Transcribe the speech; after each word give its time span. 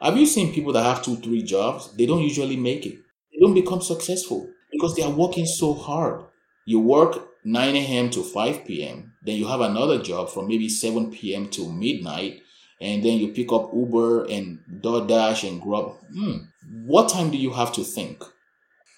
Have 0.00 0.16
you 0.16 0.26
seen 0.26 0.54
people 0.54 0.72
that 0.74 0.84
have 0.84 1.02
two, 1.02 1.16
three 1.16 1.42
jobs? 1.42 1.92
They 1.96 2.06
don't 2.06 2.22
usually 2.22 2.56
make 2.56 2.86
it. 2.86 2.98
They 3.32 3.40
don't 3.40 3.54
become 3.54 3.80
successful 3.80 4.48
because 4.70 4.94
they 4.94 5.02
are 5.02 5.10
working 5.10 5.46
so 5.46 5.74
hard. 5.74 6.24
You 6.66 6.78
work 6.80 7.28
9 7.44 7.76
a.m. 7.76 8.10
to 8.10 8.22
5 8.22 8.64
p.m., 8.64 9.14
then 9.24 9.36
you 9.36 9.48
have 9.48 9.60
another 9.60 10.00
job 10.00 10.30
from 10.30 10.48
maybe 10.48 10.68
7 10.68 11.10
p.m. 11.10 11.48
to 11.50 11.72
midnight, 11.72 12.40
and 12.80 13.02
then 13.04 13.18
you 13.18 13.28
pick 13.32 13.52
up 13.52 13.70
Uber 13.74 14.26
and 14.26 14.60
DoorDash 14.80 15.48
and 15.48 15.60
Grub. 15.60 15.96
Hmm. 16.14 16.36
What 16.84 17.08
time 17.08 17.30
do 17.30 17.38
you 17.38 17.52
have 17.52 17.72
to 17.72 17.82
think? 17.82 18.22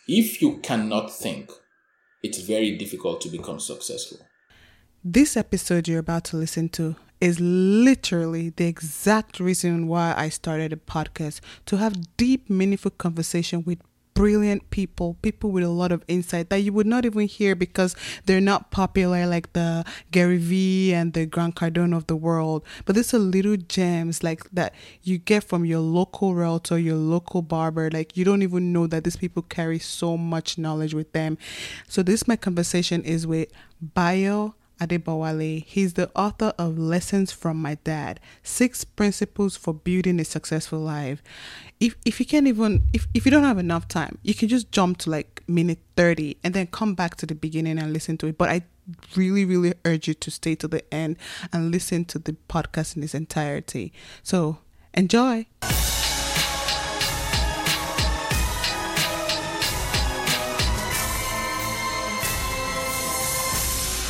If 0.07 0.43
you 0.43 0.59
cannot 0.59 1.11
think, 1.13 1.51
it's 2.23 2.41
very 2.41 2.77
difficult 2.77 3.21
to 3.23 3.29
become 3.29 3.61
successful. 3.61 4.19
This 5.03 5.37
episode 5.37 5.89
you're 5.89 6.01
about 6.01 6.25
to 6.25 6.37
listen 6.37 6.69
to 6.71 6.97
is 7.21 7.39
literally 7.41 8.51
the 8.51 8.67
exact 8.67 9.41
reason 9.41 9.87
why 9.87 10.15
I 10.17 10.29
started 10.29 10.73
a 10.73 10.77
podcast 10.77 11.41
to 11.67 11.77
have 11.77 12.17
deep, 12.17 12.49
meaningful 12.49 12.93
conversation 12.93 13.63
with 13.65 13.79
brilliant 14.15 14.69
people, 14.71 15.17
people 15.23 15.51
with 15.51 15.65
a 15.65 15.69
lot 15.69 15.93
of 15.93 16.05
insight 16.09 16.51
that 16.51 16.59
you 16.59 16.73
would 16.73 16.87
not 16.87 17.05
even 17.07 17.27
hear 17.27 17.55
because 17.55 17.97
they're 18.27 18.41
not 18.41 18.71
popular 18.71 19.27
like 19.27 19.53
the 19.53 19.85
Gary 20.11 20.37
Vee 20.37 20.93
and 20.93 21.13
the 21.13 21.27
Grant 21.27 21.55
Cardone 21.55 21.97
of 21.97 22.07
the 22.07 22.17
world. 22.17 22.63
But 22.85 22.97
these 22.97 23.15
are 23.15 23.19
little 23.19 23.57
gems 23.57 24.23
like 24.23 24.51
that 24.51 24.75
you 25.03 25.17
get 25.17 25.45
from 25.45 25.65
your 25.65 25.81
local 25.81 26.35
realtor, 26.35 26.79
your 26.79 26.97
local 26.97 27.41
barber. 27.41 27.91
Like 27.91 28.17
you 28.17 28.25
don't 28.25 28.43
even 28.43 28.73
know 28.73 28.87
that 28.89 29.05
these 29.05 29.17
people 29.17 29.43
carry 29.43 29.79
so 29.79 30.17
much 30.17 30.59
knowledge 30.59 30.93
with 30.93 31.13
them. 31.13 31.39
So 31.89 32.03
this 32.03 32.29
my 32.29 32.37
conversation 32.37 33.03
is 33.03 33.27
with 33.27 33.49
Bayo 33.81 34.55
Adebowale. 34.81 35.65
He's 35.65 35.95
the 35.95 36.11
author 36.17 36.53
of 36.59 36.79
Lessons 36.79 37.33
from 37.33 37.61
My 37.61 37.77
Dad: 37.85 38.19
Six 38.43 38.85
Principles 38.85 39.57
for 39.57 39.75
Building 39.75 40.19
a 40.21 40.25
Successful 40.25 40.81
Life. 40.81 41.23
If 41.79 41.97
if 42.05 42.19
you 42.21 42.27
can't 42.27 42.47
even 42.47 42.83
if, 42.93 43.07
if 43.15 43.25
you 43.25 43.31
don't 43.31 43.45
have 43.45 43.59
enough 43.59 43.89
time, 43.89 44.19
you 44.23 44.35
can 44.35 44.49
just 44.49 44.73
jump 44.73 44.99
to 44.99 45.11
like 45.11 45.43
minute 45.47 45.79
30 45.97 46.37
and 46.43 46.55
then 46.55 46.67
come 46.67 46.95
back 46.95 47.17
to 47.17 47.27
the 47.27 47.35
beginning 47.35 47.79
and 47.79 47.93
listen 47.93 48.17
to 48.19 48.27
it. 48.27 48.39
But 48.39 48.49
I 48.49 48.63
really, 49.17 49.45
really 49.45 49.75
urge 49.85 50.09
you 50.09 50.15
to 50.15 50.31
stay 50.31 50.55
to 50.57 50.69
the 50.69 50.83
end 50.93 51.17
and 51.53 51.71
listen 51.71 52.05
to 52.07 52.19
the 52.19 52.37
podcast 52.49 52.97
in 52.97 53.03
its 53.03 53.15
entirety. 53.15 53.93
So 54.23 54.59
enjoy. 54.95 55.47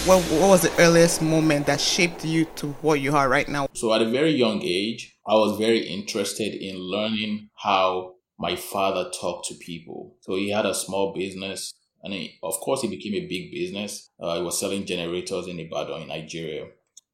What, 0.07 0.23
what 0.25 0.49
was 0.49 0.63
the 0.63 0.73
earliest 0.79 1.21
moment 1.21 1.67
that 1.67 1.81
shaped 1.81 2.25
you 2.25 2.47
to 2.57 2.69
what 2.81 3.01
you 3.01 3.15
are 3.15 3.29
right 3.29 3.49
now? 3.49 3.69
So, 3.75 3.93
at 3.93 4.01
a 4.01 4.09
very 4.09 4.31
young 4.31 4.63
age, 4.63 5.17
I 5.27 5.35
was 5.35 5.59
very 5.59 5.81
interested 5.81 6.55
in 6.55 6.77
learning 6.79 7.51
how 7.55 8.15
my 8.39 8.57
father 8.57 9.11
talked 9.21 9.49
to 9.49 9.55
people. 9.57 10.17
So, 10.23 10.37
he 10.37 10.51
had 10.51 10.65
a 10.65 10.75
small 10.75 11.13
business, 11.13 11.75
and 12.03 12.15
he, 12.15 12.39
of 12.43 12.55
course, 12.61 12.81
he 12.81 12.89
became 12.89 13.15
a 13.15 13.27
big 13.27 13.53
business. 13.53 14.11
Uh, 14.19 14.37
he 14.37 14.43
was 14.43 14.59
selling 14.59 14.87
generators 14.87 15.47
in 15.47 15.61
Ibadan, 15.61 16.03
in 16.03 16.09
Nigeria. 16.09 16.67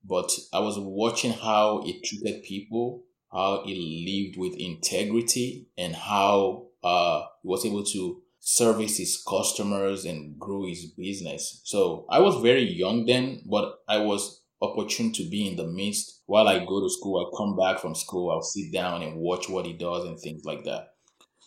But 0.05 0.31
I 0.53 0.61
was 0.61 0.79
watching 0.79 1.33
how 1.33 1.83
he 1.85 2.01
treated 2.01 2.45
people, 2.45 3.03
how 3.33 3.65
he 3.65 3.75
lived 4.07 4.39
with 4.39 4.57
integrity, 4.61 5.67
and 5.77 5.97
how 5.97 6.69
uh, 6.85 7.23
he 7.43 7.49
was 7.49 7.67
able 7.67 7.83
to 7.83 8.23
service 8.49 8.99
his 8.99 9.21
customers 9.29 10.05
and 10.05 10.39
grew 10.39 10.69
his 10.69 10.87
business. 10.87 11.61
So 11.65 12.07
I 12.09 12.21
was 12.21 12.41
very 12.41 12.63
young 12.63 13.05
then, 13.05 13.43
but 13.45 13.81
I 13.89 13.99
was 13.99 14.41
opportune 14.63 15.13
to 15.15 15.29
be 15.29 15.49
in 15.49 15.57
the 15.57 15.67
midst 15.67 16.23
while 16.27 16.47
I 16.47 16.61
go 16.61 16.81
to 16.81 16.89
school. 16.89 17.19
I 17.19 17.37
come 17.37 17.57
back 17.57 17.81
from 17.81 17.97
school, 17.97 18.31
I'll 18.31 18.43
sit 18.43 18.73
down 18.73 19.03
and 19.03 19.17
watch 19.17 19.49
what 19.49 19.67
he 19.67 19.73
does 19.73 20.05
and 20.05 20.17
things 20.17 20.45
like 20.45 20.63
that. 20.63 20.95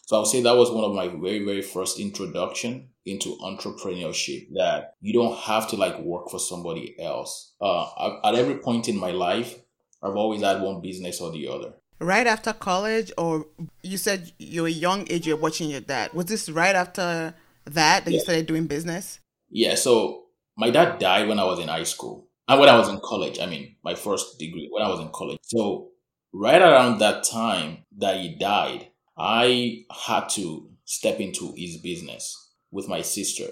So 0.08 0.17
I'll 0.17 0.25
say 0.25 0.41
that 0.41 0.58
was 0.58 0.72
one 0.72 0.83
of 0.83 0.94
my 0.94 1.08
very, 1.08 1.45
very 1.45 1.61
first 1.61 2.02
introduction 2.02 2.89
into 3.06 3.38
entrepreneurship 3.38 4.50
that 4.56 4.95
you 5.00 5.13
don't 5.13 5.38
have 5.38 5.69
to 5.69 5.78
like 5.78 5.97
work 6.00 6.29
for 6.29 6.40
somebody 6.40 7.00
else. 7.00 7.53
Uh, 7.62 8.18
at 8.25 8.35
every 8.35 8.56
point 8.56 8.90
in 8.90 9.00
my 9.00 9.12
life, 9.12 9.57
I've 10.03 10.18
always 10.18 10.41
had 10.41 10.62
one 10.62 10.81
business 10.81 11.22
or 11.22 11.31
the 11.31 11.47
other 11.47 11.75
right 12.00 12.28
after 12.28 12.54
college 12.54 13.12
or 13.18 13.46
you 13.84 13.98
said 13.98 14.32
you're 14.38 14.68
a 14.68 14.72
young 14.72 15.06
age 15.10 15.28
you're 15.28 15.38
watching 15.38 15.70
your 15.70 15.82
dad. 15.82 16.14
Was 16.14 16.28
this 16.28 16.50
right 16.50 16.76
after 16.76 17.34
that 17.66 18.06
that 18.06 18.12
yeah. 18.12 18.18
you 18.18 18.20
started 18.20 18.46
doing 18.46 18.68
business? 18.68 19.20
Yeah 19.50 19.76
so 19.76 20.26
my 20.58 20.70
dad 20.70 21.00
died 21.00 21.28
when 21.28 21.40
i 21.40 21.44
was 21.44 21.60
in 21.60 21.68
high 21.68 21.84
school. 21.84 22.28
And 22.48 22.60
when 22.60 22.70
i 22.70 22.78
was 22.78 22.90
in 22.90 23.00
college 23.04 23.40
i 23.40 23.46
mean 23.46 23.76
my 23.84 23.96
first 23.96 24.40
degree 24.40 24.70
when 24.72 24.84
i 24.84 24.90
was 24.90 25.00
in 25.00 25.10
college. 25.10 25.40
So 25.44 25.90
right 26.34 26.62
around 26.62 27.00
that 27.00 27.24
time 27.24 27.80
that 27.98 28.18
he 28.18 28.36
died 28.36 28.88
i 29.18 29.86
had 30.08 30.30
to 30.30 30.70
step 30.86 31.20
into 31.20 31.54
his 31.56 31.78
business 31.78 32.52
with 32.72 32.88
my 32.88 33.02
sister. 33.02 33.48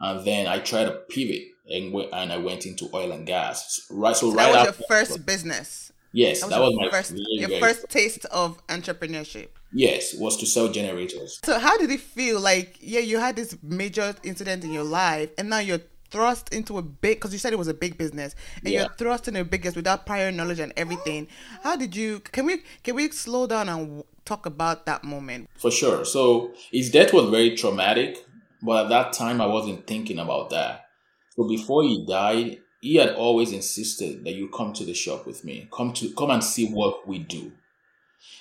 And 0.00 0.24
then 0.24 0.46
i 0.46 0.60
tried 0.60 0.84
to 0.84 0.92
pivot 1.10 1.42
and, 1.66 1.92
and 2.12 2.32
i 2.32 2.36
went 2.36 2.64
into 2.64 2.88
oil 2.94 3.10
and 3.10 3.26
gas. 3.26 3.80
Right 3.90 4.14
so, 4.14 4.30
so 4.30 4.36
right 4.36 4.52
that 4.52 4.66
was 4.68 4.78
your 4.78 4.86
first 4.88 5.26
business 5.26 5.92
Yes, 6.12 6.40
that 6.40 6.46
was, 6.46 6.52
that 6.52 6.60
was 6.60 6.74
my 6.76 6.90
first 6.90 7.14
your 7.16 7.48
very 7.48 7.60
first 7.60 7.88
taste 7.88 8.24
of 8.26 8.66
entrepreneurship. 8.68 9.48
Yes, 9.72 10.14
was 10.14 10.36
to 10.38 10.46
sell 10.46 10.68
generators. 10.68 11.40
So 11.44 11.58
how 11.58 11.76
did 11.76 11.90
it 11.90 12.00
feel? 12.00 12.40
Like, 12.40 12.78
yeah, 12.80 13.00
you 13.00 13.18
had 13.18 13.36
this 13.36 13.56
major 13.62 14.14
incident 14.22 14.64
in 14.64 14.72
your 14.72 14.84
life, 14.84 15.30
and 15.36 15.50
now 15.50 15.58
you're 15.58 15.80
thrust 16.10 16.54
into 16.54 16.78
a 16.78 16.82
big 16.82 17.18
because 17.18 17.32
you 17.32 17.38
said 17.38 17.52
it 17.52 17.58
was 17.58 17.68
a 17.68 17.74
big 17.74 17.98
business, 17.98 18.34
and 18.64 18.72
yeah. 18.72 18.80
you're 18.80 18.94
thrust 18.94 19.28
in 19.28 19.36
a 19.36 19.44
biggest 19.44 19.76
without 19.76 20.06
prior 20.06 20.32
knowledge 20.32 20.60
and 20.60 20.72
everything. 20.76 21.28
How 21.62 21.76
did 21.76 21.94
you? 21.94 22.20
Can 22.20 22.46
we 22.46 22.62
can 22.82 22.94
we 22.94 23.10
slow 23.10 23.46
down 23.46 23.68
and 23.68 24.04
talk 24.24 24.46
about 24.46 24.86
that 24.86 25.04
moment? 25.04 25.50
For 25.56 25.70
sure. 25.70 26.04
So 26.04 26.52
his 26.72 26.90
death 26.90 27.12
was 27.12 27.28
very 27.28 27.54
traumatic, 27.54 28.24
but 28.62 28.84
at 28.84 28.88
that 28.88 29.12
time 29.12 29.40
I 29.40 29.46
wasn't 29.46 29.86
thinking 29.86 30.18
about 30.18 30.50
that. 30.50 30.86
So 31.36 31.46
before 31.46 31.82
he 31.82 32.04
died, 32.06 32.58
he 32.80 32.96
had 32.96 33.14
always 33.14 33.52
insisted 33.52 34.24
that 34.24 34.34
you 34.34 34.48
come 34.48 34.72
to 34.72 34.84
the 34.84 34.94
shop 34.94 35.26
with 35.26 35.44
me. 35.44 35.68
Come 35.72 35.92
to 35.94 36.12
come 36.14 36.30
and 36.30 36.42
see 36.42 36.68
what 36.68 37.08
we 37.08 37.18
do. 37.18 37.52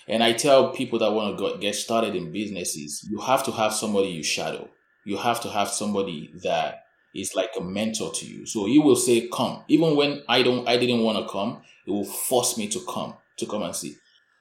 And 0.08 0.24
i 0.24 0.34
tell 0.34 0.72
people 0.72 1.00
that 1.00 1.12
want 1.12 1.38
to 1.38 1.58
get 1.60 1.76
started 1.76 2.16
in 2.16 2.32
businesses 2.32 3.06
you 3.10 3.20
have 3.22 3.44
to 3.46 3.52
have 3.52 3.74
somebody 3.74 4.10
you 4.10 4.24
shadow. 4.24 4.70
You 5.06 5.18
have 5.18 5.42
to 5.42 5.50
have 5.50 5.70
somebody 5.70 6.34
that 6.44 6.84
is 7.16 7.34
like 7.36 7.52
a 7.58 7.62
mentor 7.62 8.12
to 8.12 8.26
you. 8.26 8.46
So 8.46 8.66
he 8.66 8.80
will 8.80 8.96
say 8.96 9.28
come. 9.28 9.64
Even 9.68 9.96
when 9.96 10.24
i 10.28 10.44
don't 10.44 10.68
i 10.68 10.78
didn't 10.78 11.04
want 11.04 11.18
to 11.18 11.32
come 11.32 11.62
it 11.86 11.92
will 11.92 12.06
force 12.06 12.58
me 12.58 12.68
to 12.70 12.80
come 12.88 13.16
to 13.38 13.46
come 13.46 13.64
and 13.64 13.76
see. 13.76 13.96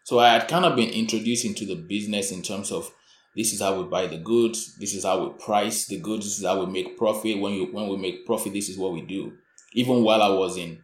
So 0.04 0.18
i 0.18 0.28
had 0.28 0.48
kind 0.48 0.64
of 0.64 0.76
been 0.76 0.90
introduced 0.90 1.44
into 1.44 1.64
the 1.64 1.76
business 1.76 2.32
in 2.32 2.42
terms 2.42 2.70
of 2.70 2.92
this 3.34 3.52
is 3.52 3.60
how 3.60 3.80
we 3.80 3.88
buy 3.88 4.06
the 4.06 4.18
goods 4.18 4.76
this 4.76 4.94
is 4.94 5.04
how 5.04 5.22
we 5.22 5.38
price 5.38 5.86
the 5.86 6.00
goods 6.00 6.24
this 6.26 6.38
is 6.38 6.44
how 6.44 6.62
we 6.62 6.70
make 6.70 6.98
profit. 6.98 7.38
When 7.38 7.54
you 7.54 7.66
when 7.72 7.88
we 7.88 7.96
make 7.96 8.26
profit 8.26 8.52
this 8.52 8.68
is 8.68 8.76
what 8.76 8.92
we 8.92 9.00
do 9.00 9.32
even 9.72 10.02
while 10.02 10.22
I 10.22 10.30
was 10.30 10.56
in 10.56 10.80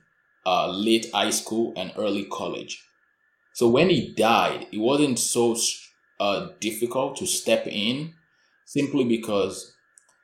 uh, 0.47 0.70
late 0.70 1.06
high 1.12 1.31
school 1.31 1.72
and 1.76 1.93
early 1.97 2.25
college. 2.25 2.82
So 3.54 3.69
when 3.69 3.91
he 3.91 4.15
died, 4.15 4.66
it 4.72 4.78
wasn't 4.78 5.19
so 5.19 5.56
uh, 6.19 6.48
difficult 6.60 7.16
to 7.16 7.26
step 7.26 7.66
in 7.66 8.15
simply 8.66 9.04
because 9.04 9.75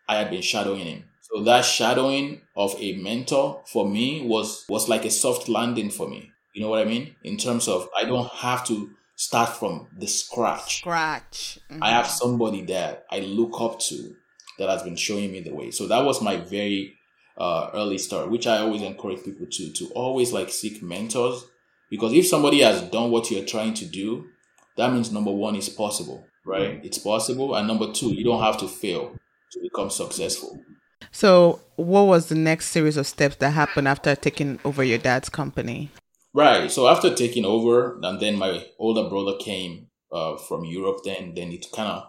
I 0.08 0.16
had 0.16 0.30
been 0.30 0.42
shadowing 0.42 0.86
him. 0.86 1.04
So 1.20 1.42
that 1.44 1.64
shadowing 1.64 2.40
of 2.56 2.74
a 2.78 2.96
mentor 2.96 3.62
for 3.66 3.86
me 3.86 4.26
was 4.26 4.64
was 4.68 4.88
like 4.88 5.04
a 5.04 5.10
soft 5.10 5.48
landing 5.48 5.90
for 5.90 6.08
me. 6.08 6.30
You 6.54 6.62
know 6.62 6.70
what 6.70 6.80
I 6.80 6.84
mean? 6.84 7.14
In 7.22 7.36
terms 7.36 7.68
of 7.68 7.88
I 7.96 8.04
don't 8.04 8.30
have 8.32 8.66
to 8.68 8.90
start 9.16 9.50
from 9.50 9.88
the 9.98 10.06
scratch. 10.06 10.78
Scratch. 10.78 11.58
Mm-hmm. 11.70 11.82
I 11.82 11.90
have 11.90 12.06
somebody 12.06 12.62
that 12.66 13.04
I 13.10 13.20
look 13.20 13.60
up 13.60 13.78
to 13.80 14.14
that 14.58 14.70
has 14.70 14.82
been 14.82 14.96
showing 14.96 15.30
me 15.30 15.40
the 15.40 15.54
way. 15.54 15.70
So 15.70 15.86
that 15.88 16.04
was 16.04 16.22
my 16.22 16.36
very 16.36 16.97
uh, 17.38 17.70
early 17.72 17.98
start, 17.98 18.30
which 18.30 18.46
I 18.46 18.58
always 18.58 18.82
encourage 18.82 19.24
people 19.24 19.46
to 19.50 19.72
to 19.72 19.86
always 19.94 20.32
like 20.32 20.50
seek 20.50 20.82
mentors 20.82 21.44
because 21.90 22.12
if 22.12 22.26
somebody 22.26 22.60
has 22.60 22.82
done 22.82 23.10
what 23.10 23.30
you're 23.30 23.44
trying 23.44 23.74
to 23.74 23.86
do, 23.86 24.26
that 24.76 24.92
means 24.92 25.10
number 25.10 25.32
one 25.32 25.56
is 25.56 25.68
possible, 25.68 26.26
right? 26.44 26.76
Mm-hmm. 26.76 26.86
It's 26.86 26.98
possible, 26.98 27.54
and 27.54 27.66
number 27.66 27.92
two, 27.92 28.12
you 28.12 28.24
don't 28.24 28.42
have 28.42 28.58
to 28.58 28.68
fail 28.68 29.16
to 29.52 29.60
become 29.60 29.90
successful. 29.90 30.60
So, 31.10 31.60
what 31.76 32.02
was 32.02 32.26
the 32.26 32.34
next 32.34 32.66
series 32.66 32.96
of 32.96 33.06
steps 33.06 33.36
that 33.36 33.50
happened 33.50 33.88
after 33.88 34.14
taking 34.14 34.58
over 34.64 34.84
your 34.84 34.98
dad's 34.98 35.28
company? 35.28 35.90
Right. 36.34 36.70
So 36.70 36.86
after 36.88 37.14
taking 37.14 37.44
over, 37.44 37.98
and 38.02 38.20
then 38.20 38.36
my 38.36 38.66
older 38.78 39.08
brother 39.08 39.36
came 39.40 39.88
uh, 40.12 40.36
from 40.36 40.64
Europe. 40.64 40.98
Then, 41.04 41.34
then 41.34 41.50
it 41.50 41.66
kind 41.74 41.88
of 41.88 42.04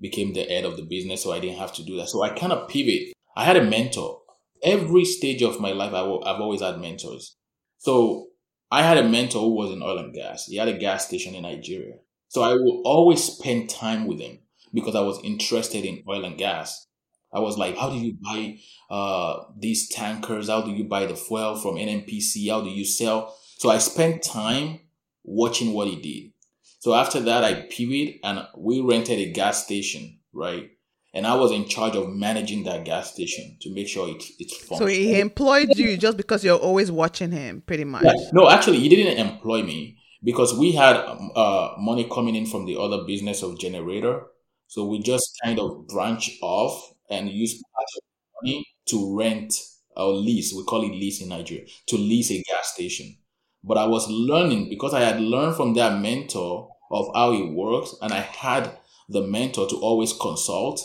became 0.00 0.34
the 0.34 0.44
head 0.44 0.64
of 0.64 0.76
the 0.76 0.82
business, 0.82 1.22
so 1.22 1.32
I 1.32 1.40
didn't 1.40 1.58
have 1.58 1.72
to 1.74 1.84
do 1.84 1.96
that. 1.96 2.08
So 2.08 2.22
I 2.22 2.30
kind 2.30 2.52
of 2.52 2.68
pivot. 2.68 3.14
I 3.36 3.44
had 3.44 3.56
a 3.56 3.64
mentor 3.64 4.20
every 4.62 5.04
stage 5.04 5.42
of 5.42 5.60
my 5.60 5.72
life, 5.72 5.92
i 5.92 5.98
w- 6.00 6.22
I've 6.24 6.40
always 6.40 6.60
had 6.62 6.80
mentors. 6.80 7.36
So 7.78 8.28
I 8.70 8.82
had 8.82 8.98
a 8.98 9.08
mentor 9.08 9.40
who 9.42 9.54
was 9.54 9.70
in 9.70 9.82
oil 9.82 9.98
and 9.98 10.14
gas. 10.14 10.46
He 10.46 10.56
had 10.56 10.68
a 10.68 10.78
gas 10.78 11.06
station 11.06 11.34
in 11.34 11.42
Nigeria. 11.42 11.96
So 12.28 12.42
I 12.42 12.54
would 12.54 12.82
always 12.84 13.22
spend 13.22 13.68
time 13.70 14.06
with 14.06 14.20
him 14.20 14.38
because 14.72 14.94
I 14.94 15.00
was 15.00 15.20
interested 15.22 15.84
in 15.84 16.02
oil 16.08 16.24
and 16.24 16.38
gas. 16.38 16.86
I 17.32 17.40
was 17.40 17.56
like, 17.56 17.76
how 17.76 17.90
do 17.90 17.96
you 17.98 18.16
buy 18.22 18.58
uh, 18.90 19.44
these 19.58 19.88
tankers? 19.88 20.48
How 20.48 20.62
do 20.62 20.70
you 20.70 20.84
buy 20.84 21.06
the 21.06 21.16
fuel 21.16 21.56
from 21.56 21.78
NNPC? 21.78 22.48
How 22.50 22.60
do 22.62 22.68
you 22.70 22.84
sell? 22.84 23.36
So 23.58 23.70
I 23.70 23.78
spent 23.78 24.22
time 24.22 24.80
watching 25.24 25.72
what 25.72 25.88
he 25.88 25.96
did. 25.96 26.32
So 26.80 26.94
after 26.94 27.20
that, 27.20 27.44
I 27.44 27.66
pivoted 27.70 28.16
and 28.24 28.46
we 28.56 28.80
rented 28.80 29.18
a 29.18 29.32
gas 29.32 29.64
station, 29.64 30.18
right? 30.32 30.70
And 31.14 31.26
I 31.26 31.34
was 31.34 31.52
in 31.52 31.68
charge 31.68 31.94
of 31.94 32.08
managing 32.08 32.64
that 32.64 32.84
gas 32.84 33.12
station 33.12 33.58
to 33.60 33.74
make 33.74 33.86
sure 33.86 34.08
it, 34.08 34.24
it's 34.38 34.56
fun. 34.56 34.78
So 34.78 34.86
he 34.86 35.20
employed 35.20 35.76
you 35.76 35.96
just 35.98 36.16
because 36.16 36.42
you're 36.42 36.58
always 36.58 36.90
watching 36.90 37.30
him, 37.30 37.62
pretty 37.66 37.84
much. 37.84 38.04
Yeah. 38.04 38.14
No, 38.32 38.48
actually, 38.48 38.80
he 38.80 38.88
didn't 38.88 39.18
employ 39.18 39.62
me 39.62 39.98
because 40.24 40.56
we 40.58 40.72
had 40.72 40.96
uh, 40.96 41.74
money 41.78 42.08
coming 42.10 42.34
in 42.34 42.46
from 42.46 42.64
the 42.64 42.78
other 42.78 43.04
business 43.06 43.42
of 43.42 43.58
generator. 43.58 44.22
So 44.68 44.86
we 44.86 45.00
just 45.00 45.38
kind 45.44 45.58
of 45.58 45.86
branch 45.88 46.38
off 46.40 46.94
and 47.10 47.28
use 47.28 47.54
part 47.54 47.86
of 47.96 48.02
money 48.42 48.66
to 48.88 49.14
rent 49.14 49.52
or 49.94 50.14
lease. 50.14 50.54
We 50.56 50.64
call 50.64 50.82
it 50.82 50.94
lease 50.94 51.20
in 51.20 51.28
Nigeria 51.28 51.66
to 51.88 51.96
lease 51.96 52.30
a 52.30 52.42
gas 52.42 52.72
station. 52.72 53.18
But 53.62 53.76
I 53.76 53.86
was 53.86 54.08
learning 54.08 54.70
because 54.70 54.94
I 54.94 55.00
had 55.00 55.20
learned 55.20 55.56
from 55.56 55.74
that 55.74 56.00
mentor 56.00 56.70
of 56.90 57.08
how 57.14 57.32
it 57.32 57.52
works, 57.52 57.94
and 58.00 58.12
I 58.12 58.20
had 58.20 58.78
the 59.08 59.26
mentor 59.26 59.68
to 59.68 59.76
always 59.76 60.12
consult. 60.12 60.80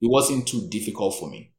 It 0.00 0.08
wasn't 0.10 0.48
too 0.48 0.68
difficult 0.68 1.14
for 1.18 1.28
me. 1.30 1.52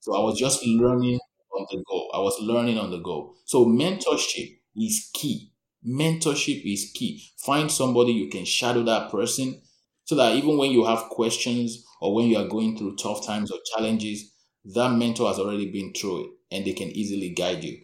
So 0.00 0.14
I 0.14 0.20
was 0.24 0.38
just 0.38 0.64
learning 0.66 1.18
on 1.56 1.66
the 1.70 1.82
go. 1.88 2.08
I 2.14 2.20
was 2.20 2.38
learning 2.40 2.78
on 2.78 2.90
the 2.90 2.98
go. 2.98 3.34
So 3.44 3.64
mentorship 3.66 4.58
is 4.76 5.10
key. 5.14 5.52
Mentorship 5.86 6.62
is 6.72 6.90
key. 6.94 7.22
Find 7.38 7.70
somebody 7.70 8.12
you 8.12 8.28
can 8.30 8.44
shadow 8.44 8.82
that 8.84 9.10
person 9.10 9.62
so 10.04 10.14
that 10.16 10.36
even 10.36 10.58
when 10.58 10.70
you 10.72 10.84
have 10.84 11.04
questions 11.10 11.84
or 12.00 12.14
when 12.14 12.26
you 12.26 12.36
are 12.38 12.48
going 12.48 12.76
through 12.76 12.96
tough 12.96 13.26
times 13.26 13.50
or 13.50 13.58
challenges, 13.76 14.32
that 14.64 14.92
mentor 14.96 15.28
has 15.28 15.38
already 15.38 15.70
been 15.70 15.92
through 15.92 16.24
it 16.24 16.30
and 16.50 16.64
they 16.66 16.72
can 16.72 16.88
easily 16.90 17.30
guide 17.30 17.64
you. 17.64 17.78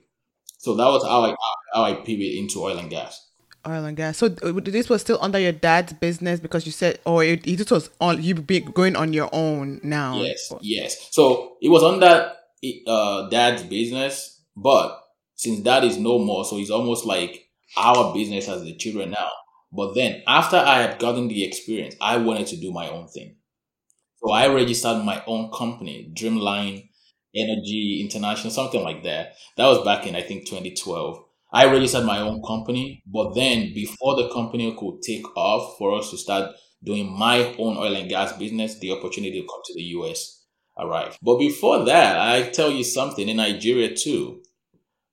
So 0.58 0.74
that 0.76 0.86
was 0.86 1.04
how 1.04 1.24
I 1.24 1.36
how 1.74 1.82
I 1.84 1.94
pivot 1.94 2.34
into 2.36 2.62
oil 2.62 2.78
and 2.78 2.90
gas. 2.90 3.25
Oil 3.66 3.84
and 3.84 3.96
gas. 3.96 4.18
So 4.18 4.26
uh, 4.42 4.52
this 4.62 4.88
was 4.88 5.00
still 5.00 5.18
under 5.20 5.38
your 5.38 5.52
dad's 5.52 5.92
business 5.92 6.40
because 6.40 6.66
you 6.66 6.72
said, 6.72 7.00
or 7.04 7.24
it, 7.24 7.46
it 7.46 7.70
was 7.70 7.90
on 8.00 8.22
you 8.22 8.34
be 8.34 8.60
going 8.60 8.96
on 8.96 9.12
your 9.12 9.28
own 9.32 9.80
now. 9.82 10.20
Yes, 10.20 10.52
yes. 10.60 11.08
So 11.10 11.56
it 11.60 11.68
was 11.68 11.82
under 11.82 12.32
uh, 12.86 13.28
dad's 13.28 13.62
business, 13.62 14.42
but 14.56 15.02
since 15.34 15.60
dad 15.60 15.84
is 15.84 15.98
no 15.98 16.18
more, 16.18 16.44
so 16.44 16.58
it's 16.58 16.70
almost 16.70 17.04
like 17.04 17.48
our 17.76 18.14
business 18.14 18.48
as 18.48 18.62
the 18.62 18.74
children 18.76 19.10
now. 19.10 19.30
But 19.72 19.94
then 19.94 20.22
after 20.26 20.56
I 20.56 20.78
had 20.82 20.98
gotten 20.98 21.28
the 21.28 21.44
experience, 21.44 21.94
I 22.00 22.16
wanted 22.16 22.46
to 22.48 22.56
do 22.56 22.72
my 22.72 22.88
own 22.88 23.08
thing. 23.08 23.36
So 24.22 24.32
I 24.32 24.48
registered 24.48 25.04
my 25.04 25.22
own 25.26 25.50
company, 25.52 26.10
Dreamline 26.14 26.88
Energy 27.34 28.00
International, 28.02 28.50
something 28.50 28.82
like 28.82 29.02
that. 29.04 29.34
That 29.56 29.66
was 29.66 29.84
back 29.84 30.06
in 30.06 30.16
I 30.16 30.22
think 30.22 30.46
2012. 30.46 31.25
I 31.56 31.72
registered 31.72 32.04
my 32.04 32.20
own 32.20 32.42
company, 32.42 33.02
but 33.06 33.34
then 33.34 33.72
before 33.72 34.14
the 34.14 34.28
company 34.28 34.76
could 34.78 35.00
take 35.00 35.24
off 35.38 35.78
for 35.78 35.98
us 35.98 36.10
to 36.10 36.18
start 36.18 36.54
doing 36.84 37.10
my 37.10 37.54
own 37.58 37.78
oil 37.78 37.96
and 37.96 38.10
gas 38.10 38.36
business, 38.36 38.78
the 38.78 38.92
opportunity 38.92 39.40
to 39.40 39.46
come 39.46 39.62
to 39.64 39.74
the 39.74 39.82
US 39.96 40.44
arrived. 40.78 41.16
But 41.22 41.38
before 41.38 41.86
that, 41.86 42.20
I 42.20 42.50
tell 42.50 42.70
you 42.70 42.84
something 42.84 43.26
in 43.26 43.38
Nigeria 43.38 43.96
too. 43.96 44.42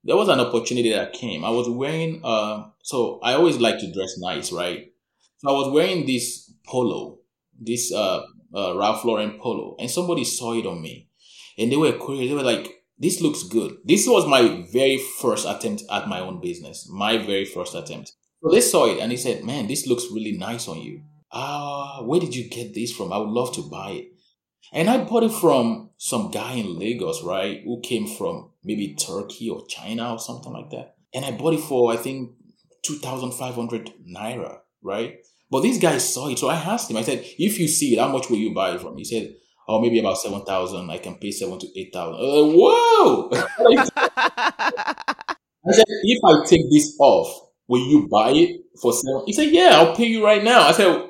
There 0.04 0.18
was 0.18 0.28
an 0.28 0.42
opportunity 0.42 0.92
that 0.92 1.14
came. 1.14 1.46
I 1.46 1.50
was 1.50 1.70
wearing 1.70 2.20
uh 2.26 2.66
so 2.84 3.22
I 3.24 3.36
always 3.36 3.60
like 3.60 3.80
to 3.80 3.94
dress 3.94 4.18
nice, 4.18 4.52
right? 4.52 4.92
So 5.38 5.50
I 5.50 5.54
was 5.54 5.72
wearing 5.72 6.06
this 6.06 6.52
polo, 6.68 7.20
this 7.58 7.94
uh, 7.94 8.24
uh 8.54 8.76
Ralph 8.76 9.06
Lauren 9.06 9.40
polo, 9.40 9.78
and 9.80 9.90
somebody 9.90 10.26
saw 10.26 10.54
it 10.54 10.66
on 10.66 10.82
me 10.82 11.08
and 11.58 11.72
they 11.72 11.78
were 11.78 11.94
curious. 11.94 12.30
They 12.30 12.36
were 12.36 12.44
like, 12.44 12.83
this 12.98 13.22
looks 13.22 13.44
good. 13.44 13.78
This 13.84 14.08
was 14.08 14.28
my 14.28 14.66
very 14.72 14.98
first 14.98 15.48
attempt 15.48 15.84
at 15.92 16.08
my 16.08 16.20
own 16.20 16.40
business. 16.42 16.88
My 16.90 17.18
very 17.18 17.46
first 17.46 17.76
attempt. 17.76 18.14
So 18.44 18.52
they 18.52 18.62
saw 18.62 18.86
it 18.86 19.00
and 19.00 19.12
they 19.12 19.18
said, 19.18 19.44
man, 19.44 19.68
this 19.68 19.88
looks 19.88 20.06
really 20.12 20.34
nice 20.34 20.68
on 20.68 20.80
you. 20.80 21.02
Ah, 21.32 22.00
uh, 22.00 22.04
where 22.04 22.20
did 22.20 22.36
you 22.36 22.50
get 22.50 22.74
this 22.74 22.92
from? 22.92 23.12
I 23.12 23.18
would 23.18 23.30
love 23.30 23.54
to 23.56 23.70
buy 23.70 23.92
it. 23.92 24.08
And 24.72 24.90
I 24.90 25.04
bought 25.04 25.24
it 25.24 25.32
from 25.32 25.90
some 25.98 26.32
guy 26.32 26.54
in 26.54 26.78
Lagos, 26.78 27.24
right? 27.24 27.62
Who 27.64 27.82
came 27.82 28.08
from 28.08 28.52
maybe 28.64 28.96
Turkey 28.96 29.50
or 29.50 29.66
China 29.68 30.14
or 30.14 30.20
something 30.20 30.52
like 30.52 30.70
that. 30.72 30.96
And 31.14 31.26
I 31.26 31.32
bought 31.32 31.54
it 31.54 31.60
for, 31.60 31.92
I 31.92 31.98
think, 31.98 32.32
2,500 32.84 33.94
naira, 34.08 34.60
right? 34.82 35.18
But 35.50 35.62
this 35.62 35.78
guy 35.78 35.98
saw 35.98 36.30
it. 36.30 36.40
So 36.40 36.50
I 36.50 36.56
asked 36.56 36.90
him, 36.90 36.98
I 36.98 37.04
said, 37.04 37.24
if 37.38 37.60
you 37.60 37.68
see 37.68 37.94
it, 37.94 38.00
how 38.00 38.08
much 38.08 38.30
will 38.30 38.38
you 38.38 38.54
buy 38.54 38.72
it 38.74 38.82
from? 38.82 38.98
He 38.98 39.06
said, 39.06 39.36
or 39.68 39.82
maybe 39.82 40.00
about 40.00 40.18
seven 40.18 40.44
thousand. 40.46 40.90
I 40.90 40.98
can 40.98 41.16
pay 41.16 41.32
seven 41.32 41.60
to 41.60 41.80
eight 41.80 41.92
thousand. 41.94 42.16
Uh, 42.16 42.54
whoa! 42.56 43.30
I 45.66 45.72
said, 45.72 45.86
if 46.04 46.20
I 46.26 46.46
take 46.46 46.70
this 46.72 46.96
off, 47.00 47.50
will 47.68 47.86
you 47.86 48.08
buy 48.10 48.32
it 48.32 48.62
for 48.82 48.92
seven? 48.94 49.24
He 49.26 49.34
said, 49.34 49.52
yeah, 49.52 49.70
I'll 49.74 49.96
pay 49.96 50.06
you 50.08 50.24
right 50.26 50.44
now. 50.44 50.62
I 50.68 50.72
said, 50.74 51.10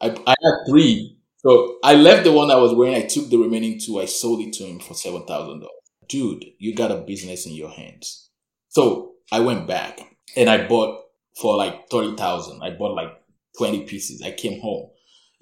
I, 0.00 0.08
I 0.26 0.34
had 0.42 0.54
three, 0.68 1.18
so 1.38 1.78
I 1.84 1.94
left 1.94 2.24
the 2.24 2.32
one 2.32 2.50
I 2.50 2.56
was 2.56 2.74
wearing. 2.74 2.94
I 2.96 3.06
took 3.06 3.28
the 3.30 3.38
remaining 3.38 3.78
two. 3.78 4.00
I 4.00 4.06
sold 4.06 4.40
it 4.40 4.52
to 4.54 4.64
him 4.64 4.80
for 4.80 4.94
seven 4.94 5.24
thousand 5.26 5.60
dollars. 5.60 5.72
Dude, 6.08 6.44
you 6.58 6.74
got 6.74 6.90
a 6.90 6.96
business 6.96 7.46
in 7.46 7.54
your 7.54 7.70
hands. 7.70 8.30
So 8.68 9.12
I 9.30 9.40
went 9.40 9.66
back 9.66 10.00
and 10.36 10.48
I 10.48 10.66
bought 10.66 11.02
for 11.40 11.56
like 11.56 11.88
thirty 11.90 12.16
thousand. 12.16 12.62
I 12.62 12.70
bought 12.70 12.94
like 12.94 13.12
twenty 13.58 13.84
pieces. 13.84 14.22
I 14.22 14.32
came 14.32 14.60
home 14.60 14.90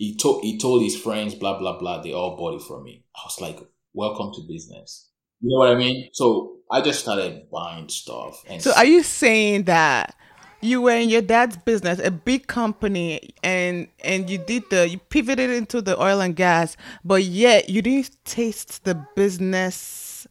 he 0.00 0.16
told 0.16 0.42
he 0.42 0.56
told 0.56 0.82
his 0.82 0.96
friends, 0.96 1.34
blah 1.34 1.58
blah 1.58 1.78
blah. 1.78 2.00
They 2.00 2.14
all 2.14 2.34
bought 2.34 2.54
it 2.54 2.62
from 2.62 2.84
me. 2.84 3.04
I 3.14 3.20
was 3.26 3.38
like, 3.38 3.60
"Welcome 3.92 4.32
to 4.32 4.40
business." 4.48 5.10
You 5.42 5.50
know 5.50 5.58
what 5.58 5.70
I 5.70 5.74
mean? 5.74 6.08
So 6.14 6.56
I 6.72 6.80
just 6.80 7.00
started 7.00 7.50
buying 7.52 7.90
stuff. 7.90 8.42
So, 8.60 8.72
are 8.74 8.86
you 8.86 9.02
saying 9.02 9.64
that 9.64 10.16
you 10.62 10.80
were 10.80 10.92
in 10.92 11.10
your 11.10 11.20
dad's 11.20 11.58
business, 11.58 11.98
a 11.98 12.10
big 12.10 12.46
company, 12.46 13.34
and 13.42 13.88
and 14.02 14.30
you 14.30 14.38
did 14.38 14.70
the 14.70 14.88
you 14.88 14.96
pivoted 14.96 15.50
into 15.50 15.82
the 15.82 16.02
oil 16.02 16.22
and 16.22 16.34
gas, 16.34 16.78
but 17.04 17.22
yet 17.24 17.68
you 17.68 17.82
didn't 17.82 18.16
taste 18.24 18.84
the 18.84 19.06
business. 19.14 20.26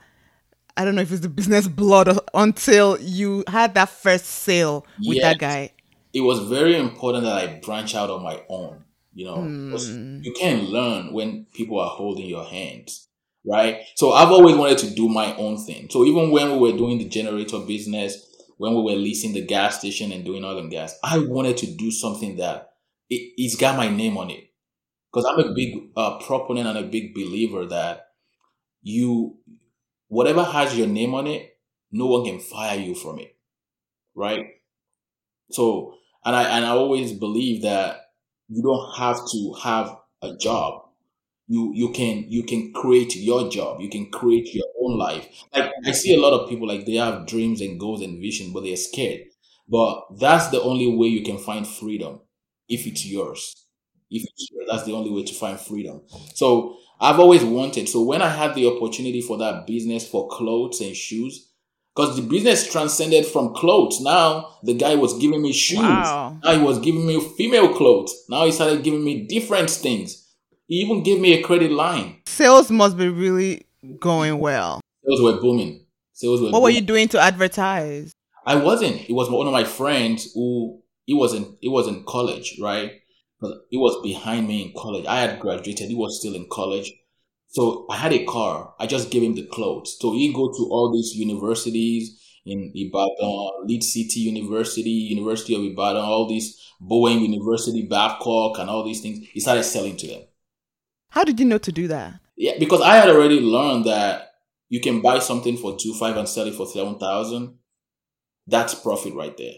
I 0.78 0.84
don't 0.84 0.96
know 0.96 1.04
if 1.04 1.12
it's 1.12 1.22
the 1.22 1.30
business 1.30 1.68
blood 1.68 2.10
until 2.34 3.00
you 3.00 3.44
had 3.48 3.76
that 3.76 3.90
first 3.90 4.26
sale 4.26 4.84
with 4.98 5.18
yes. 5.18 5.26
that 5.26 5.38
guy. 5.38 5.74
It 6.12 6.22
was 6.22 6.40
very 6.40 6.76
important 6.76 7.26
that 7.26 7.38
I 7.38 7.60
branch 7.64 7.94
out 7.94 8.10
on 8.10 8.24
my 8.24 8.42
own 8.50 8.86
you 9.20 9.26
know, 9.26 9.40
mm. 9.40 10.24
you 10.24 10.32
can't 10.32 10.70
learn 10.70 11.12
when 11.12 11.46
people 11.54 11.78
are 11.78 11.90
holding 11.90 12.26
your 12.26 12.46
hands, 12.46 13.10
right? 13.46 13.82
So 13.96 14.14
I've 14.14 14.32
always 14.32 14.56
wanted 14.56 14.78
to 14.78 14.92
do 14.92 15.10
my 15.10 15.36
own 15.36 15.58
thing. 15.58 15.90
So 15.90 16.06
even 16.06 16.32
when 16.32 16.54
we 16.54 16.72
were 16.72 16.78
doing 16.78 17.00
the 17.00 17.10
generator 17.10 17.60
business, 17.60 18.26
when 18.56 18.74
we 18.76 18.82
were 18.82 18.98
leasing 18.98 19.34
the 19.34 19.46
gas 19.46 19.80
station 19.80 20.14
and 20.14 20.24
doing 20.24 20.46
oil 20.46 20.58
and 20.58 20.72
gas, 20.72 20.98
I 21.04 21.20
wanted 21.20 21.58
to 21.58 21.66
do 21.66 21.92
something 21.92 22.38
that 22.38 22.70
it, 23.10 23.34
it's 23.36 23.58
got 23.58 23.76
my 23.76 23.90
name 23.90 24.18
on 24.18 24.30
it. 24.30 24.46
Because 25.12 25.26
I'm 25.26 25.52
a 25.52 25.54
big 25.54 25.90
uh, 25.98 26.20
proponent 26.20 26.68
and 26.68 26.78
a 26.78 26.84
big 26.84 27.14
believer 27.14 27.66
that 27.66 28.06
you, 28.82 29.36
whatever 30.08 30.46
has 30.46 30.78
your 30.78 30.88
name 30.88 31.14
on 31.14 31.28
it, 31.28 31.58
no 31.92 32.06
one 32.06 32.24
can 32.24 32.40
fire 32.40 32.80
you 32.80 32.96
from 32.96 33.20
it, 33.20 33.36
right? 34.16 34.46
So, 35.52 35.96
and 36.24 36.38
I 36.38 36.44
and 36.44 36.66
I 36.66 36.70
always 36.70 37.12
believe 37.12 37.64
that 37.64 38.09
you 38.50 38.62
don't 38.64 38.94
have 38.98 39.18
to 39.32 39.54
have 39.64 39.96
a 40.22 40.36
job. 40.38 40.84
You 41.48 41.72
you 41.74 41.92
can 41.92 42.26
you 42.30 42.44
can 42.44 42.74
create 42.74 43.16
your 43.16 43.50
job. 43.50 43.82
You 43.82 43.90
can 43.90 44.12
create 44.12 44.54
your 44.54 44.68
own 44.84 44.98
life. 44.98 45.28
Like 45.56 45.72
I 45.86 45.92
see 45.92 46.14
a 46.16 46.20
lot 46.20 46.34
of 46.40 46.50
people 46.50 46.68
like 46.68 46.86
they 46.86 46.96
have 46.96 47.26
dreams 47.28 47.62
and 47.62 47.80
goals 47.80 48.02
and 48.02 48.20
vision, 48.22 48.54
but 48.54 48.64
they're 48.64 48.76
scared. 48.78 49.22
But 49.68 50.18
that's 50.20 50.50
the 50.50 50.62
only 50.62 50.96
way 50.96 51.08
you 51.08 51.24
can 51.24 51.38
find 51.40 51.68
freedom 51.68 52.22
if 52.68 52.86
it's 52.88 53.06
yours. 53.06 53.66
If 54.12 54.24
it's 54.24 54.50
yours, 54.52 54.68
that's 54.70 54.84
the 54.86 54.94
only 54.94 55.12
way 55.12 55.24
to 55.24 55.34
find 55.34 55.60
freedom. 55.60 56.02
So 56.36 56.78
I've 57.00 57.20
always 57.20 57.44
wanted. 57.44 57.90
So 57.90 58.04
when 58.04 58.22
I 58.22 58.30
had 58.30 58.56
the 58.56 58.68
opportunity 58.68 59.22
for 59.22 59.38
that 59.40 59.68
business 59.68 60.08
for 60.08 60.28
clothes 60.28 60.82
and 60.82 60.96
shoes, 60.96 61.49
because 62.00 62.16
the 62.16 62.22
business 62.22 62.72
transcended 62.72 63.26
from 63.26 63.54
clothes. 63.54 64.00
Now 64.00 64.56
the 64.64 64.74
guy 64.74 64.96
was 64.96 65.18
giving 65.18 65.42
me 65.42 65.52
shoes. 65.52 65.80
Wow. 65.80 66.38
Now 66.42 66.54
he 66.54 66.62
was 66.62 66.80
giving 66.80 67.06
me 67.06 67.20
female 67.38 67.74
clothes. 67.74 68.16
Now 68.30 68.46
he 68.46 68.54
started 68.54 68.84
giving 68.84 69.04
me 69.04 69.26
different 69.28 69.70
things. 69.70 70.26
He 70.68 70.76
even 70.76 71.04
gave 71.04 71.20
me 71.20 71.34
a 71.34 71.44
credit 71.44 71.72
line. 71.72 72.22
Sales 72.26 72.72
must 72.72 72.96
be 72.96 73.10
really 73.10 73.66
going 74.00 74.40
well. 74.40 74.80
Sales 75.06 75.22
were 75.22 75.42
booming. 75.42 75.86
Sales 76.14 76.40
were. 76.40 76.46
What 76.46 76.52
booming. 76.54 76.64
were 76.64 76.70
you 76.70 76.82
doing 76.82 77.10
to 77.10 77.20
advertise? 77.20 78.14
I 78.46 78.56
wasn't. 78.56 79.10
It 79.10 79.14
was 79.14 79.30
one 79.30 79.48
of 79.48 79.52
my 79.52 79.66
friends 79.66 80.32
who 80.34 80.82
he 81.06 81.14
wasn't. 81.14 81.58
He 81.60 81.68
was 81.68 81.88
in 81.88 82.06
college, 82.06 82.58
right? 82.62 82.94
But 83.42 83.66
he 83.70 83.78
was 83.78 84.02
behind 84.02 84.48
me 84.48 84.64
in 84.64 84.74
college. 84.74 85.06
I 85.06 85.20
had 85.20 85.42
graduated. 85.42 85.90
He 85.90 85.96
was 85.96 86.18
still 86.18 86.34
in 86.34 86.48
college. 86.50 86.94
So 87.50 87.88
I 87.90 87.98
had 87.98 88.14
a 88.14 88.26
car. 88.26 88.76
I 88.80 88.86
just 88.86 89.10
gave 89.10 89.24
him 89.24 89.36
the 89.36 89.46
clothes. 89.48 89.98
So 90.00 90.14
he 90.14 90.32
go 90.34 90.48
to 90.52 90.68
all 90.72 90.92
these 90.94 91.16
universities 91.16 92.20
in 92.46 92.72
Ibadan, 92.76 93.66
Lead 93.66 93.84
City 93.84 94.22
University, 94.22 94.90
University 94.90 95.56
of 95.56 95.62
Ibadan, 95.62 96.02
all 96.04 96.28
these 96.28 96.60
Bowen 96.80 97.20
University, 97.20 97.88
Babcock, 97.88 98.60
and 98.60 98.70
all 98.70 98.84
these 98.86 99.02
things. 99.02 99.28
He 99.34 99.40
started 99.40 99.64
selling 99.64 99.98
to 99.98 100.08
them. 100.08 100.22
How 101.10 101.24
did 101.24 101.40
you 101.40 101.46
know 101.46 101.58
to 101.58 101.72
do 101.72 101.88
that? 101.88 102.20
Yeah, 102.38 102.54
because 102.60 102.82
I 102.82 102.96
had 102.96 103.10
already 103.10 103.42
learned 103.42 103.86
that 103.86 104.32
you 104.70 104.80
can 104.80 105.02
buy 105.02 105.20
something 105.20 105.58
for 105.58 105.76
two 105.76 105.94
five 105.96 106.16
and 106.18 106.30
sell 106.30 106.48
it 106.48 106.56
for 106.56 106.68
seven 106.68 107.00
thousand. 107.00 107.56
That's 108.48 108.76
profit 108.76 109.14
right 109.16 109.36
there. 109.36 109.56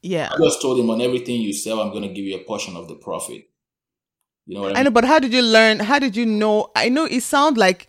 Yeah. 0.00 0.30
I 0.32 0.38
just 0.38 0.62
told 0.62 0.78
him 0.78 0.90
on 0.90 1.00
everything 1.00 1.40
you 1.40 1.52
sell, 1.52 1.80
I'm 1.80 1.90
going 1.90 2.02
to 2.02 2.08
give 2.08 2.24
you 2.24 2.36
a 2.36 2.44
portion 2.44 2.76
of 2.76 2.88
the 2.88 2.96
profit. 2.96 3.48
You 4.46 4.56
know 4.56 4.62
what 4.62 4.76
I, 4.76 4.80
I 4.80 4.82
know, 4.82 4.90
but 4.90 5.04
how 5.04 5.18
did 5.18 5.32
you 5.32 5.42
learn? 5.42 5.78
How 5.78 5.98
did 5.98 6.16
you 6.16 6.26
know? 6.26 6.70
I 6.74 6.88
know 6.88 7.04
it 7.04 7.22
sounds 7.22 7.56
like 7.56 7.88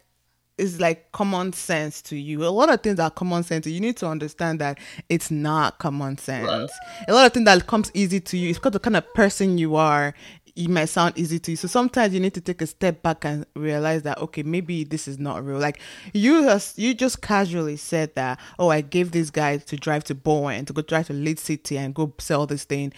it's 0.58 0.80
like 0.80 1.12
common 1.12 1.52
sense 1.54 2.02
to 2.04 2.16
you. 2.16 2.46
A 2.46 2.50
lot 2.50 2.72
of 2.72 2.82
things 2.82 3.00
are 3.00 3.10
common 3.10 3.44
sense. 3.44 3.66
You 3.66 3.80
need 3.80 3.98
to 3.98 4.08
understand 4.08 4.60
that 4.62 4.78
it's 5.10 5.32
not 5.32 5.80
common 5.80 6.18
sense. 6.18 6.72
A 7.08 7.14
lot 7.14 7.26
of 7.26 7.34
things 7.34 7.46
that 7.46 7.66
comes 7.66 7.90
easy 7.94 8.20
to 8.20 8.38
you 8.38 8.52
is 8.52 8.58
because 8.58 8.74
the 8.74 8.80
kind 8.80 8.96
of 8.96 9.14
person 9.14 9.58
you 9.58 9.76
are. 9.76 10.14
It 10.56 10.70
might 10.70 10.86
sound 10.86 11.18
easy 11.18 11.40
to 11.40 11.50
you. 11.52 11.58
So 11.58 11.68
sometimes 11.68 12.14
you 12.14 12.20
need 12.20 12.36
to 12.36 12.42
take 12.42 12.62
a 12.62 12.68
step 12.68 13.02
back 13.02 13.26
and 13.26 13.44
realize 13.56 14.04
that 14.04 14.20
okay, 14.20 14.44
maybe 14.44 14.84
this 14.84 15.08
is 15.08 15.18
not 15.18 15.44
real. 15.44 15.58
Like 15.58 15.80
you 16.14 16.44
has 16.44 16.76
you 16.78 16.94
just 16.94 17.24
casually 17.24 17.76
said 17.76 18.14
that, 18.14 18.40
oh, 18.60 18.70
I 18.70 18.82
gave 18.82 19.14
this 19.14 19.32
guy 19.32 19.58
to 19.58 19.76
drive 19.76 20.04
to 20.04 20.14
Bowen 20.14 20.66
to 20.66 20.74
go 20.74 20.84
drive 20.84 21.08
to 21.08 21.14
Lead 21.14 21.40
City 21.40 21.80
and 21.80 21.96
go 21.96 22.14
sell 22.20 22.46
this 22.46 22.66
thing. 22.66 22.94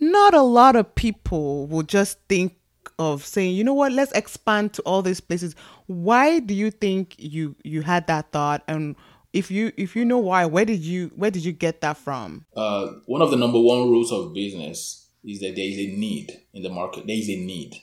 Not 0.00 0.32
a 0.32 0.40
lot 0.40 0.76
of 0.76 0.94
people 0.94 1.66
will 1.66 1.82
just 1.82 2.20
think 2.26 2.56
of 2.98 3.24
saying, 3.24 3.54
you 3.54 3.64
know 3.64 3.74
what, 3.74 3.92
let's 3.92 4.12
expand 4.12 4.72
to 4.74 4.82
all 4.82 5.02
these 5.02 5.20
places. 5.20 5.54
Why 5.86 6.38
do 6.38 6.54
you 6.54 6.70
think 6.70 7.14
you 7.18 7.56
you 7.64 7.82
had 7.82 8.06
that 8.06 8.32
thought? 8.32 8.62
And 8.68 8.96
if 9.32 9.50
you 9.50 9.72
if 9.76 9.96
you 9.96 10.04
know 10.04 10.18
why, 10.18 10.46
where 10.46 10.64
did 10.64 10.80
you 10.80 11.10
where 11.16 11.30
did 11.30 11.44
you 11.44 11.52
get 11.52 11.80
that 11.80 11.96
from? 11.96 12.46
Uh, 12.56 12.86
one 13.06 13.22
of 13.22 13.30
the 13.30 13.36
number 13.36 13.60
one 13.60 13.90
rules 13.90 14.12
of 14.12 14.32
business 14.32 15.08
is 15.24 15.40
that 15.40 15.56
there 15.56 15.64
is 15.64 15.78
a 15.78 15.86
need 15.96 16.32
in 16.52 16.62
the 16.62 16.68
market. 16.70 17.06
There 17.06 17.16
is 17.16 17.28
a 17.28 17.36
need. 17.36 17.74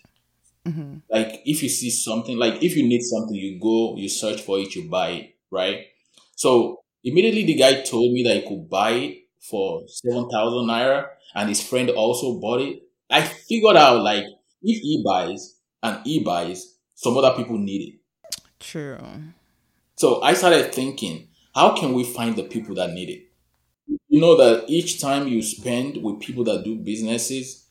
Like 1.10 1.42
if 1.46 1.64
you 1.64 1.70
see 1.70 1.90
something, 1.90 2.38
like 2.38 2.62
if 2.62 2.76
you 2.76 2.88
need 2.88 3.02
something, 3.02 3.36
you 3.36 3.60
go, 3.60 3.96
you 3.98 4.10
search 4.10 4.42
for 4.42 4.60
it, 4.60 4.76
you 4.76 4.90
buy 4.90 5.10
it, 5.10 5.36
right? 5.50 5.88
So 6.36 6.82
immediately 7.04 7.46
the 7.46 7.56
guy 7.56 7.82
told 7.82 8.14
me 8.14 8.24
that 8.24 8.36
he 8.36 8.48
could 8.48 8.70
buy 8.70 8.92
it 8.92 9.18
for 9.40 9.84
seven 9.88 10.30
thousand 10.30 10.68
naira, 10.68 11.08
and 11.34 11.50
his 11.50 11.68
friend 11.68 11.90
also 11.90 12.40
bought 12.40 12.62
it. 12.62 12.84
I 13.10 13.22
figured 13.22 13.76
out 13.76 14.04
like 14.04 14.26
if 14.62 14.82
he 14.82 15.04
buys 15.06 15.58
and 15.84 16.00
he 16.06 16.20
buys, 16.24 16.78
some 16.96 17.18
other 17.18 17.36
people 17.36 17.58
need 17.58 17.94
it. 17.94 18.00
True. 18.60 18.98
So 19.96 20.22
I 20.22 20.34
started 20.34 20.74
thinking, 20.74 21.28
how 21.54 21.76
can 21.76 21.94
we 21.94 22.04
find 22.04 22.36
the 22.36 22.44
people 22.44 22.76
that 22.76 22.92
need 22.92 23.10
it? 23.10 23.28
You 24.08 24.22
know 24.22 24.38
that 24.38 24.70
each 24.70 25.02
time 25.02 25.28
you 25.28 25.42
spend 25.42 25.98
with 26.04 26.20
people 26.20 26.44
that 26.46 26.64
do 26.64 26.76
businesses, 26.78 27.68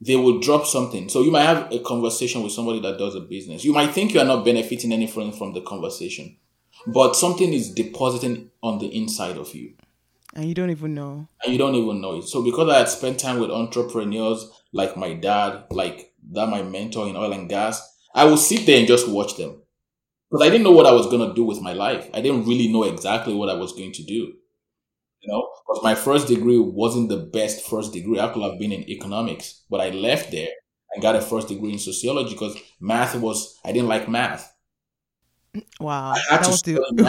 they 0.00 0.16
will 0.16 0.38
drop 0.40 0.66
something. 0.66 1.08
So 1.08 1.22
you 1.22 1.30
might 1.30 1.44
have 1.44 1.70
a 1.72 1.80
conversation 1.80 2.42
with 2.42 2.52
somebody 2.52 2.80
that 2.80 2.98
does 2.98 3.14
a 3.14 3.20
business. 3.20 3.64
You 3.64 3.72
might 3.72 3.90
think 3.92 4.14
you 4.14 4.20
are 4.20 4.26
not 4.26 4.44
benefiting 4.44 4.92
anything 4.92 5.32
from 5.32 5.52
the 5.52 5.60
conversation, 5.60 6.36
but 6.86 7.16
something 7.16 7.52
is 7.52 7.72
depositing 7.72 8.50
on 8.62 8.78
the 8.78 8.86
inside 8.96 9.36
of 9.36 9.54
you 9.54 9.74
And 10.34 10.46
you 10.46 10.54
don't 10.54 10.70
even 10.70 10.94
know. 10.94 11.28
and 11.42 11.52
you 11.52 11.58
don't 11.58 11.74
even 11.74 12.00
know 12.00 12.18
it. 12.18 12.22
So 12.24 12.42
because 12.42 12.68
I 12.70 12.78
had 12.78 12.88
spent 12.88 13.18
time 13.18 13.38
with 13.40 13.50
entrepreneurs 13.50 14.48
like 14.72 14.96
my 14.96 15.14
dad, 15.14 15.64
like 15.70 16.09
that 16.32 16.48
my 16.48 16.62
mentor 16.62 17.08
in 17.08 17.16
oil 17.16 17.32
and 17.32 17.48
gas, 17.48 17.80
I 18.14 18.24
would 18.24 18.38
sit 18.38 18.66
there 18.66 18.78
and 18.78 18.88
just 18.88 19.08
watch 19.08 19.36
them. 19.36 19.62
Because 20.30 20.46
I 20.46 20.50
didn't 20.50 20.64
know 20.64 20.72
what 20.72 20.86
I 20.86 20.92
was 20.92 21.06
gonna 21.08 21.34
do 21.34 21.44
with 21.44 21.60
my 21.60 21.72
life. 21.72 22.08
I 22.14 22.20
didn't 22.20 22.46
really 22.46 22.68
know 22.68 22.84
exactly 22.84 23.34
what 23.34 23.48
I 23.48 23.54
was 23.54 23.72
going 23.72 23.92
to 23.92 24.02
do. 24.04 24.32
You 25.22 25.30
know, 25.30 25.48
because 25.66 25.82
my 25.82 25.94
first 25.94 26.28
degree 26.28 26.58
wasn't 26.58 27.10
the 27.10 27.18
best 27.18 27.68
first 27.68 27.92
degree. 27.92 28.18
I 28.18 28.28
could 28.28 28.42
have 28.42 28.58
been 28.58 28.72
in 28.72 28.88
economics, 28.88 29.64
but 29.68 29.80
I 29.80 29.90
left 29.90 30.30
there 30.30 30.48
and 30.92 31.02
got 31.02 31.14
a 31.16 31.20
first 31.20 31.48
degree 31.48 31.72
in 31.72 31.78
sociology 31.78 32.32
because 32.32 32.56
math 32.80 33.14
was 33.16 33.58
I 33.64 33.72
didn't 33.72 33.88
like 33.88 34.08
math. 34.08 34.50
Wow. 35.80 36.12
I 36.12 36.18
had 36.30 36.38
that 36.38 36.44
to 36.44 36.50
was 36.50 36.58
study 36.60 36.78
the 36.92 37.02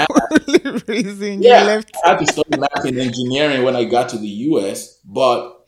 math. 0.73 0.87
reason 0.89 1.41
Yeah, 1.41 1.61
you 1.61 1.67
left. 1.67 1.91
I 2.03 2.09
had 2.09 2.19
to 2.19 2.25
study 2.27 2.57
math 2.57 2.85
and 2.85 2.97
engineering 2.99 3.63
when 3.63 3.75
I 3.75 3.85
got 3.85 4.09
to 4.09 4.17
the 4.17 4.27
US, 4.27 4.99
but 5.05 5.60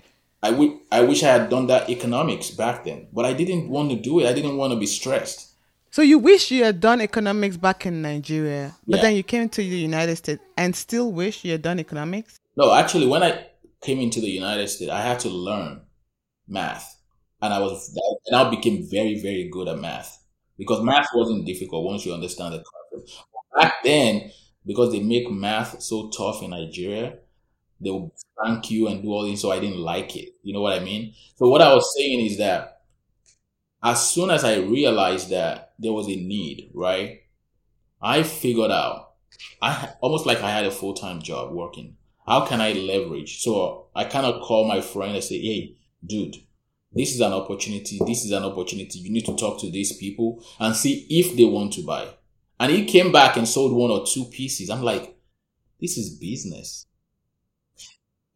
I 0.51 1.01
wish 1.01 1.23
I 1.23 1.31
had 1.31 1.50
done 1.50 1.67
that 1.67 1.89
economics 1.89 2.51
back 2.51 2.83
then. 2.83 3.07
But 3.13 3.25
I 3.25 3.33
didn't 3.33 3.69
want 3.69 3.89
to 3.91 3.95
do 3.95 4.19
it. 4.19 4.27
I 4.27 4.33
didn't 4.33 4.57
want 4.57 4.73
to 4.73 4.79
be 4.79 4.85
stressed. 4.85 5.51
So 5.89 6.01
you 6.01 6.17
wish 6.19 6.51
you 6.51 6.63
had 6.63 6.79
done 6.79 7.01
economics 7.01 7.55
back 7.55 7.85
in 7.85 8.01
Nigeria, 8.01 8.75
but 8.88 8.97
Yeah. 8.97 9.01
then 9.03 9.15
you 9.15 9.23
came 9.23 9.47
to 9.50 9.62
the 9.62 9.79
United 9.79 10.15
States 10.15 10.41
and 10.57 10.75
still 10.75 11.12
wish 11.12 11.45
you 11.45 11.51
had 11.51 11.62
done 11.62 11.79
economics? 11.79 12.39
No, 12.57 12.73
actually, 12.73 13.05
when 13.07 13.21
I 13.23 13.45
came 13.81 14.00
into 14.00 14.19
the 14.19 14.29
United 14.29 14.67
States, 14.69 14.91
I 14.91 15.01
had 15.01 15.19
to 15.19 15.29
learn 15.29 15.81
math, 16.47 16.97
and 17.41 17.53
I 17.53 17.59
was 17.59 17.95
and 18.25 18.35
I 18.35 18.50
became 18.50 18.88
very 18.89 19.21
very 19.21 19.50
good 19.50 19.67
at 19.67 19.77
math 19.77 20.17
because 20.57 20.81
math 20.83 21.09
wasn't 21.13 21.45
difficult 21.45 21.85
once 21.85 22.05
you 22.05 22.13
understand 22.13 22.55
the 22.55 22.63
concept. 22.63 23.23
Back 23.55 23.83
then, 23.83 24.31
because 24.65 24.91
they 24.91 25.00
make 25.00 25.29
math 25.29 25.79
so 25.81 26.09
tough 26.09 26.41
in 26.41 26.50
Nigeria, 26.50 27.19
they 27.79 27.91
would 27.91 28.11
thank 28.43 28.71
you 28.71 28.87
and 28.87 29.01
do 29.01 29.09
all 29.09 29.25
this, 29.25 29.41
so 29.41 29.51
I 29.51 29.59
didn't 29.59 29.79
like 29.79 30.15
it. 30.15 30.35
You 30.41 30.53
know 30.53 30.61
what 30.61 30.79
I 30.79 30.83
mean? 30.83 31.13
So 31.35 31.49
what 31.49 31.61
I 31.61 31.73
was 31.73 31.93
saying 31.97 32.25
is 32.25 32.37
that 32.37 32.81
as 33.83 34.09
soon 34.09 34.29
as 34.29 34.43
I 34.43 34.57
realized 34.57 35.29
that 35.31 35.73
there 35.77 35.91
was 35.91 36.07
a 36.07 36.15
need, 36.15 36.71
right, 36.73 37.21
I 38.01 38.23
figured 38.23 38.71
out. 38.71 39.11
I 39.61 39.89
almost 40.01 40.25
like 40.25 40.41
I 40.41 40.51
had 40.51 40.65
a 40.65 40.71
full 40.71 40.93
time 40.93 41.21
job 41.21 41.51
working 41.53 41.97
how 42.25 42.45
can 42.45 42.61
I 42.61 42.73
leverage? 42.73 43.41
So 43.41 43.87
I 43.95 44.05
cannot 44.05 44.41
call 44.41 44.67
my 44.67 44.81
friend 44.81 45.15
and 45.15 45.23
say, 45.23 45.39
hey, 45.39 45.75
dude, 46.05 46.37
this 46.91 47.13
is 47.13 47.21
an 47.21 47.33
opportunity. 47.33 47.99
This 48.05 48.23
is 48.25 48.31
an 48.31 48.43
opportunity. 48.43 48.99
You 48.99 49.11
need 49.11 49.25
to 49.25 49.35
talk 49.35 49.59
to 49.61 49.69
these 49.69 49.97
people 49.97 50.43
and 50.59 50.75
see 50.75 51.05
if 51.09 51.35
they 51.35 51.45
want 51.45 51.73
to 51.73 51.85
buy. 51.85 52.07
And 52.59 52.71
he 52.71 52.85
came 52.85 53.11
back 53.11 53.35
and 53.35 53.47
sold 53.47 53.73
one 53.73 53.91
or 53.91 54.05
two 54.05 54.25
pieces. 54.25 54.69
I'm 54.69 54.83
like, 54.83 55.17
this 55.81 55.97
is 55.97 56.17
business. 56.17 56.85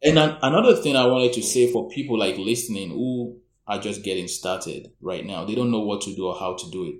And 0.02 0.18
an- 0.18 0.38
another 0.42 0.76
thing 0.76 0.96
I 0.96 1.06
wanted 1.06 1.32
to 1.34 1.42
say 1.42 1.72
for 1.72 1.88
people 1.88 2.18
like 2.18 2.38
listening 2.38 2.90
who 2.90 3.38
are 3.66 3.78
just 3.78 4.02
getting 4.02 4.28
started 4.28 4.92
right 5.00 5.24
now, 5.24 5.44
they 5.44 5.54
don't 5.54 5.70
know 5.70 5.80
what 5.80 6.00
to 6.02 6.14
do 6.14 6.26
or 6.26 6.38
how 6.38 6.54
to 6.56 6.70
do 6.70 6.84
it. 6.84 6.96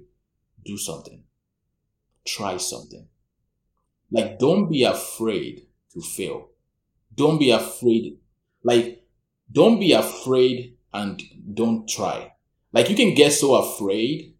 Do 0.65 0.77
something. 0.77 1.23
Try 2.27 2.57
something. 2.57 3.09
Like, 4.11 4.39
don't 4.39 4.69
be 4.71 4.85
afraid 4.85 5.67
to 5.95 6.01
fail 6.01 6.49
don't 7.19 7.39
be 7.39 7.51
afraid. 7.51 8.17
Like, 8.63 9.05
don't 9.51 9.79
be 9.81 9.93
afraid 9.93 10.77
and 10.95 11.21
don't 11.53 11.87
try. 11.89 12.33
Like, 12.73 12.89
you 12.89 12.97
can 12.97 13.15
get 13.15 13.33
so 13.33 13.57
afraid 13.57 14.35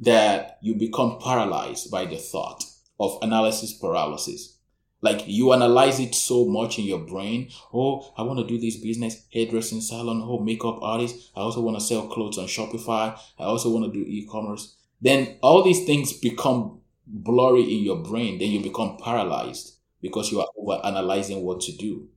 that 0.00 0.58
you 0.62 0.74
become 0.74 1.18
paralyzed 1.22 1.90
by 1.90 2.06
the 2.06 2.16
thought 2.16 2.64
of 2.98 3.18
analysis 3.22 3.72
paralysis. 3.74 4.58
Like, 5.02 5.24
you 5.26 5.52
analyze 5.52 5.98
it 5.98 6.14
so 6.14 6.44
much 6.46 6.78
in 6.78 6.84
your 6.84 7.00
brain. 7.00 7.50
Oh, 7.74 8.12
I 8.16 8.22
want 8.22 8.38
to 8.38 8.46
do 8.46 8.58
this 8.58 8.76
business, 8.76 9.26
hairdressing 9.32 9.80
salon, 9.80 10.22
oh, 10.24 10.38
makeup 10.38 10.78
artist. 10.80 11.32
I 11.36 11.40
also 11.40 11.60
want 11.60 11.76
to 11.76 11.84
sell 11.84 12.06
clothes 12.06 12.38
on 12.38 12.46
Shopify. 12.46 13.18
I 13.38 13.44
also 13.44 13.70
want 13.70 13.92
to 13.92 13.92
do 13.92 14.08
e 14.08 14.26
commerce. 14.30 14.76
Then 15.00 15.38
all 15.42 15.64
these 15.64 15.84
things 15.84 16.12
become 16.12 16.80
blurry 17.06 17.62
in 17.62 17.82
your 17.82 17.96
brain. 17.96 18.38
Then 18.38 18.50
you 18.50 18.62
become 18.62 18.96
paralyzed 18.96 19.76
because 20.00 20.30
you 20.30 20.40
are 20.40 20.48
over 20.56 20.80
analyzing 20.84 21.42
what 21.42 21.60
to 21.62 21.72
do. 21.76 22.08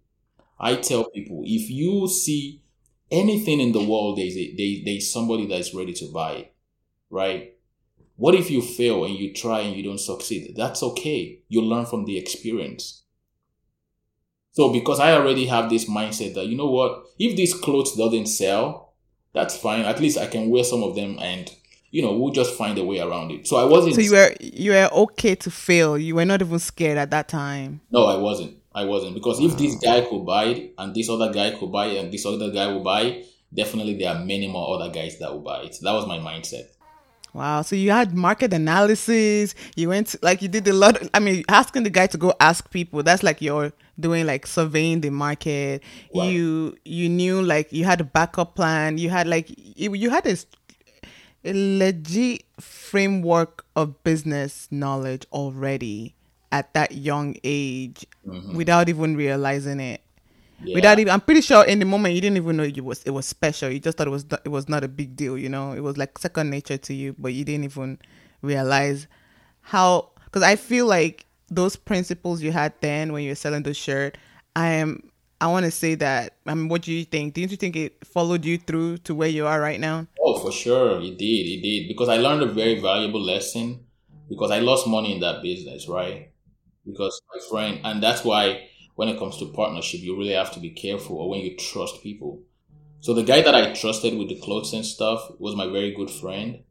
I 0.59 0.75
tell 0.75 1.09
people 1.09 1.41
if 1.45 1.69
you 1.69 2.07
see 2.07 2.61
anything 3.11 3.59
in 3.59 3.71
the 3.71 3.83
world, 3.83 4.19
there's 4.19 4.37
a, 4.37 4.55
there, 4.55 4.83
there's 4.85 5.11
somebody 5.11 5.47
that's 5.47 5.73
ready 5.73 5.93
to 5.93 6.11
buy 6.11 6.33
it, 6.33 6.53
right? 7.09 7.54
What 8.17 8.35
if 8.35 8.49
you 8.49 8.61
fail 8.61 9.03
and 9.05 9.13
you 9.13 9.33
try 9.33 9.59
and 9.61 9.75
you 9.75 9.83
don't 9.83 9.99
succeed? 9.99 10.53
That's 10.55 10.81
okay. 10.81 11.39
You 11.49 11.61
learn 11.61 11.85
from 11.85 12.05
the 12.05 12.17
experience. 12.17 13.03
So 14.51 14.71
because 14.71 15.01
I 15.01 15.11
already 15.11 15.47
have 15.47 15.69
this 15.69 15.89
mindset 15.89 16.33
that 16.35 16.47
you 16.47 16.55
know 16.55 16.69
what, 16.69 17.03
if 17.19 17.35
this 17.35 17.53
clothes 17.53 17.95
doesn't 17.95 18.27
sell, 18.27 18.93
that's 19.33 19.57
fine. 19.57 19.81
At 19.81 19.99
least 19.99 20.17
I 20.17 20.27
can 20.27 20.49
wear 20.49 20.63
some 20.63 20.81
of 20.81 20.95
them 20.95 21.17
and 21.19 21.51
you 21.91 22.01
know 22.01 22.13
we'll 22.17 22.31
just 22.31 22.55
find 22.55 22.77
a 22.77 22.83
way 22.83 22.99
around 22.99 23.31
it. 23.31 23.47
So 23.47 23.57
I 23.57 23.65
wasn't. 23.65 23.95
So 23.95 24.01
you 24.01 24.13
were 24.13 24.33
you 24.39 24.71
were 24.71 24.89
okay 24.93 25.35
to 25.35 25.51
fail. 25.51 25.97
You 25.97 26.15
were 26.15 26.25
not 26.25 26.41
even 26.41 26.59
scared 26.59 26.97
at 26.97 27.11
that 27.11 27.27
time. 27.27 27.81
No, 27.91 28.05
I 28.05 28.15
wasn't. 28.15 28.55
I 28.73 28.85
wasn't 28.85 29.13
because 29.13 29.41
if 29.41 29.57
this 29.57 29.75
guy 29.75 30.01
could 30.01 30.25
buy 30.25 30.45
it 30.45 30.73
and 30.77 30.95
this 30.95 31.09
other 31.09 31.31
guy 31.31 31.51
could 31.51 31.71
buy 31.71 31.87
it 31.87 31.97
and 31.97 32.13
this 32.13 32.25
other 32.25 32.49
guy 32.49 32.67
will 32.67 32.83
buy 32.83 33.01
it, 33.01 33.25
definitely 33.53 33.97
there 33.97 34.13
are 34.13 34.23
many 34.23 34.47
more 34.47 34.75
other 34.75 34.91
guys 34.91 35.19
that 35.19 35.31
will 35.31 35.41
buy 35.41 35.63
it. 35.63 35.77
That 35.81 35.93
was 35.93 36.07
my 36.07 36.19
mindset. 36.19 36.67
Wow. 37.35 37.63
So 37.63 37.75
you 37.75 37.91
had 37.91 38.15
market 38.15 38.53
analysis. 38.53 39.55
You 39.75 39.89
went 39.89 40.07
to, 40.07 40.19
like 40.21 40.41
you 40.41 40.47
did 40.47 40.65
a 40.69 40.73
lot. 40.73 40.97
I 41.13 41.19
mean, 41.19 41.43
asking 41.49 41.83
the 41.83 41.89
guy 41.89 42.07
to 42.07 42.17
go 42.17 42.33
ask 42.39 42.71
people. 42.71 43.03
That's 43.03 43.23
like 43.23 43.41
you're 43.41 43.73
doing 43.99 44.25
like 44.25 44.47
surveying 44.47 45.01
the 45.01 45.09
market. 45.09 45.83
Right. 46.15 46.31
You 46.31 46.77
you 46.85 47.09
knew 47.09 47.41
like 47.41 47.73
you 47.73 47.83
had 47.83 47.99
a 47.99 48.05
backup 48.05 48.55
plan. 48.55 48.97
You 48.97 49.09
had 49.09 49.27
like 49.27 49.47
you, 49.49 49.93
you 49.95 50.09
had 50.11 50.25
a 50.25 50.37
legit 51.43 52.45
framework 52.57 53.65
of 53.75 54.01
business 54.05 54.69
knowledge 54.71 55.25
already 55.33 56.15
at 56.53 56.73
that 56.73 56.93
young 56.93 57.35
age 57.43 58.05
mm-hmm. 58.25 58.55
without 58.55 58.87
even 58.87 59.17
realizing 59.17 59.81
it. 59.81 59.99
Yeah. 60.63 60.75
Without 60.75 60.99
even, 60.99 61.11
I'm 61.11 61.21
pretty 61.21 61.41
sure 61.41 61.63
in 61.65 61.79
the 61.79 61.85
moment 61.85 62.15
you 62.15 62.21
didn't 62.21 62.37
even 62.37 62.57
know 62.57 62.63
it 62.63 62.83
was 62.83 63.03
it 63.03 63.11
was 63.11 63.25
special. 63.25 63.69
You 63.69 63.79
just 63.79 63.97
thought 63.97 64.07
it 64.07 64.11
was 64.11 64.29
not- 64.29 64.41
it 64.45 64.49
was 64.49 64.69
not 64.69 64.83
a 64.83 64.87
big 64.87 65.15
deal. 65.15 65.37
You 65.37 65.49
know, 65.49 65.73
it 65.73 65.81
was 65.81 65.97
like 65.97 66.17
second 66.17 66.49
nature 66.49 66.77
to 66.77 66.93
you, 66.93 67.15
but 67.17 67.33
you 67.33 67.43
didn't 67.43 67.65
even 67.65 67.99
realize 68.41 69.07
how. 69.61 70.09
Because 70.25 70.43
I 70.43 70.55
feel 70.55 70.85
like 70.85 71.25
those 71.49 71.75
principles 71.75 72.41
you 72.41 72.51
had 72.51 72.73
then 72.81 73.13
when 73.13 73.23
you 73.23 73.31
were 73.31 73.35
selling 73.35 73.63
the 73.63 73.73
shirt, 73.73 74.17
I 74.55 74.67
am 74.69 75.09
I 75.41 75.47
want 75.47 75.65
to 75.65 75.71
say 75.71 75.95
that. 75.95 76.33
I 76.47 76.53
mean, 76.55 76.69
what 76.69 76.83
do 76.83 76.93
you 76.93 77.03
think? 77.05 77.33
Didn't 77.33 77.51
you 77.51 77.57
think 77.57 77.75
it 77.75 78.05
followed 78.05 78.45
you 78.45 78.57
through 78.57 78.99
to 78.99 79.13
where 79.13 79.27
you 79.29 79.45
are 79.45 79.59
right 79.59 79.79
now? 79.79 80.07
Oh, 80.19 80.39
for 80.39 80.51
sure, 80.51 81.01
it 81.01 81.17
did. 81.17 81.45
It 81.47 81.61
did 81.61 81.87
because 81.87 82.07
I 82.09 82.17
learned 82.17 82.41
a 82.41 82.47
very 82.47 82.79
valuable 82.79 83.21
lesson 83.21 83.81
because 84.29 84.51
I 84.51 84.59
lost 84.59 84.87
money 84.87 85.13
in 85.13 85.19
that 85.19 85.43
business, 85.43 85.87
right? 85.87 86.31
Because 86.85 87.21
my 87.33 87.41
friend, 87.49 87.81
and 87.83 88.01
that's 88.01 88.23
why 88.23 88.69
when 88.95 89.09
it 89.09 89.19
comes 89.19 89.37
to 89.37 89.51
partnership, 89.51 90.01
you 90.01 90.17
really 90.17 90.33
have 90.33 90.51
to 90.53 90.59
be 90.59 90.71
careful 90.71 91.17
or 91.17 91.29
when 91.29 91.41
you 91.41 91.55
trust 91.55 92.01
people. 92.01 92.41
So 93.01 93.13
the 93.13 93.23
guy 93.23 93.41
that 93.41 93.53
I 93.53 93.73
trusted 93.73 94.17
with 94.17 94.29
the 94.29 94.39
clothes 94.39 94.73
and 94.73 94.85
stuff 94.85 95.31
was 95.37 95.55
my 95.55 95.67
very 95.67 95.93
good 95.93 96.09
friend. 96.09 96.63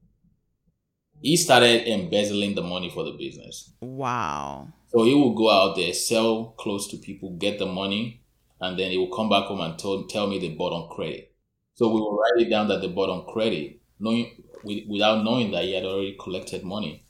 He 1.20 1.36
started 1.36 1.86
embezzling 1.86 2.54
the 2.54 2.62
money 2.62 2.90
for 2.90 3.04
the 3.04 3.12
business. 3.12 3.72
Wow. 3.80 4.68
So 4.88 5.04
he 5.04 5.14
will 5.14 5.34
go 5.34 5.50
out 5.50 5.76
there, 5.76 5.92
sell 5.92 6.54
clothes 6.58 6.88
to 6.88 6.96
people, 6.96 7.36
get 7.36 7.58
the 7.58 7.66
money, 7.66 8.22
and 8.60 8.78
then 8.78 8.90
he 8.90 8.98
will 8.98 9.14
come 9.14 9.28
back 9.28 9.44
home 9.44 9.60
and 9.60 9.78
tell, 9.78 10.04
tell 10.04 10.26
me 10.26 10.38
they 10.38 10.50
bought 10.50 10.72
on 10.72 10.94
credit. 10.94 11.32
So 11.74 11.88
we 11.88 12.00
will 12.00 12.16
write 12.16 12.46
it 12.46 12.50
down 12.50 12.68
that 12.68 12.80
they 12.80 12.88
bought 12.88 13.10
on 13.10 13.32
credit, 13.32 13.80
knowing 14.00 14.42
without 14.64 15.24
knowing 15.24 15.50
that 15.50 15.64
he 15.64 15.74
had 15.74 15.84
already 15.84 16.16
collected 16.18 16.64
money. 16.64 17.04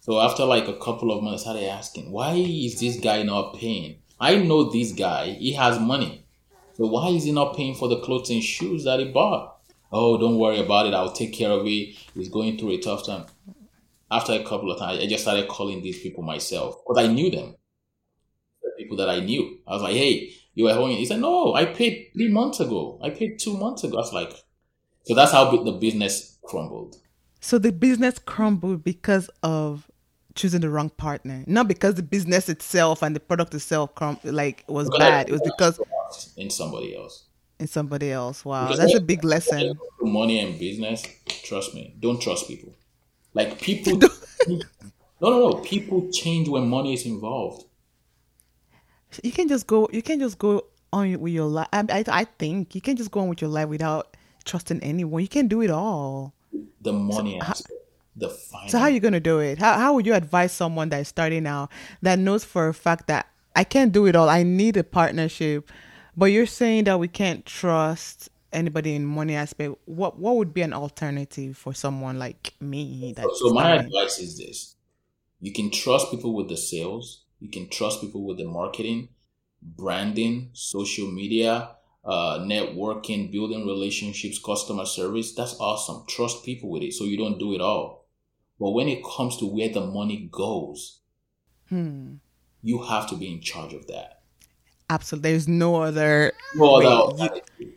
So 0.00 0.20
after 0.20 0.44
like 0.44 0.68
a 0.68 0.78
couple 0.78 1.10
of 1.10 1.22
months, 1.22 1.42
I 1.42 1.52
started 1.52 1.68
asking, 1.68 2.10
why 2.12 2.34
is 2.34 2.80
this 2.80 3.00
guy 3.00 3.22
not 3.22 3.54
paying? 3.54 3.98
I 4.20 4.36
know 4.36 4.70
this 4.70 4.92
guy, 4.92 5.30
he 5.32 5.52
has 5.52 5.78
money. 5.78 6.24
So 6.74 6.86
why 6.86 7.08
is 7.08 7.24
he 7.24 7.32
not 7.32 7.56
paying 7.56 7.74
for 7.74 7.88
the 7.88 8.00
clothes 8.00 8.30
and 8.30 8.42
shoes 8.42 8.84
that 8.84 9.00
he 9.00 9.06
bought? 9.06 9.56
Oh, 9.90 10.18
don't 10.18 10.38
worry 10.38 10.60
about 10.60 10.86
it. 10.86 10.94
I'll 10.94 11.12
take 11.12 11.32
care 11.32 11.50
of 11.50 11.66
it. 11.66 11.96
He's 12.14 12.28
going 12.28 12.58
through 12.58 12.70
a 12.70 12.78
tough 12.78 13.06
time. 13.06 13.26
After 14.10 14.32
a 14.32 14.44
couple 14.44 14.70
of 14.70 14.78
times, 14.78 15.00
I 15.00 15.06
just 15.06 15.22
started 15.22 15.48
calling 15.48 15.82
these 15.82 16.00
people 16.00 16.22
myself 16.22 16.76
because 16.86 17.04
I 17.04 17.12
knew 17.12 17.30
them. 17.30 17.54
The 18.62 18.70
people 18.76 18.96
that 18.98 19.08
I 19.08 19.20
knew. 19.20 19.58
I 19.66 19.74
was 19.74 19.82
like, 19.82 19.94
hey, 19.94 20.30
you 20.54 20.64
were 20.64 20.74
home. 20.74 20.90
He 20.90 21.04
said, 21.04 21.20
no, 21.20 21.54
I 21.54 21.64
paid 21.64 22.10
three 22.14 22.28
months 22.28 22.60
ago. 22.60 22.98
I 23.02 23.10
paid 23.10 23.38
two 23.38 23.56
months 23.56 23.84
ago. 23.84 23.96
I 23.96 24.00
was 24.00 24.12
like, 24.12 24.32
so 25.04 25.14
that's 25.14 25.32
how 25.32 25.50
the 25.50 25.72
business 25.72 26.38
crumbled. 26.44 26.96
So 27.40 27.58
the 27.58 27.72
business 27.72 28.18
crumbled 28.18 28.84
because 28.84 29.30
of 29.42 29.87
choosing 30.38 30.60
the 30.60 30.70
wrong 30.70 30.88
partner, 30.88 31.44
not 31.46 31.68
because 31.68 31.96
the 31.96 32.02
business 32.02 32.48
itself 32.48 33.02
and 33.02 33.14
the 33.14 33.20
product 33.20 33.54
itself 33.54 33.90
like 34.24 34.64
was 34.68 34.88
because 34.88 34.98
bad. 34.98 35.28
It 35.28 35.32
was 35.32 35.42
because 35.42 35.80
in 36.36 36.48
somebody 36.48 36.96
else. 36.96 37.24
In 37.58 37.66
somebody 37.66 38.12
else. 38.12 38.44
Wow, 38.44 38.68
because 38.68 38.78
that's 38.78 38.94
a 38.94 39.00
big 39.00 39.24
lesson. 39.24 39.78
Money 40.00 40.38
and 40.38 40.58
business. 40.58 41.04
Trust 41.42 41.74
me. 41.74 41.94
Don't 41.98 42.22
trust 42.22 42.46
people. 42.46 42.72
Like 43.34 43.60
people. 43.60 43.98
no, 44.48 44.60
no, 45.20 45.50
no. 45.50 45.54
People 45.54 46.08
change 46.12 46.48
when 46.48 46.68
money 46.68 46.94
is 46.94 47.04
involved. 47.04 47.64
You 49.22 49.32
can 49.32 49.48
just 49.48 49.66
go. 49.66 49.88
You 49.92 50.02
can 50.02 50.20
just 50.20 50.38
go 50.38 50.64
on 50.92 51.18
with 51.20 51.32
your 51.32 51.46
life. 51.46 51.68
I, 51.72 51.84
I, 51.90 52.04
I 52.08 52.24
think 52.24 52.74
you 52.76 52.80
can 52.80 52.96
just 52.96 53.10
go 53.10 53.20
on 53.20 53.28
with 53.28 53.42
your 53.42 53.50
life 53.50 53.68
without 53.68 54.16
trusting 54.44 54.80
anyone. 54.82 55.20
You 55.20 55.28
can 55.28 55.48
do 55.48 55.62
it 55.62 55.70
all. 55.70 56.32
The 56.80 56.92
money 56.92 57.40
so, 57.40 57.46
aspect 57.46 57.77
the 58.18 58.28
finance. 58.28 58.72
So 58.72 58.78
how 58.78 58.84
are 58.84 58.90
you 58.90 59.00
gonna 59.00 59.20
do 59.20 59.38
it? 59.38 59.58
How 59.58 59.78
how 59.78 59.94
would 59.94 60.06
you 60.06 60.14
advise 60.14 60.52
someone 60.52 60.88
that's 60.88 61.08
starting 61.08 61.46
out 61.46 61.70
that 62.02 62.18
knows 62.18 62.44
for 62.44 62.68
a 62.68 62.74
fact 62.74 63.06
that 63.08 63.28
I 63.58 63.64
can't 63.64 63.90
do 63.90 64.06
it 64.06 64.14
all. 64.14 64.28
I 64.28 64.44
need 64.44 64.76
a 64.76 64.84
partnership. 64.84 65.70
But 66.16 66.26
you're 66.26 66.46
saying 66.46 66.84
that 66.84 67.00
we 67.00 67.08
can't 67.08 67.44
trust 67.44 68.28
anybody 68.52 68.94
in 68.94 69.04
money 69.04 69.34
aspect. 69.34 69.74
What 69.84 70.18
what 70.18 70.36
would 70.36 70.54
be 70.54 70.62
an 70.62 70.72
alternative 70.72 71.56
for 71.56 71.74
someone 71.74 72.20
like 72.20 72.54
me? 72.60 73.14
so, 73.16 73.34
so 73.34 73.50
my 73.50 73.72
advice 73.72 74.18
is 74.18 74.38
this: 74.38 74.76
you 75.40 75.52
can 75.52 75.70
trust 75.72 76.10
people 76.10 76.34
with 76.34 76.48
the 76.48 76.56
sales. 76.56 77.24
You 77.40 77.50
can 77.50 77.68
trust 77.68 78.00
people 78.00 78.24
with 78.24 78.38
the 78.38 78.44
marketing, 78.44 79.08
branding, 79.62 80.50
social 80.52 81.10
media, 81.10 81.70
uh, 82.04 82.38
networking, 82.40 83.30
building 83.30 83.66
relationships, 83.66 84.38
customer 84.38 84.86
service. 84.86 85.34
That's 85.34 85.56
awesome. 85.60 86.04
Trust 86.08 86.44
people 86.44 86.70
with 86.70 86.82
it 86.82 86.94
so 86.94 87.04
you 87.04 87.16
don't 87.16 87.38
do 87.38 87.54
it 87.54 87.60
all. 87.60 87.97
But 88.58 88.70
when 88.70 88.88
it 88.88 89.04
comes 89.04 89.36
to 89.38 89.46
where 89.46 89.68
the 89.68 89.86
money 89.86 90.28
goes, 90.30 91.00
hmm. 91.68 92.14
you 92.62 92.82
have 92.82 93.08
to 93.10 93.16
be 93.16 93.32
in 93.32 93.40
charge 93.40 93.72
of 93.72 93.86
that. 93.86 94.20
Absolutely. 94.90 95.30
There's 95.30 95.48
no 95.48 95.76
other. 95.76 96.32
No 96.54 96.76
other. 96.76 97.40
You, 97.58 97.72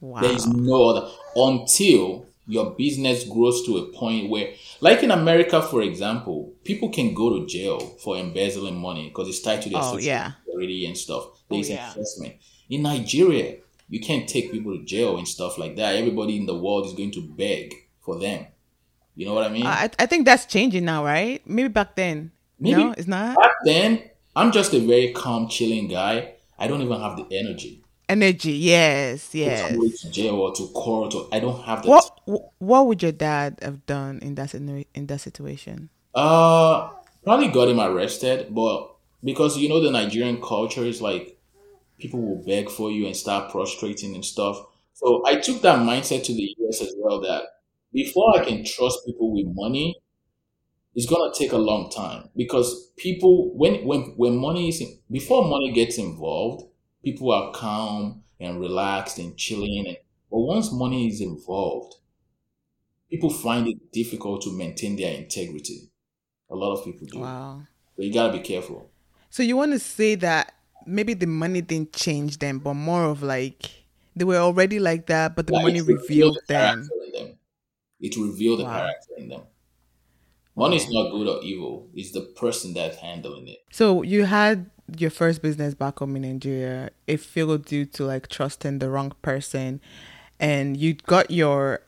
wow. 0.00 0.20
There 0.20 0.32
is 0.32 0.46
no 0.46 0.88
other 0.88 1.08
until 1.36 2.26
your 2.46 2.72
business 2.72 3.24
grows 3.24 3.64
to 3.64 3.78
a 3.78 3.92
point 3.92 4.28
where, 4.28 4.52
like 4.80 5.02
in 5.02 5.12
America, 5.12 5.62
for 5.62 5.82
example, 5.82 6.52
people 6.64 6.90
can 6.90 7.14
go 7.14 7.38
to 7.38 7.46
jail 7.46 7.78
for 7.78 8.16
embezzling 8.16 8.76
money 8.76 9.08
because 9.08 9.28
it's 9.28 9.40
tied 9.40 9.62
to 9.62 9.70
their 9.70 9.78
oh, 9.78 9.92
social 9.92 10.00
yeah. 10.00 10.32
security 10.44 10.84
and 10.86 10.98
stuff. 10.98 11.26
There's 11.48 11.70
oh, 11.70 11.74
yeah. 11.74 11.88
investment. 11.88 12.34
In 12.68 12.82
Nigeria, 12.82 13.58
you 13.88 14.00
can't 14.00 14.28
take 14.28 14.50
people 14.50 14.76
to 14.76 14.84
jail 14.84 15.18
and 15.18 15.28
stuff 15.28 15.58
like 15.58 15.76
that. 15.76 15.96
Everybody 15.96 16.36
in 16.36 16.46
the 16.46 16.56
world 16.56 16.86
is 16.86 16.94
going 16.94 17.12
to 17.12 17.22
beg 17.22 17.74
for 18.00 18.18
them. 18.18 18.46
You 19.20 19.26
know 19.26 19.34
what 19.34 19.44
I 19.44 19.50
mean? 19.50 19.66
I, 19.66 19.90
I 19.98 20.06
think 20.06 20.24
that's 20.24 20.46
changing 20.46 20.86
now, 20.86 21.04
right? 21.04 21.46
Maybe 21.46 21.68
back 21.68 21.94
then. 21.94 22.32
Maybe 22.58 22.82
no, 22.82 22.94
it's 22.96 23.06
not. 23.06 23.36
Back 23.36 23.52
then, 23.66 24.02
I'm 24.34 24.50
just 24.50 24.72
a 24.72 24.78
very 24.78 25.12
calm, 25.12 25.46
chilling 25.46 25.88
guy. 25.88 26.36
I 26.58 26.66
don't 26.66 26.80
even 26.80 26.98
have 26.98 27.18
the 27.18 27.26
energy. 27.30 27.84
Energy, 28.08 28.52
yes, 28.52 29.34
yes. 29.34 29.76
To, 29.76 29.90
to 29.90 30.10
jail 30.10 30.36
or 30.36 30.54
to 30.54 30.68
court, 30.68 31.14
or, 31.14 31.28
I 31.32 31.38
don't 31.38 31.62
have 31.64 31.82
the. 31.82 31.90
What 31.90 32.10
t- 32.26 32.38
What 32.60 32.86
would 32.86 33.02
your 33.02 33.12
dad 33.12 33.58
have 33.60 33.84
done 33.84 34.20
in 34.22 34.36
that 34.36 34.54
in 34.54 35.06
that 35.06 35.20
situation? 35.20 35.90
Uh, 36.14 36.88
probably 37.22 37.48
got 37.48 37.68
him 37.68 37.78
arrested, 37.78 38.54
but 38.54 38.90
because 39.22 39.58
you 39.58 39.68
know 39.68 39.82
the 39.82 39.90
Nigerian 39.90 40.40
culture 40.40 40.86
is 40.86 41.02
like 41.02 41.36
people 41.98 42.22
will 42.22 42.42
beg 42.46 42.70
for 42.70 42.90
you 42.90 43.04
and 43.04 43.14
start 43.14 43.50
prostrating 43.50 44.14
and 44.14 44.24
stuff. 44.24 44.64
So 44.94 45.22
I 45.26 45.36
took 45.36 45.60
that 45.60 45.80
mindset 45.80 46.24
to 46.24 46.32
the 46.32 46.56
US 46.60 46.80
as 46.80 46.94
well. 46.96 47.20
That 47.20 47.42
before 47.92 48.38
I 48.38 48.44
can 48.44 48.64
trust 48.64 48.98
people 49.06 49.32
with 49.32 49.46
money, 49.48 49.96
it's 50.94 51.06
gonna 51.06 51.32
take 51.34 51.52
a 51.52 51.58
long 51.58 51.90
time 51.90 52.30
because 52.36 52.90
people 52.96 53.56
when 53.56 53.84
when 53.86 54.14
when 54.16 54.36
money 54.36 54.68
is 54.68 54.80
in, 54.80 54.98
before 55.10 55.48
money 55.48 55.72
gets 55.72 55.98
involved, 55.98 56.64
people 57.04 57.32
are 57.32 57.52
calm 57.52 58.22
and 58.40 58.60
relaxed 58.60 59.18
and 59.18 59.36
chilling. 59.36 59.84
And, 59.86 59.96
but 60.30 60.38
once 60.40 60.72
money 60.72 61.08
is 61.08 61.20
involved, 61.20 61.96
people 63.08 63.30
find 63.30 63.68
it 63.68 63.92
difficult 63.92 64.42
to 64.42 64.56
maintain 64.56 64.96
their 64.96 65.14
integrity. 65.14 65.90
A 66.50 66.56
lot 66.56 66.76
of 66.76 66.84
people 66.84 67.06
do. 67.06 67.20
Wow. 67.20 67.62
So 67.96 68.02
you 68.02 68.12
gotta 68.12 68.32
be 68.32 68.40
careful. 68.40 68.90
So 69.28 69.42
you 69.44 69.56
want 69.56 69.72
to 69.72 69.78
say 69.78 70.16
that 70.16 70.54
maybe 70.86 71.14
the 71.14 71.26
money 71.26 71.60
didn't 71.60 71.92
change 71.92 72.38
them, 72.38 72.58
but 72.58 72.74
more 72.74 73.04
of 73.04 73.22
like 73.22 73.70
they 74.16 74.24
were 74.24 74.38
already 74.38 74.80
like 74.80 75.06
that, 75.06 75.36
but 75.36 75.46
the 75.46 75.52
yeah, 75.54 75.62
money 75.62 75.80
revealed 75.80 76.38
them. 76.48 76.88
It 78.00 78.16
revealed 78.16 78.60
the 78.60 78.64
wow. 78.64 78.78
character 78.78 79.14
in 79.18 79.28
them. 79.28 79.42
Money 80.56 80.76
is 80.76 80.90
not 80.90 81.10
good 81.10 81.28
or 81.28 81.42
evil. 81.42 81.88
It's 81.94 82.10
the 82.12 82.22
person 82.22 82.74
that's 82.74 82.96
handling 82.98 83.48
it. 83.48 83.58
So 83.70 84.02
you 84.02 84.24
had 84.24 84.68
your 84.98 85.10
first 85.10 85.42
business 85.42 85.74
back 85.74 85.98
home 86.00 86.16
in 86.16 86.22
Nigeria. 86.22 86.90
It 87.06 87.20
failed 87.20 87.64
due 87.64 87.86
to 87.86 88.04
like 88.04 88.28
trusting 88.28 88.78
the 88.78 88.90
wrong 88.90 89.12
person, 89.22 89.80
and 90.38 90.76
you 90.76 90.94
got 90.94 91.30
your 91.30 91.80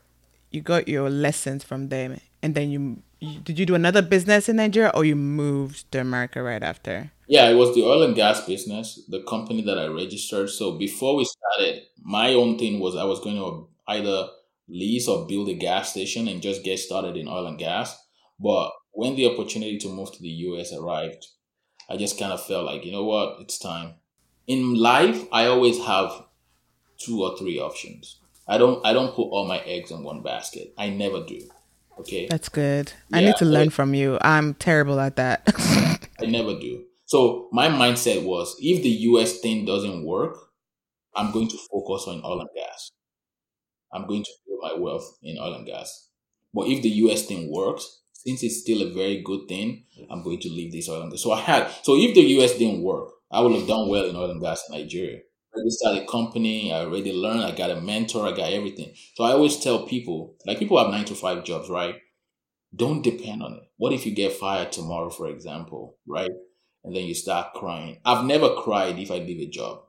you 0.51 0.61
got 0.61 0.87
your 0.87 1.09
lessons 1.09 1.63
from 1.63 1.89
them, 1.89 2.19
and 2.41 2.55
then 2.55 2.69
you, 2.69 3.01
you 3.19 3.39
did 3.39 3.59
you 3.59 3.65
do 3.65 3.75
another 3.75 4.01
business 4.01 4.47
in 4.47 4.55
Nigeria 4.57 4.91
or 4.93 5.03
you 5.03 5.15
moved 5.15 5.91
to 5.91 5.99
America 5.99 6.41
right 6.41 6.63
after? 6.63 7.11
Yeah, 7.27 7.49
it 7.49 7.55
was 7.55 7.73
the 7.73 7.83
oil 7.83 8.03
and 8.03 8.15
gas 8.15 8.45
business, 8.45 9.01
the 9.07 9.21
company 9.23 9.61
that 9.63 9.79
I 9.79 9.87
registered. 9.87 10.49
So 10.49 10.77
before 10.77 11.15
we 11.15 11.25
started, 11.25 11.83
my 12.01 12.33
own 12.33 12.59
thing 12.59 12.79
was 12.79 12.95
I 12.95 13.05
was 13.05 13.19
going 13.19 13.37
to 13.37 13.67
either 13.87 14.27
lease 14.73 15.07
or 15.07 15.27
build 15.27 15.47
a 15.49 15.53
gas 15.53 15.91
station 15.91 16.27
and 16.27 16.41
just 16.41 16.63
get 16.63 16.79
started 16.79 17.15
in 17.15 17.27
oil 17.27 17.45
and 17.45 17.59
gas. 17.59 17.95
But 18.39 18.71
when 18.91 19.15
the 19.15 19.27
opportunity 19.27 19.77
to 19.79 19.87
move 19.87 20.11
to 20.11 20.21
the 20.21 20.29
US 20.29 20.73
arrived, 20.73 21.25
I 21.89 21.97
just 21.97 22.19
kind 22.19 22.33
of 22.33 22.43
felt 22.43 22.65
like, 22.65 22.83
you 22.83 22.91
know 22.91 23.03
what, 23.03 23.37
it's 23.39 23.59
time. 23.59 23.95
In 24.47 24.75
life, 24.75 25.25
I 25.31 25.45
always 25.45 25.83
have 25.85 26.11
two 26.97 27.21
or 27.21 27.37
three 27.37 27.59
options. 27.59 28.19
I 28.47 28.57
don't 28.57 28.85
I 28.85 28.91
don't 28.91 29.15
put 29.15 29.29
all 29.29 29.47
my 29.47 29.59
eggs 29.59 29.91
in 29.91 30.03
one 30.03 30.21
basket. 30.21 30.73
I 30.77 30.89
never 30.89 31.23
do. 31.23 31.41
Okay. 31.99 32.27
That's 32.27 32.49
good. 32.49 32.91
Yeah, 33.09 33.17
I 33.17 33.21
need 33.21 33.35
to 33.37 33.45
learn 33.45 33.69
from 33.69 33.93
you. 33.93 34.17
I'm 34.21 34.55
terrible 34.55 34.99
at 34.99 35.15
that. 35.15 35.43
I 36.19 36.25
never 36.25 36.59
do. 36.59 36.83
So 37.05 37.47
my 37.51 37.67
mindset 37.67 38.23
was 38.23 38.55
if 38.59 38.81
the 38.81 38.89
US 38.89 39.39
thing 39.39 39.65
doesn't 39.65 40.03
work, 40.03 40.37
I'm 41.15 41.31
going 41.31 41.47
to 41.49 41.57
focus 41.71 42.05
on 42.07 42.21
oil 42.25 42.41
and 42.41 42.49
gas. 42.55 42.91
I'm 43.93 44.07
going 44.07 44.23
to 44.23 44.31
my 44.63 44.73
wealth 44.73 45.17
in 45.21 45.37
oil 45.37 45.53
and 45.53 45.65
gas. 45.65 46.09
But 46.53 46.67
if 46.67 46.81
the 46.81 46.89
US 46.89 47.25
thing 47.25 47.51
works, 47.51 48.01
since 48.13 48.43
it's 48.43 48.61
still 48.61 48.81
a 48.81 48.93
very 48.93 49.21
good 49.21 49.47
thing, 49.47 49.83
I'm 50.09 50.23
going 50.23 50.39
to 50.39 50.49
leave 50.49 50.71
this 50.71 50.89
oil 50.89 51.01
and 51.01 51.11
gas. 51.11 51.21
So 51.21 51.31
I 51.31 51.41
had 51.41 51.71
so 51.83 51.95
if 51.95 52.15
the 52.15 52.21
US 52.37 52.57
didn't 52.57 52.83
work, 52.83 53.09
I 53.31 53.41
would 53.41 53.53
have 53.53 53.67
done 53.67 53.89
well 53.89 54.05
in 54.05 54.15
oil 54.15 54.31
and 54.31 54.41
gas 54.41 54.63
in 54.69 54.77
Nigeria. 54.77 55.19
I 55.55 55.59
started 55.67 56.03
a 56.03 56.07
company, 56.07 56.73
I 56.73 56.79
already 56.79 57.13
learned, 57.13 57.41
I 57.43 57.51
got 57.51 57.69
a 57.69 57.79
mentor, 57.79 58.27
I 58.27 58.31
got 58.31 58.51
everything. 58.51 58.93
So 59.15 59.23
I 59.23 59.33
always 59.33 59.57
tell 59.59 59.85
people, 59.85 60.35
like 60.47 60.57
people 60.57 60.81
have 60.81 60.91
nine 60.91 61.05
to 61.05 61.15
five 61.15 61.43
jobs, 61.43 61.69
right? 61.69 61.95
Don't 62.75 63.03
depend 63.03 63.43
on 63.43 63.53
it. 63.53 63.63
What 63.77 63.93
if 63.93 64.05
you 64.05 64.15
get 64.15 64.33
fired 64.33 64.71
tomorrow, 64.71 65.11
for 65.11 65.29
example, 65.29 65.97
right? 66.07 66.31
And 66.83 66.95
then 66.95 67.05
you 67.05 67.13
start 67.13 67.53
crying. 67.53 67.99
I've 68.03 68.25
never 68.25 68.55
cried 68.55 68.97
if 68.97 69.11
I 69.11 69.19
leave 69.19 69.47
a 69.47 69.49
job. 69.49 69.83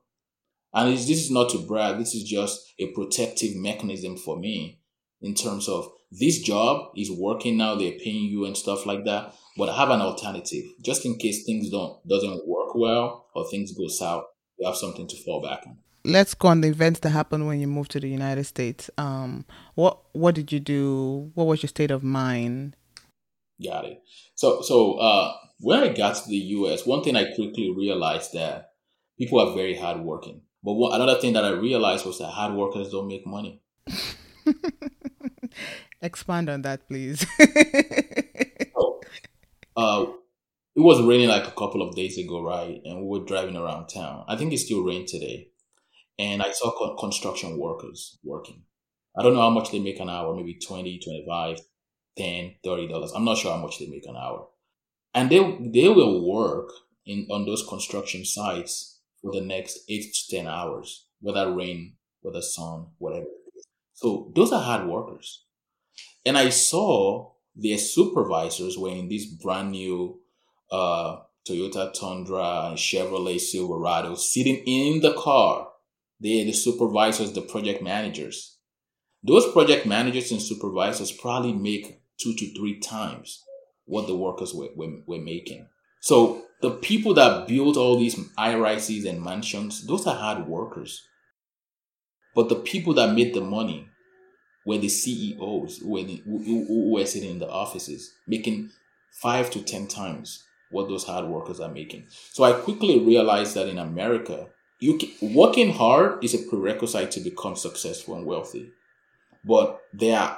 And 0.75 0.93
this 0.93 1.09
is 1.09 1.31
not 1.31 1.51
to 1.51 1.59
brag, 1.59 1.99
this 1.99 2.15
is 2.15 2.25
just 2.25 2.61
a 2.79 2.93
protective 2.93 3.55
mechanism 3.55 4.17
for 4.17 4.37
me 4.37 4.81
in 5.25 5.35
terms 5.35 5.69
of 5.69 5.91
this 6.11 6.41
job 6.41 6.93
is 6.97 7.11
working 7.11 7.57
now, 7.57 7.75
they're 7.75 7.99
paying 7.99 8.27
you 8.27 8.45
and 8.45 8.57
stuff 8.57 8.87
like 8.87 9.05
that. 9.05 9.35
But 9.57 9.71
I 9.71 9.77
have 9.77 9.91
an 9.91 10.01
alternative 10.01 10.65
just 10.83 11.05
in 11.07 11.17
case 11.17 11.45
things 11.45 11.71
don't 11.71 12.07
doesn't 12.07 12.47
work 12.47 12.75
well 12.75 13.27
or 13.35 13.49
things 13.49 13.73
go 13.73 13.89
south. 13.89 14.25
You 14.59 14.67
have 14.67 14.77
something 14.77 15.09
to 15.09 15.17
fall 15.17 15.43
back 15.43 15.63
on. 15.67 15.79
Let's 16.05 16.35
go 16.35 16.49
on 16.49 16.61
the 16.61 16.69
events 16.69 17.01
that 17.01 17.11
happened 17.11 17.47
when 17.47 17.61
you 17.61 17.67
moved 17.67 17.91
to 17.93 18.01
the 18.01 18.09
United 18.09 18.45
States. 18.45 18.91
Um, 18.99 19.47
what 19.75 19.99
what 20.13 20.35
did 20.35 20.53
you 20.53 20.61
do? 20.61 21.31
What 21.35 21.47
was 21.47 21.63
your 21.63 21.69
state 21.69 21.91
of 21.91 22.05
mind? 22.05 22.77
Got 23.65 23.87
it. 23.87 24.03
So 24.35 24.61
so 24.61 24.95
uh, 24.95 25.33
when 25.61 25.81
I 25.81 25.89
got 25.89 26.17
to 26.17 26.29
the 26.29 26.37
U.S., 26.37 26.85
one 26.85 27.03
thing 27.03 27.17
I 27.17 27.35
quickly 27.35 27.73
realized 27.75 28.35
that 28.35 28.73
people 29.19 29.41
are 29.41 29.55
very 29.55 29.77
hardworking. 29.77 30.43
But 30.65 30.73
one, 30.73 30.95
another 30.95 31.21
thing 31.21 31.35
that 31.35 31.45
I 31.45 31.51
realized 31.51 32.07
was 32.07 32.19
that 32.19 32.29
hard 32.29 32.55
workers 32.55 32.91
don't 32.91 33.07
make 33.07 33.27
money. 33.27 33.61
Expand 36.03 36.49
on 36.49 36.63
that, 36.63 36.89
please. 36.89 37.27
so, 38.75 39.01
uh, 39.77 40.07
it 40.75 40.81
was 40.81 41.03
raining 41.03 41.29
like 41.29 41.47
a 41.47 41.51
couple 41.51 41.83
of 41.83 41.95
days 41.95 42.17
ago, 42.17 42.43
right? 42.43 42.81
And 42.83 43.03
we 43.03 43.19
were 43.19 43.27
driving 43.27 43.57
around 43.57 43.89
town. 43.89 44.25
I 44.27 44.37
think 44.37 44.55
it 44.55 44.59
still 44.59 44.83
rained 44.83 45.09
today. 45.09 45.49
And 46.19 46.43
I 46.43 46.53
saw 46.53 46.97
construction 46.97 47.59
workers 47.59 48.19
working. 48.25 48.63
I 49.17 49.23
don't 49.23 49.35
know 49.35 49.43
how 49.43 49.51
much 49.51 49.71
they 49.71 49.81
make 49.81 50.01
an 50.01 50.09
hour, 50.09 50.35
maybe 50.35 50.55
20, 50.55 50.99
25, 50.99 51.59
10, 52.17 52.55
30 52.65 52.89
dollars. 52.89 53.13
I'm 53.15 53.25
not 53.25 53.37
sure 53.37 53.53
how 53.53 53.61
much 53.61 53.79
they 53.79 53.87
make 53.87 54.07
an 54.07 54.17
hour. 54.17 54.47
And 55.13 55.31
they 55.31 55.39
they 55.73 55.89
will 55.89 56.27
work 56.27 56.71
in 57.05 57.27
on 57.31 57.45
those 57.45 57.67
construction 57.69 58.25
sites 58.25 58.94
for 59.25 59.33
the 59.33 59.41
next 59.41 59.81
eight 59.89 60.15
to 60.15 60.37
ten 60.37 60.47
hours, 60.47 61.07
whether 61.21 61.51
rain, 61.51 61.95
whether 62.21 62.43
sun, 62.43 62.89
whatever. 62.99 63.27
So 63.95 64.31
those 64.37 64.53
are 64.53 64.63
hard 64.63 64.87
workers. 64.87 65.45
And 66.27 66.37
I 66.37 66.51
saw 66.51 67.33
their 67.57 67.79
supervisors 67.79 68.77
were 68.77 68.91
in 68.91 69.09
these 69.09 69.27
brand 69.27 69.71
new 69.71 70.21
uh, 70.71 71.21
Toyota 71.49 71.93
Tundra 71.93 72.69
and 72.69 72.79
Chevrolet 72.79 73.41
Silverado 73.41 74.15
sitting 74.15 74.63
in 74.67 75.01
the 75.01 75.15
car. 75.15 75.69
They're 76.21 76.45
the 76.45 76.53
supervisors, 76.53 77.33
the 77.33 77.43
project 77.43 77.83
managers. 77.83 78.59
Those 79.23 79.51
project 79.53 79.87
managers 79.87 80.31
and 80.33 80.43
supervisors 80.43 81.13
probably 81.13 81.53
make 81.53 82.03
two 82.19 82.35
to 82.35 82.55
three 82.55 82.79
times 82.81 83.43
what 83.87 84.07
the 84.07 84.17
workers 84.17 84.55
were, 84.55 84.69
were, 84.77 85.01
were 85.07 85.19
making. 85.19 85.67
So 86.05 86.43
the 86.61 86.73
people 86.73 87.15
that 87.15 87.49
built 87.49 87.79
all 87.79 87.99
these 87.99 88.21
high 88.37 88.57
rises 88.57 89.07
and 89.07 89.23
mansions, 89.23 89.87
those 89.87 90.07
are 90.07 90.15
hard 90.15 90.47
workers. 90.47 91.09
But 92.35 92.51
the 92.51 92.57
people 92.57 92.93
that 92.95 93.15
made 93.15 93.33
the 93.33 93.41
money 93.41 93.89
were 94.67 94.77
the 94.77 94.91
CEOs 94.91 95.79
who 95.79 95.93
were, 95.93 96.03
the, 96.03 96.23
who, 96.27 96.67
who 96.67 96.93
were 96.93 97.07
sitting 97.07 97.31
in 97.31 97.39
the 97.39 97.49
offices 97.49 98.13
making 98.27 98.69
five 99.23 99.51
to 99.53 99.63
ten 99.63 99.87
times 99.87 100.45
what 100.71 100.91
those 100.91 101.05
hard 101.05 101.25
workers 101.25 101.59
are 101.59 101.73
making. 101.73 102.05
So 102.11 102.45
I 102.45 102.53
quickly 102.53 103.01
realized 103.01 103.55
that 103.55 103.69
in 103.69 103.79
America, 103.79 104.49
you 104.81 104.99
can, 104.99 105.35
working 105.35 105.73
hard 105.73 106.23
is 106.23 106.35
a 106.35 106.51
prerequisite 106.51 107.13
to 107.13 107.21
become 107.21 107.57
successful 107.57 108.15
and 108.15 108.27
wealthy. 108.27 108.73
But 109.43 109.81
there 109.95 110.37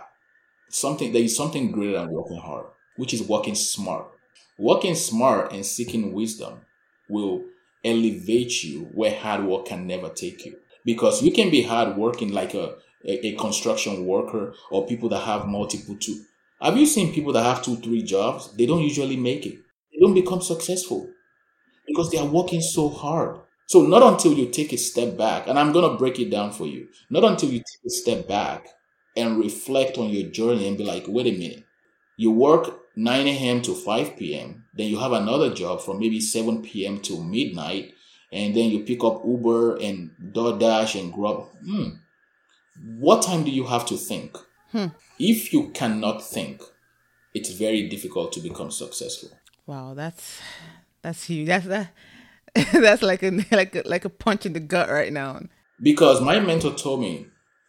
something 0.68 1.12
there 1.12 1.22
is 1.22 1.36
something 1.36 1.72
greater 1.72 1.98
than 1.98 2.12
working 2.12 2.38
hard, 2.38 2.66
which 2.94 3.12
is 3.12 3.24
working 3.24 3.56
smart. 3.56 4.12
Working 4.58 4.94
smart 4.94 5.52
and 5.52 5.64
seeking 5.64 6.12
wisdom 6.12 6.60
will 7.08 7.44
elevate 7.84 8.64
you 8.64 8.88
where 8.94 9.14
hard 9.14 9.44
work 9.44 9.66
can 9.66 9.86
never 9.86 10.08
take 10.08 10.44
you. 10.44 10.56
Because 10.84 11.22
you 11.22 11.32
can 11.32 11.50
be 11.50 11.62
hard 11.62 11.96
working 11.96 12.32
like 12.32 12.54
a, 12.54 12.76
a, 13.04 13.26
a 13.28 13.36
construction 13.36 14.06
worker 14.06 14.54
or 14.70 14.86
people 14.86 15.08
that 15.10 15.20
have 15.20 15.46
multiple 15.46 15.96
two. 15.96 16.24
Have 16.60 16.76
you 16.76 16.86
seen 16.86 17.12
people 17.12 17.32
that 17.34 17.42
have 17.42 17.62
two, 17.62 17.76
three 17.76 18.02
jobs? 18.02 18.54
They 18.56 18.66
don't 18.66 18.82
usually 18.82 19.16
make 19.16 19.44
it. 19.46 19.58
They 19.92 19.98
don't 20.00 20.14
become 20.14 20.40
successful 20.40 21.10
because 21.86 22.10
they 22.10 22.18
are 22.18 22.26
working 22.26 22.60
so 22.60 22.88
hard. 22.88 23.40
So 23.66 23.82
not 23.82 24.02
until 24.02 24.34
you 24.34 24.48
take 24.50 24.72
a 24.72 24.76
step 24.76 25.16
back, 25.16 25.48
and 25.48 25.58
I'm 25.58 25.72
gonna 25.72 25.96
break 25.96 26.18
it 26.20 26.30
down 26.30 26.52
for 26.52 26.66
you. 26.66 26.88
Not 27.10 27.24
until 27.24 27.50
you 27.50 27.58
take 27.58 27.86
a 27.86 27.90
step 27.90 28.28
back 28.28 28.68
and 29.16 29.38
reflect 29.38 29.98
on 29.98 30.10
your 30.10 30.30
journey 30.30 30.68
and 30.68 30.78
be 30.78 30.84
like, 30.84 31.04
wait 31.08 31.26
a 31.26 31.36
minute, 31.38 31.64
you 32.16 32.30
work 32.30 32.80
9 32.96 33.26
a.m. 33.26 33.62
to 33.62 33.74
5 33.74 34.16
p.m., 34.16 34.64
then 34.74 34.88
you 34.88 34.98
have 34.98 35.12
another 35.12 35.52
job 35.52 35.82
from 35.82 35.98
maybe 35.98 36.20
7 36.20 36.62
p.m. 36.62 37.00
to 37.00 37.22
midnight, 37.22 37.92
and 38.32 38.56
then 38.56 38.70
you 38.70 38.80
pick 38.84 39.04
up 39.04 39.22
Uber 39.24 39.76
and 39.76 40.10
DoorDash 40.32 40.98
and 41.00 41.12
Grub. 41.12 41.48
Hmm. 41.64 41.88
What 42.98 43.22
time 43.22 43.44
do 43.44 43.50
you 43.50 43.66
have 43.66 43.86
to 43.86 43.96
think? 43.96 44.36
Hmm. 44.72 44.86
If 45.18 45.52
you 45.52 45.70
cannot 45.70 46.22
think, 46.22 46.62
it's 47.34 47.50
very 47.50 47.88
difficult 47.88 48.32
to 48.32 48.40
become 48.40 48.70
successful. 48.70 49.30
Wow, 49.66 49.94
that's 49.94 50.40
that's 51.02 51.24
huge. 51.24 51.48
That's 51.48 51.66
that 51.66 51.92
that's 52.72 53.02
like 53.02 53.22
a 53.22 53.44
like 53.52 53.74
a, 53.74 53.82
like 53.84 54.04
a 54.04 54.10
punch 54.10 54.46
in 54.46 54.52
the 54.52 54.60
gut 54.60 54.88
right 54.88 55.12
now. 55.12 55.40
Because 55.80 56.20
my 56.20 56.40
mentor 56.40 56.72
told 56.74 57.00
me 57.00 57.26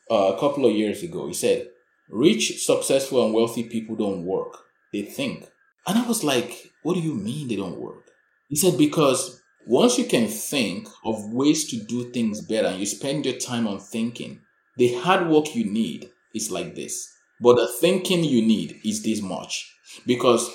uh, 0.10 0.34
a 0.36 0.40
couple 0.40 0.66
of 0.66 0.74
years 0.74 1.04
ago. 1.04 1.28
He 1.28 1.34
said, 1.34 1.68
Rich, 2.10 2.64
successful, 2.64 3.26
and 3.26 3.34
wealthy 3.34 3.64
people 3.64 3.96
don't 3.96 4.24
work, 4.24 4.67
they 4.94 5.04
think. 5.04 5.48
And 5.86 5.98
I 5.98 6.08
was 6.08 6.24
like, 6.24 6.72
What 6.84 6.96
do 6.96 7.00
you 7.00 7.14
mean 7.14 7.48
they 7.48 7.56
don't 7.56 7.80
work? 7.80 8.04
He 8.50 8.56
said, 8.56 8.78
Because 8.78 9.42
once 9.66 9.98
you 9.98 10.06
can 10.06 10.28
think 10.28 10.88
of 11.04 11.34
ways 11.34 11.70
to 11.70 11.78
do 11.78 12.10
things 12.12 12.42
better 12.42 12.68
and 12.68 12.80
you 12.80 12.86
spend 12.86 13.26
your 13.26 13.38
time 13.38 13.68
on 13.68 13.80
thinking, 13.80 14.40
the 14.78 14.94
hard 14.96 15.28
work 15.28 15.56
you 15.56 15.66
need 15.66 16.10
is 16.34 16.52
like 16.52 16.76
this. 16.76 17.14
But 17.42 17.58
the 17.58 17.68
thinking 17.68 18.24
you 18.24 18.42
need 18.42 18.80
is 18.84 19.04
this 19.04 19.22
much. 19.22 19.70
Because 20.06 20.50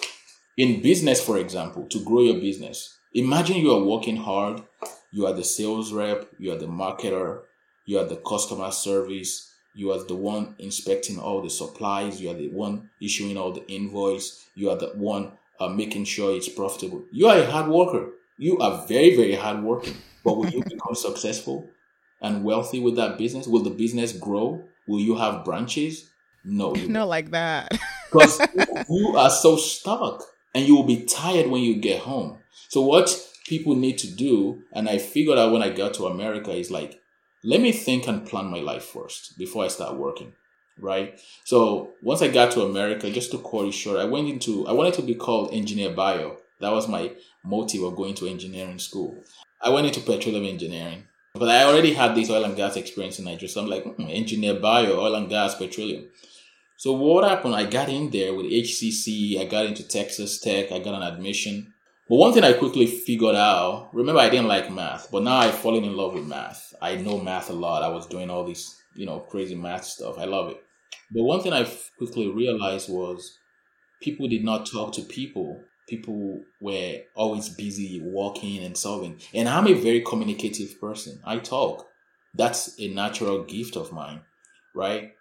in 0.56 0.82
business, 0.82 1.24
for 1.24 1.38
example, 1.38 1.86
to 1.88 2.04
grow 2.04 2.22
your 2.22 2.40
business, 2.40 2.96
imagine 3.14 3.56
you 3.56 3.72
are 3.72 3.84
working 3.84 4.16
hard, 4.16 4.62
you 5.12 5.26
are 5.26 5.32
the 5.32 5.44
sales 5.44 5.92
rep, 5.92 6.26
you 6.38 6.52
are 6.52 6.58
the 6.58 6.66
marketer, 6.66 7.42
you 7.86 7.98
are 7.98 8.04
the 8.04 8.16
customer 8.16 8.70
service, 8.70 9.51
you 9.74 9.90
are 9.92 10.02
the 10.04 10.14
one 10.14 10.54
inspecting 10.58 11.18
all 11.18 11.42
the 11.42 11.50
supplies, 11.50 12.20
you 12.20 12.30
are 12.30 12.34
the 12.34 12.48
one 12.48 12.90
issuing 13.00 13.36
all 13.36 13.52
the 13.52 13.66
invoice, 13.68 14.46
you 14.54 14.70
are 14.70 14.76
the 14.76 14.88
one 14.94 15.32
uh, 15.60 15.68
making 15.68 16.04
sure 16.04 16.34
it's 16.34 16.48
profitable. 16.48 17.04
You 17.10 17.28
are 17.28 17.38
a 17.38 17.50
hard 17.50 17.68
worker. 17.68 18.10
You 18.38 18.58
are 18.58 18.86
very, 18.86 19.16
very 19.16 19.34
hard 19.34 19.62
working. 19.62 19.94
But 20.24 20.36
will 20.36 20.50
you 20.50 20.62
become 20.68 20.94
successful 20.94 21.70
and 22.20 22.44
wealthy 22.44 22.80
with 22.80 22.96
that 22.96 23.18
business? 23.18 23.46
Will 23.46 23.62
the 23.62 23.70
business 23.70 24.12
grow? 24.12 24.64
Will 24.86 25.00
you 25.00 25.16
have 25.16 25.44
branches? 25.44 26.10
No. 26.44 26.72
Not 26.88 27.08
like 27.08 27.30
that. 27.30 27.70
because 28.10 28.40
you 28.88 29.16
are 29.16 29.30
so 29.30 29.56
stuck 29.56 30.24
and 30.54 30.66
you 30.66 30.76
will 30.76 30.84
be 30.84 31.04
tired 31.04 31.48
when 31.48 31.62
you 31.62 31.76
get 31.76 32.00
home. 32.00 32.38
So 32.68 32.82
what 32.82 33.16
people 33.46 33.74
need 33.74 33.98
to 33.98 34.10
do, 34.10 34.62
and 34.72 34.88
I 34.88 34.98
figured 34.98 35.38
out 35.38 35.52
when 35.52 35.62
I 35.62 35.70
got 35.70 35.94
to 35.94 36.06
America, 36.06 36.52
is 36.52 36.70
like 36.70 37.01
let 37.44 37.60
me 37.60 37.72
think 37.72 38.06
and 38.06 38.26
plan 38.26 38.46
my 38.46 38.60
life 38.60 38.84
first 38.84 39.36
before 39.38 39.64
I 39.64 39.68
start 39.68 39.96
working. 39.96 40.32
Right. 40.78 41.20
So 41.44 41.92
once 42.02 42.22
I 42.22 42.28
got 42.28 42.52
to 42.52 42.62
America, 42.62 43.10
just 43.10 43.30
to 43.32 43.38
cut 43.38 43.66
it 43.66 43.72
short, 43.72 43.98
I 43.98 44.04
went 44.04 44.28
into, 44.28 44.66
I 44.66 44.72
wanted 44.72 44.94
to 44.94 45.02
be 45.02 45.14
called 45.14 45.52
engineer 45.52 45.90
Bayo. 45.90 46.38
That 46.60 46.72
was 46.72 46.88
my 46.88 47.12
motive 47.44 47.82
of 47.82 47.96
going 47.96 48.14
to 48.16 48.28
engineering 48.28 48.78
school. 48.78 49.22
I 49.60 49.68
went 49.68 49.86
into 49.86 50.00
petroleum 50.00 50.44
engineering, 50.44 51.04
but 51.34 51.48
I 51.48 51.64
already 51.64 51.92
had 51.92 52.14
this 52.14 52.30
oil 52.30 52.44
and 52.44 52.56
gas 52.56 52.76
experience 52.76 53.18
in 53.18 53.26
Nigeria. 53.26 53.48
So 53.48 53.60
I'm 53.60 53.68
like, 53.68 53.84
hmm, 53.84 54.06
engineer 54.08 54.54
Bayo, 54.54 54.98
oil 54.98 55.14
and 55.14 55.28
gas, 55.28 55.54
petroleum. 55.54 56.08
So 56.76 56.92
what 56.94 57.28
happened? 57.28 57.54
I 57.54 57.66
got 57.66 57.88
in 57.88 58.10
there 58.10 58.34
with 58.34 58.46
HCC. 58.46 59.40
I 59.40 59.44
got 59.44 59.66
into 59.66 59.86
Texas 59.86 60.40
Tech. 60.40 60.72
I 60.72 60.78
got 60.78 60.94
an 60.94 61.02
admission. 61.02 61.74
But 62.08 62.16
one 62.16 62.32
thing 62.32 62.44
I 62.44 62.52
quickly 62.52 62.86
figured 62.86 63.36
out, 63.36 63.90
remember 63.92 64.20
I 64.20 64.28
didn't 64.28 64.48
like 64.48 64.70
math, 64.70 65.10
but 65.10 65.22
now 65.22 65.36
I've 65.36 65.54
fallen 65.54 65.84
in 65.84 65.96
love 65.96 66.14
with 66.14 66.26
math. 66.26 66.74
I 66.82 66.96
know 66.96 67.18
math 67.18 67.48
a 67.48 67.54
lot. 67.54 67.82
I 67.82 67.88
was 67.88 68.06
doing 68.06 68.28
all 68.28 68.44
this, 68.44 68.76
you 68.94 69.06
know, 69.06 69.20
crazy 69.20 69.54
math 69.54 69.84
stuff. 69.84 70.18
I 70.18 70.24
love 70.24 70.50
it. 70.50 70.62
But 71.12 71.22
one 71.22 71.40
thing 71.40 71.52
I 71.52 71.70
quickly 71.98 72.28
realized 72.28 72.90
was 72.90 73.38
people 74.02 74.28
did 74.28 74.44
not 74.44 74.66
talk 74.66 74.92
to 74.94 75.02
people. 75.02 75.62
People 75.88 76.40
were 76.60 76.98
always 77.14 77.48
busy 77.48 78.00
walking 78.02 78.62
and 78.64 78.76
solving. 78.76 79.20
And 79.32 79.48
I'm 79.48 79.68
a 79.68 79.74
very 79.74 80.00
communicative 80.00 80.80
person. 80.80 81.20
I 81.24 81.38
talk. 81.38 81.86
That's 82.34 82.80
a 82.80 82.88
natural 82.88 83.44
gift 83.44 83.76
of 83.76 83.92
mine, 83.92 84.22
right? 84.74 85.12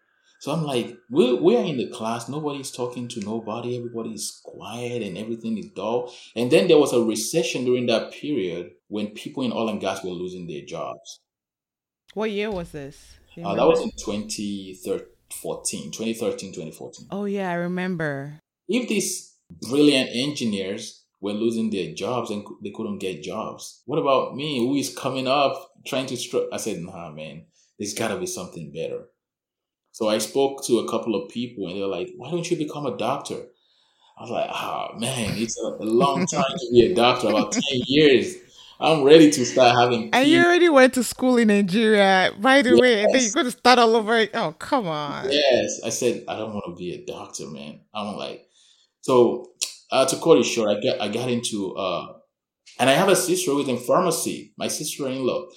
So 0.42 0.52
I'm 0.52 0.64
like, 0.64 0.98
we're, 1.12 1.40
we're 1.40 1.64
in 1.64 1.78
the 1.78 1.88
class, 1.90 2.28
nobody's 2.28 2.72
talking 2.72 3.08
to 3.10 3.20
nobody, 3.20 3.78
everybody's 3.78 4.42
quiet 4.44 5.04
and 5.04 5.16
everything 5.16 5.56
is 5.60 5.70
dull. 5.76 6.12
And 6.36 6.50
then 6.50 6.68
there 6.68 6.80
was 6.80 6.94
a 6.94 7.00
recession 7.00 7.64
during 7.64 7.86
that 7.86 8.12
period 8.12 8.72
when 8.88 9.10
people 9.10 9.44
in 9.44 9.54
oil 9.54 9.70
and 9.70 9.80
gas 9.80 10.04
were 10.04 10.10
losing 10.10 10.48
their 10.48 10.66
jobs. 10.66 11.20
What 12.16 12.32
year 12.32 12.50
was 12.50 12.72
this? 12.72 13.20
Uh, 13.38 13.54
that 13.54 13.68
was 13.68 13.82
in 13.82 13.92
2014, 13.92 15.92
2013, 15.92 16.54
2014. 16.54 17.08
Oh, 17.12 17.26
yeah, 17.26 17.52
I 17.52 17.54
remember. 17.54 18.40
If 18.68 18.90
these 18.90 19.36
brilliant 19.70 20.10
engineers 20.12 21.06
were 21.20 21.34
losing 21.34 21.70
their 21.70 21.94
jobs 21.94 22.32
and 22.32 22.44
they 22.64 22.72
couldn't 22.72 22.98
get 22.98 23.22
jobs. 23.22 23.84
What 23.86 24.00
about 24.00 24.36
me, 24.36 24.58
who 24.58 24.74
is 24.74 24.92
coming 24.92 25.28
up 25.28 25.70
trying 25.86 26.08
to? 26.08 26.18
Str-? 26.18 26.50
I 26.52 26.58
said, 26.58 26.80
nah, 26.80 27.12
man, 27.12 27.46
there's 27.78 27.94
got 27.94 28.08
to 28.08 28.18
be 28.18 28.26
something 28.26 28.72
better. 28.74 29.06
So 29.92 30.08
I 30.10 30.20
spoke 30.20 30.66
to 30.66 30.80
a 30.80 30.90
couple 30.90 31.16
of 31.16 31.30
people, 31.30 31.68
and 31.68 31.78
they're 31.78 31.88
like, 31.88 32.10
"Why 32.16 32.32
don't 32.32 32.50
you 32.50 32.58
become 32.58 32.86
a 32.86 32.98
doctor?" 32.98 33.42
I 34.18 34.22
was 34.22 34.32
like, 34.32 34.48
"Ah, 34.50 34.92
oh, 34.94 35.00
man, 35.00 35.38
it's 35.38 35.58
a, 35.60 35.68
a 35.68 35.86
long 35.86 36.26
time 36.34 36.44
to 36.58 36.68
be 36.72 36.92
a 36.92 36.96
doctor, 36.96 37.30
about 37.30 37.52
ten 37.52 37.82
years." 37.86 38.36
I'm 38.82 39.04
ready 39.04 39.30
to 39.30 39.46
start 39.46 39.78
having. 39.78 40.10
And 40.12 40.28
you 40.28 40.44
already 40.44 40.68
went 40.68 40.96
to 40.96 41.04
school 41.04 41.38
in 41.38 41.50
Nigeria, 41.50 42.32
by 42.40 42.64
the 42.64 42.72
yes. 42.72 42.80
way, 42.80 43.04
and 43.04 43.14
then 43.14 43.22
you're 43.22 43.32
going 43.32 43.46
to 43.46 43.52
start 43.52 43.78
all 43.78 43.96
over. 43.96 44.26
Oh, 44.34 44.56
come 44.58 44.88
on. 44.88 45.32
Yes, 45.32 45.82
I 45.86 45.90
said 45.90 46.24
I 46.28 46.36
don't 46.36 46.52
want 46.52 46.66
to 46.66 46.76
be 46.76 46.96
a 46.96 47.06
doctor, 47.06 47.46
man. 47.46 47.82
I'm 47.94 48.16
like, 48.16 48.48
so 49.02 49.52
uh, 49.92 50.06
to 50.06 50.16
cut 50.18 50.40
it 50.40 50.46
short, 50.46 50.76
I 50.76 50.82
got 50.82 51.00
I 51.00 51.10
got 51.10 51.30
into 51.30 51.76
uh, 51.76 52.14
and 52.80 52.90
I 52.90 52.94
have 52.94 53.10
a 53.10 53.16
sister 53.16 53.52
who's 53.52 53.68
in 53.68 53.78
pharmacy. 53.78 54.54
My 54.58 54.68
sister-in-law. 54.68 55.50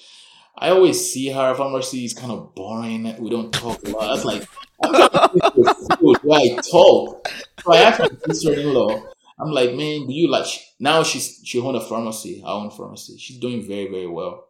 I 0.56 0.70
always 0.70 1.12
see 1.12 1.30
her. 1.30 1.52
If 1.52 1.60
I'm 1.60 1.74
is 1.74 2.14
kind 2.14 2.32
of 2.32 2.54
boring. 2.54 3.14
We 3.18 3.30
don't 3.30 3.52
talk 3.52 3.82
a 3.86 3.90
lot. 3.90 4.14
That's 4.14 4.24
like 4.24 4.48
I 4.82 6.56
talk. 6.70 7.28
So 7.64 7.72
I 7.72 7.78
asked 7.78 8.00
my 8.00 8.08
sister-in-law. 8.26 9.02
I'm 9.38 9.50
like, 9.50 9.70
man, 9.70 10.06
do 10.06 10.12
you 10.12 10.30
like? 10.30 10.46
Now 10.78 11.02
she's 11.02 11.40
she 11.44 11.58
own 11.60 11.74
a 11.74 11.80
pharmacy, 11.80 12.42
our 12.44 12.60
own 12.60 12.70
pharmacy. 12.70 13.18
She's 13.18 13.38
doing 13.38 13.66
very 13.66 13.88
very 13.88 14.06
well. 14.06 14.48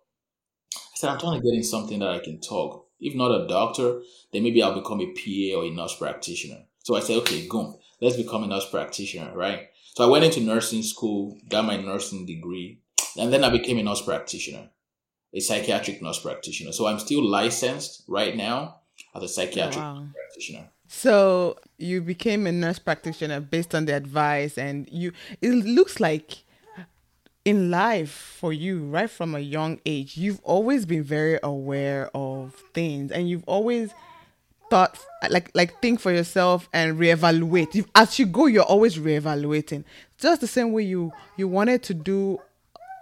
I 0.77 0.97
said, 0.97 1.11
I'm 1.11 1.19
trying 1.19 1.41
to 1.41 1.45
get 1.45 1.57
in 1.57 1.65
something 1.65 1.99
that 2.01 2.11
I 2.11 2.19
can 2.19 2.41
talk. 2.41 2.87
If 3.01 3.15
not 3.15 3.31
a 3.31 3.47
doctor, 3.47 4.01
then 4.33 4.43
maybe 4.43 4.63
I'll 4.63 4.75
become 4.75 5.01
a 5.01 5.07
PA 5.07 5.59
or 5.59 5.65
a 5.65 5.71
nurse 5.71 5.97
practitioner. 5.97 6.65
So 6.83 6.97
I 6.97 7.01
said, 7.01 7.17
okay, 7.19 7.47
go, 7.49 7.81
let's 8.01 8.17
become 8.17 8.45
a 8.45 8.47
nurse 8.47 8.69
practitioner, 8.69 9.35
right? 9.35 9.69
So 9.95 10.05
I 10.05 10.11
went 10.11 10.25
into 10.25 10.41
nursing 10.41 10.83
school, 10.83 11.39
got 11.49 11.65
my 11.65 11.77
nursing 11.77 12.27
degree, 12.27 12.81
and 13.19 13.33
then 13.33 13.45
I 13.45 13.51
became 13.51 13.79
a 13.79 13.83
nurse 13.83 14.03
practitioner, 14.03 14.71
a 15.35 15.41
psychiatric 15.41 16.01
nurse 16.01 16.21
practitioner. 16.21 16.73
So 16.73 16.87
I'm 16.87 16.99
still 16.99 17.23
licensed 17.23 18.05
right 18.07 18.37
now 18.37 18.77
as 19.15 19.23
a 19.23 19.29
psychiatric 19.29 19.85
oh, 19.85 19.95
wow. 19.95 20.07
practitioner. 20.15 20.69
So 20.87 21.59
you 21.77 22.01
became 22.01 22.47
a 22.47 22.53
nurse 22.53 22.79
practitioner 22.79 23.41
based 23.41 23.75
on 23.75 23.87
the 23.87 23.95
advice, 23.95 24.57
and 24.57 24.89
you. 24.91 25.13
It 25.41 25.51
looks 25.51 25.99
like 25.99 26.45
in 27.45 27.71
life 27.71 28.11
for 28.11 28.53
you, 28.53 28.85
right 28.85 29.11
from 29.11 29.35
a 29.35 29.41
young 29.41 29.81
age, 29.85 30.17
you've 30.17 30.41
always 30.43 30.87
been 30.87 31.03
very 31.03 31.39
aware 31.43 32.11
of 32.15 32.55
things, 32.73 33.11
and 33.11 33.29
you've 33.29 33.45
always 33.47 33.93
thought 34.71 34.99
like 35.31 35.51
like 35.55 35.81
think 35.83 36.01
for 36.01 36.13
yourself 36.13 36.69
and 36.73 36.99
reevaluate. 36.99 37.75
You, 37.75 37.87
as 37.95 38.19
you 38.19 38.27
go, 38.27 38.47
you're 38.47 38.63
always 38.63 38.99
reevaluating. 38.99 39.85
Just 40.19 40.41
the 40.41 40.47
same 40.47 40.73
way 40.73 40.85
you 40.85 41.13
you 41.37 41.49
wanted 41.49 41.83
to 41.85 41.95
do 41.95 42.39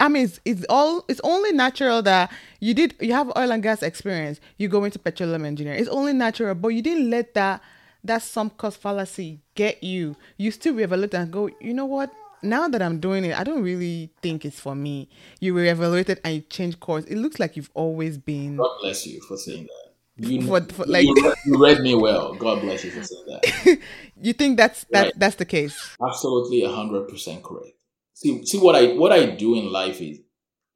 I 0.02 0.08
mean, 0.08 0.24
it's, 0.24 0.40
it's, 0.44 0.66
all 0.68 1.04
it's 1.06 1.20
only 1.22 1.52
natural 1.52 2.02
that 2.02 2.32
you 2.58 2.74
did 2.74 2.96
you 3.00 3.12
have 3.12 3.28
oil 3.36 3.52
and 3.52 3.62
gas 3.62 3.84
experience. 3.84 4.40
You 4.56 4.66
go 4.66 4.82
into 4.82 4.98
petroleum 4.98 5.44
engineering. 5.44 5.78
It's 5.78 5.88
only 5.88 6.12
natural, 6.12 6.56
but 6.56 6.68
you 6.68 6.82
didn't 6.82 7.08
let 7.08 7.34
that 7.34 7.62
that 8.02 8.20
sunk 8.22 8.56
cost 8.56 8.80
fallacy 8.80 9.38
get 9.54 9.80
you. 9.84 10.16
You 10.38 10.50
still 10.50 10.74
reevaluate 10.74 11.14
and 11.14 11.32
go. 11.32 11.50
You 11.60 11.72
know 11.72 11.86
what? 11.86 12.10
Now 12.42 12.66
that 12.66 12.82
I'm 12.82 12.98
doing 12.98 13.24
it, 13.24 13.38
I 13.38 13.44
don't 13.44 13.62
really 13.62 14.10
think 14.20 14.44
it's 14.44 14.58
for 14.58 14.74
me. 14.74 15.08
You 15.38 15.54
reevaluated 15.54 16.18
and 16.24 16.34
you 16.34 16.40
change 16.40 16.80
course. 16.80 17.04
It 17.04 17.18
looks 17.18 17.38
like 17.38 17.56
you've 17.56 17.70
always 17.74 18.18
been. 18.18 18.56
God 18.56 18.76
bless 18.80 19.06
you 19.06 19.20
for 19.20 19.36
saying 19.36 19.68
that. 19.68 20.28
You, 20.28 20.42
for, 20.42 20.60
for, 20.62 20.84
like 20.86 21.06
you 21.06 21.14
read, 21.14 21.34
you 21.46 21.62
read 21.62 21.80
me 21.80 21.94
well. 21.94 22.34
God 22.34 22.60
bless 22.60 22.84
you 22.84 22.90
for 22.90 23.04
saying 23.04 23.24
that. 23.26 23.78
you 24.20 24.32
think 24.32 24.56
that's 24.56 24.82
that 24.90 25.02
right. 25.04 25.12
that's 25.16 25.36
the 25.36 25.44
case? 25.44 25.96
Absolutely, 26.04 26.64
hundred 26.64 27.06
percent 27.06 27.44
correct. 27.44 27.76
See, 28.22 28.44
see 28.46 28.58
what 28.58 28.76
I 28.76 28.92
what 28.94 29.12
I 29.12 29.26
do 29.26 29.56
in 29.56 29.72
life 29.72 30.00
is 30.00 30.20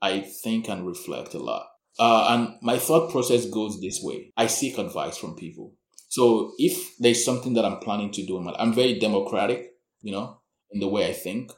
I 0.03 0.21
think 0.21 0.69
and 0.69 0.87
reflect 0.87 1.35
a 1.35 1.39
lot. 1.39 1.67
Uh, 1.99 2.27
and 2.31 2.57
my 2.61 2.79
thought 2.79 3.11
process 3.11 3.47
goes 3.47 3.81
this 3.81 4.01
way. 4.03 4.33
I 4.37 4.49
seek 4.49 4.79
advice 4.79 5.17
from 5.17 5.37
people. 5.37 5.75
So 6.09 6.53
if 6.59 6.97
there's 6.99 7.25
something 7.25 7.55
that 7.55 7.65
I'm 7.65 7.79
planning 7.79 8.11
to 8.13 8.27
do, 8.27 8.39
I'm 8.39 8.73
very 8.75 8.99
democratic, 8.99 9.71
you 10.03 10.13
know, 10.13 10.41
in 10.73 10.81
the 10.81 10.89
way 10.89 11.09
I 11.09 11.13
think. 11.13 11.53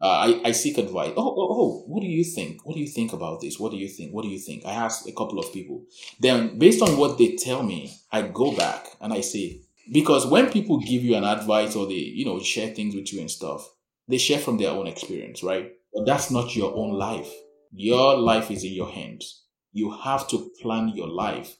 Uh, 0.00 0.08
I, 0.08 0.48
I 0.48 0.52
seek 0.52 0.78
advice. 0.78 1.12
Oh, 1.16 1.34
oh, 1.36 1.48
oh, 1.50 1.84
what 1.86 2.02
do 2.02 2.06
you 2.06 2.22
think? 2.22 2.64
What 2.64 2.74
do 2.74 2.80
you 2.80 2.86
think 2.86 3.12
about 3.12 3.40
this? 3.40 3.58
What 3.58 3.72
do 3.72 3.78
you 3.78 3.88
think? 3.88 4.12
What 4.12 4.22
do 4.22 4.28
you 4.28 4.38
think? 4.38 4.64
I 4.66 4.72
ask 4.72 5.08
a 5.08 5.12
couple 5.12 5.38
of 5.38 5.52
people. 5.52 5.84
Then, 6.20 6.58
based 6.58 6.82
on 6.82 6.98
what 6.98 7.16
they 7.16 7.34
tell 7.36 7.62
me, 7.62 7.92
I 8.12 8.22
go 8.22 8.54
back 8.54 8.86
and 9.00 9.12
I 9.12 9.22
say, 9.22 9.62
because 9.92 10.26
when 10.26 10.50
people 10.50 10.78
give 10.78 11.02
you 11.02 11.16
an 11.16 11.24
advice 11.24 11.74
or 11.74 11.86
they, 11.86 11.94
you 11.94 12.26
know, 12.26 12.38
share 12.40 12.74
things 12.74 12.94
with 12.94 13.10
you 13.12 13.20
and 13.20 13.30
stuff, 13.30 13.66
they 14.08 14.18
share 14.18 14.38
from 14.38 14.58
their 14.58 14.70
own 14.70 14.86
experience, 14.86 15.42
right? 15.42 15.72
But 15.92 16.06
that's 16.06 16.30
not 16.30 16.54
your 16.54 16.74
own 16.74 16.92
life. 16.92 17.32
Your 17.72 18.16
life 18.16 18.50
is 18.50 18.64
in 18.64 18.72
your 18.72 18.90
hands. 18.90 19.44
You 19.72 19.90
have 19.90 20.28
to 20.28 20.50
plan 20.62 20.88
your 20.94 21.08
life 21.08 21.56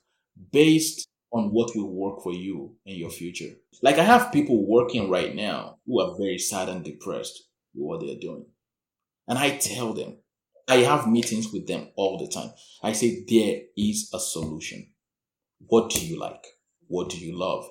based 0.52 1.08
on 1.32 1.50
what 1.50 1.74
will 1.74 1.92
work 1.92 2.22
for 2.22 2.32
you 2.32 2.74
in 2.86 2.96
your 2.96 3.10
future. 3.10 3.54
Like 3.82 3.98
I 3.98 4.04
have 4.04 4.32
people 4.32 4.66
working 4.66 5.10
right 5.10 5.34
now 5.34 5.78
who 5.86 6.00
are 6.00 6.16
very 6.16 6.38
sad 6.38 6.68
and 6.68 6.84
depressed 6.84 7.42
with 7.74 7.86
what 7.86 8.00
they're 8.00 8.18
doing. 8.20 8.46
And 9.28 9.38
I 9.38 9.56
tell 9.56 9.92
them, 9.92 10.18
I 10.68 10.76
have 10.78 11.08
meetings 11.08 11.52
with 11.52 11.66
them 11.66 11.88
all 11.96 12.18
the 12.18 12.28
time. 12.28 12.50
I 12.82 12.92
say, 12.92 13.24
there 13.28 13.62
is 13.76 14.10
a 14.14 14.18
solution. 14.18 14.88
What 15.66 15.90
do 15.90 16.04
you 16.04 16.18
like? 16.18 16.44
What 16.88 17.10
do 17.10 17.18
you 17.18 17.36
love? 17.36 17.68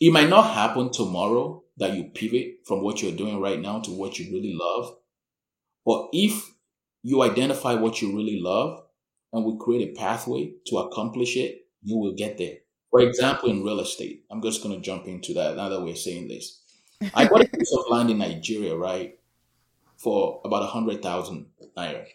It 0.00 0.12
might 0.12 0.28
not 0.28 0.54
happen 0.54 0.92
tomorrow, 0.92 1.62
that 1.78 1.94
you 1.94 2.04
pivot 2.14 2.58
from 2.66 2.82
what 2.82 3.02
you're 3.02 3.12
doing 3.12 3.40
right 3.40 3.60
now 3.60 3.80
to 3.80 3.90
what 3.90 4.18
you 4.18 4.32
really 4.32 4.54
love. 4.54 4.96
But 5.84 6.08
if 6.12 6.54
you 7.02 7.22
identify 7.22 7.74
what 7.74 8.02
you 8.02 8.16
really 8.16 8.40
love 8.40 8.82
and 9.32 9.44
we 9.44 9.56
create 9.60 9.90
a 9.90 9.98
pathway 9.98 10.52
to 10.66 10.78
accomplish 10.78 11.36
it, 11.36 11.66
you 11.82 11.96
will 11.98 12.14
get 12.14 12.38
there. 12.38 12.56
For 12.90 13.00
example, 13.00 13.50
in 13.50 13.62
real 13.62 13.80
estate, 13.80 14.24
I'm 14.30 14.42
just 14.42 14.62
going 14.62 14.74
to 14.74 14.80
jump 14.80 15.06
into 15.06 15.34
that 15.34 15.56
now 15.56 15.68
that 15.68 15.82
we're 15.82 15.94
saying 15.96 16.28
this. 16.28 16.62
I 17.14 17.28
bought 17.28 17.44
a 17.44 17.48
piece 17.48 17.72
of 17.76 17.90
land 17.90 18.10
in 18.10 18.18
Nigeria, 18.18 18.74
right, 18.74 19.18
for 19.98 20.40
about 20.44 20.62
a 20.62 20.66
hundred 20.66 21.02
thousand 21.02 21.46
naira. 21.76 22.06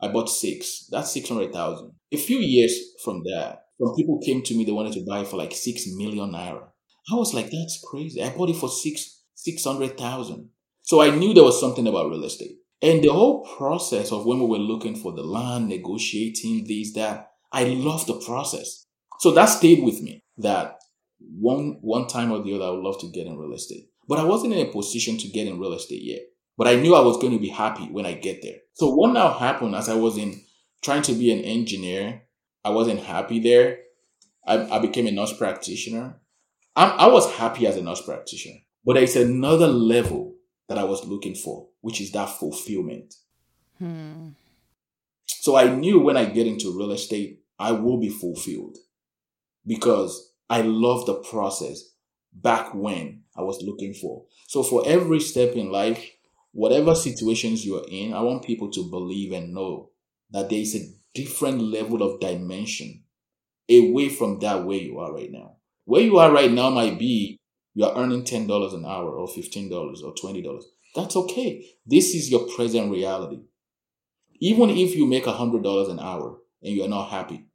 I 0.00 0.08
bought 0.08 0.28
six. 0.30 0.86
That's 0.90 1.12
six 1.12 1.28
hundred 1.28 1.52
thousand. 1.52 1.92
A 2.12 2.16
few 2.16 2.38
years 2.38 2.78
from 3.02 3.24
that, 3.24 3.64
some 3.80 3.94
people 3.96 4.20
came 4.24 4.42
to 4.42 4.56
me. 4.56 4.64
They 4.64 4.72
wanted 4.72 4.92
to 4.94 5.04
buy 5.04 5.24
for 5.24 5.36
like 5.36 5.52
six 5.52 5.86
million 5.88 6.32
naira. 6.32 6.67
I 7.10 7.16
was 7.16 7.34
like, 7.34 7.50
that's 7.50 7.82
crazy. 7.88 8.22
I 8.22 8.30
bought 8.30 8.50
it 8.50 8.56
for 8.56 8.68
six 8.68 9.22
six 9.34 9.64
hundred 9.64 9.96
thousand. 9.96 10.50
So 10.82 11.00
I 11.00 11.10
knew 11.10 11.34
there 11.34 11.44
was 11.44 11.60
something 11.60 11.86
about 11.86 12.10
real 12.10 12.24
estate. 12.24 12.56
And 12.80 13.02
the 13.02 13.08
whole 13.08 13.44
process 13.56 14.12
of 14.12 14.24
when 14.24 14.38
we 14.38 14.46
were 14.46 14.58
looking 14.58 14.94
for 14.94 15.12
the 15.12 15.22
land, 15.22 15.68
negotiating 15.68 16.64
this, 16.66 16.92
that, 16.94 17.32
I 17.52 17.64
love 17.64 18.06
the 18.06 18.20
process. 18.20 18.86
So 19.18 19.32
that 19.32 19.46
stayed 19.46 19.82
with 19.82 20.00
me 20.00 20.22
that 20.38 20.78
one 21.18 21.78
one 21.80 22.06
time 22.06 22.30
or 22.30 22.42
the 22.42 22.54
other 22.54 22.66
I 22.66 22.70
would 22.70 22.84
love 22.84 23.00
to 23.00 23.10
get 23.10 23.26
in 23.26 23.36
real 23.36 23.54
estate. 23.54 23.88
But 24.08 24.18
I 24.18 24.24
wasn't 24.24 24.54
in 24.54 24.66
a 24.66 24.70
position 24.70 25.18
to 25.18 25.28
get 25.28 25.46
in 25.46 25.58
real 25.58 25.72
estate 25.74 26.02
yet. 26.02 26.20
But 26.56 26.68
I 26.68 26.76
knew 26.76 26.94
I 26.94 27.00
was 27.00 27.18
going 27.18 27.32
to 27.32 27.38
be 27.38 27.48
happy 27.48 27.84
when 27.84 28.06
I 28.06 28.12
get 28.14 28.42
there. 28.42 28.56
So 28.74 28.94
what 28.94 29.12
now 29.12 29.32
happened 29.32 29.74
as 29.74 29.88
I 29.88 29.94
was 29.94 30.16
in 30.16 30.40
trying 30.82 31.02
to 31.02 31.12
be 31.12 31.32
an 31.32 31.40
engineer, 31.40 32.22
I 32.64 32.70
wasn't 32.70 33.00
happy 33.00 33.40
there. 33.40 33.78
I, 34.46 34.76
I 34.76 34.78
became 34.78 35.06
a 35.06 35.12
nurse 35.12 35.36
practitioner. 35.36 36.20
I'm, 36.78 36.92
I 36.96 37.08
was 37.08 37.34
happy 37.34 37.66
as 37.66 37.76
a 37.76 37.82
nurse 37.82 38.00
practitioner, 38.00 38.60
but 38.84 38.94
there's 38.94 39.16
another 39.16 39.66
level 39.66 40.36
that 40.68 40.78
I 40.78 40.84
was 40.84 41.04
looking 41.04 41.34
for, 41.34 41.66
which 41.80 42.00
is 42.00 42.12
that 42.12 42.28
fulfillment. 42.28 43.14
Hmm. 43.78 44.28
So 45.26 45.56
I 45.56 45.74
knew 45.74 45.98
when 45.98 46.16
I 46.16 46.26
get 46.26 46.46
into 46.46 46.76
real 46.76 46.92
estate, 46.92 47.40
I 47.58 47.72
will 47.72 47.98
be 47.98 48.08
fulfilled 48.08 48.78
because 49.66 50.32
I 50.48 50.60
love 50.60 51.04
the 51.06 51.14
process 51.14 51.82
back 52.32 52.72
when 52.74 53.24
I 53.36 53.42
was 53.42 53.60
looking 53.60 53.92
for. 53.92 54.26
So 54.46 54.62
for 54.62 54.84
every 54.86 55.18
step 55.18 55.54
in 55.54 55.72
life, 55.72 56.12
whatever 56.52 56.94
situations 56.94 57.66
you're 57.66 57.86
in, 57.90 58.14
I 58.14 58.20
want 58.20 58.44
people 58.44 58.70
to 58.70 58.88
believe 58.88 59.32
and 59.32 59.52
know 59.52 59.90
that 60.30 60.48
there 60.48 60.60
is 60.60 60.76
a 60.76 60.88
different 61.12 61.60
level 61.60 62.04
of 62.04 62.20
dimension 62.20 63.02
away 63.68 64.10
from 64.10 64.38
that 64.40 64.64
where 64.64 64.78
you 64.78 65.00
are 65.00 65.12
right 65.12 65.32
now. 65.32 65.57
Where 65.88 66.02
you 66.02 66.18
are 66.18 66.30
right 66.30 66.52
now 66.52 66.68
might 66.68 66.98
be 66.98 67.38
you 67.72 67.86
are 67.86 67.96
earning 67.96 68.22
$10 68.22 68.74
an 68.74 68.84
hour 68.84 69.10
or 69.10 69.26
$15 69.26 69.72
or 69.72 70.14
$20. 70.14 70.62
That's 70.94 71.16
okay. 71.16 71.64
This 71.86 72.14
is 72.14 72.30
your 72.30 72.46
present 72.46 72.92
reality. 72.92 73.40
Even 74.38 74.68
if 74.68 74.94
you 74.94 75.06
make 75.06 75.24
$100 75.24 75.90
an 75.90 75.98
hour 75.98 76.40
and 76.62 76.74
you 76.74 76.84
are 76.84 76.88
not 76.88 77.08
happy, 77.08 77.46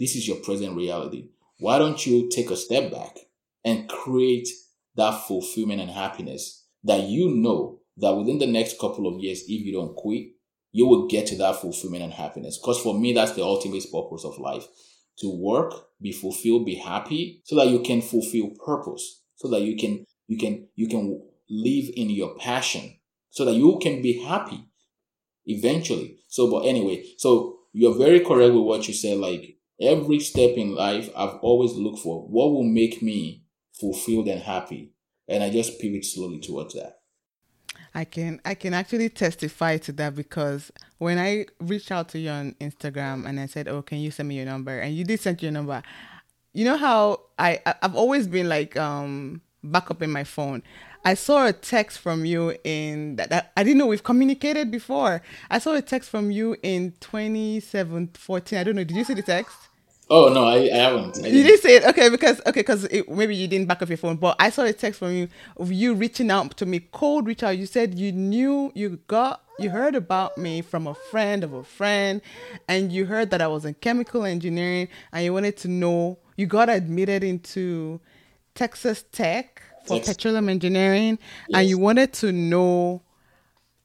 this 0.00 0.16
is 0.16 0.26
your 0.26 0.38
present 0.38 0.74
reality. 0.76 1.28
Why 1.60 1.78
don't 1.78 2.04
you 2.04 2.28
take 2.28 2.50
a 2.50 2.56
step 2.56 2.90
back 2.90 3.18
and 3.64 3.88
create 3.88 4.48
that 4.96 5.20
fulfillment 5.28 5.80
and 5.80 5.92
happiness 5.92 6.66
that 6.82 7.04
you 7.04 7.36
know 7.36 7.78
that 7.98 8.16
within 8.16 8.38
the 8.38 8.48
next 8.48 8.80
couple 8.80 9.06
of 9.06 9.22
years, 9.22 9.42
if 9.42 9.64
you 9.64 9.72
don't 9.72 9.94
quit, 9.94 10.30
you 10.72 10.88
will 10.88 11.06
get 11.06 11.28
to 11.28 11.36
that 11.36 11.60
fulfillment 11.60 12.02
and 12.02 12.14
happiness. 12.14 12.58
Because 12.58 12.80
for 12.80 12.98
me, 12.98 13.12
that's 13.12 13.34
the 13.34 13.44
ultimate 13.44 13.84
purpose 13.92 14.24
of 14.24 14.40
life 14.40 14.66
to 15.20 15.30
work, 15.30 15.72
be 16.00 16.12
fulfilled, 16.12 16.66
be 16.66 16.76
happy, 16.76 17.42
so 17.44 17.56
that 17.56 17.68
you 17.68 17.80
can 17.80 18.00
fulfill 18.00 18.50
purpose, 18.64 19.22
so 19.36 19.48
that 19.48 19.62
you 19.62 19.76
can 19.76 20.04
you 20.26 20.38
can 20.38 20.68
you 20.74 20.88
can 20.88 21.22
live 21.48 21.90
in 21.96 22.10
your 22.10 22.36
passion 22.36 23.00
so 23.30 23.44
that 23.44 23.54
you 23.54 23.78
can 23.80 24.02
be 24.02 24.22
happy 24.24 24.64
eventually. 25.46 26.18
So, 26.28 26.50
but 26.50 26.66
anyway, 26.66 27.04
so 27.16 27.58
you're 27.72 27.96
very 27.96 28.20
correct 28.20 28.52
with 28.52 28.64
what 28.64 28.86
you 28.88 28.94
said. 28.94 29.18
Like 29.18 29.56
every 29.80 30.18
step 30.20 30.56
in 30.56 30.74
life, 30.74 31.10
I've 31.16 31.36
always 31.40 31.72
looked 31.72 32.00
for 32.00 32.22
what 32.22 32.52
will 32.52 32.64
make 32.64 33.02
me 33.02 33.44
fulfilled 33.80 34.28
and 34.28 34.40
happy. 34.40 34.92
And 35.28 35.42
I 35.44 35.50
just 35.50 35.80
pivot 35.80 36.04
slowly 36.04 36.40
towards 36.40 36.74
that. 36.74 36.99
I 37.94 38.04
can 38.04 38.40
I 38.44 38.54
can 38.54 38.74
actually 38.74 39.08
testify 39.08 39.78
to 39.78 39.92
that 39.92 40.14
because 40.14 40.70
when 40.98 41.18
I 41.18 41.46
reached 41.60 41.90
out 41.90 42.08
to 42.10 42.18
you 42.18 42.30
on 42.30 42.54
Instagram 42.60 43.26
and 43.26 43.40
I 43.40 43.46
said, 43.46 43.68
"Oh, 43.68 43.82
can 43.82 43.98
you 43.98 44.10
send 44.10 44.28
me 44.28 44.36
your 44.36 44.46
number?" 44.46 44.78
and 44.78 44.94
you 44.94 45.04
did 45.04 45.20
send 45.20 45.42
your 45.42 45.52
number. 45.52 45.82
You 46.52 46.64
know 46.64 46.76
how 46.76 47.20
I 47.38 47.60
I've 47.82 47.96
always 47.96 48.26
been 48.26 48.48
like 48.48 48.76
um 48.76 49.42
backup 49.62 50.02
in 50.02 50.10
my 50.10 50.24
phone. 50.24 50.62
I 51.04 51.14
saw 51.14 51.46
a 51.46 51.52
text 51.52 51.98
from 51.98 52.26
you 52.26 52.56
in 52.62 53.16
that, 53.16 53.30
that, 53.30 53.52
I 53.56 53.64
didn't 53.64 53.78
know 53.78 53.86
we've 53.86 54.04
communicated 54.04 54.70
before. 54.70 55.22
I 55.50 55.58
saw 55.58 55.74
a 55.74 55.80
text 55.80 56.10
from 56.10 56.30
you 56.30 56.56
in 56.62 56.92
2014. 57.00 58.58
I 58.58 58.64
don't 58.64 58.76
know. 58.76 58.84
Did 58.84 58.96
you 58.96 59.04
see 59.04 59.14
the 59.14 59.22
text? 59.22 59.69
Oh 60.12 60.28
no, 60.28 60.44
I, 60.44 60.56
I 60.56 60.76
haven't. 60.76 61.24
I 61.24 61.28
you 61.28 61.44
didn't 61.44 61.60
say 61.60 61.76
it, 61.76 61.84
okay? 61.84 62.08
Because 62.08 62.40
okay, 62.40 62.60
because 62.60 62.88
maybe 63.08 63.36
you 63.36 63.46
didn't 63.46 63.68
back 63.68 63.80
up 63.80 63.88
your 63.88 63.96
phone, 63.96 64.16
but 64.16 64.34
I 64.40 64.50
saw 64.50 64.64
a 64.64 64.72
text 64.72 64.98
from 64.98 65.12
you 65.12 65.28
of 65.56 65.70
you 65.70 65.94
reaching 65.94 66.32
out 66.32 66.56
to 66.56 66.66
me, 66.66 66.80
cold 66.90 67.28
reach 67.28 67.44
out. 67.44 67.56
You 67.56 67.66
said 67.66 67.94
you 67.94 68.10
knew 68.10 68.72
you 68.74 68.98
got 69.06 69.44
you 69.60 69.70
heard 69.70 69.94
about 69.94 70.36
me 70.36 70.62
from 70.62 70.88
a 70.88 70.94
friend 70.94 71.44
of 71.44 71.52
a 71.52 71.62
friend, 71.62 72.20
and 72.66 72.90
you 72.90 73.04
heard 73.04 73.30
that 73.30 73.40
I 73.40 73.46
was 73.46 73.64
in 73.64 73.74
chemical 73.74 74.24
engineering, 74.24 74.88
and 75.12 75.24
you 75.24 75.32
wanted 75.32 75.56
to 75.58 75.68
know. 75.68 76.18
You 76.36 76.46
got 76.46 76.68
admitted 76.68 77.22
into 77.22 78.00
Texas 78.56 79.04
Tech 79.12 79.62
for 79.84 79.98
yes. 79.98 80.08
petroleum 80.08 80.48
engineering, 80.48 81.20
yes. 81.48 81.60
and 81.60 81.68
you 81.68 81.78
wanted 81.78 82.12
to 82.14 82.32
know 82.32 83.02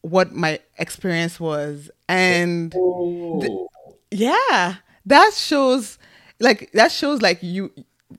what 0.01 0.33
my 0.33 0.59
experience 0.79 1.39
was, 1.39 1.91
and 2.09 2.73
oh. 2.75 3.41
th- 3.41 4.21
yeah, 4.21 4.77
that 5.05 5.33
shows 5.33 5.99
like 6.39 6.71
that 6.73 6.91
shows 6.91 7.21
like 7.21 7.41
you 7.41 7.71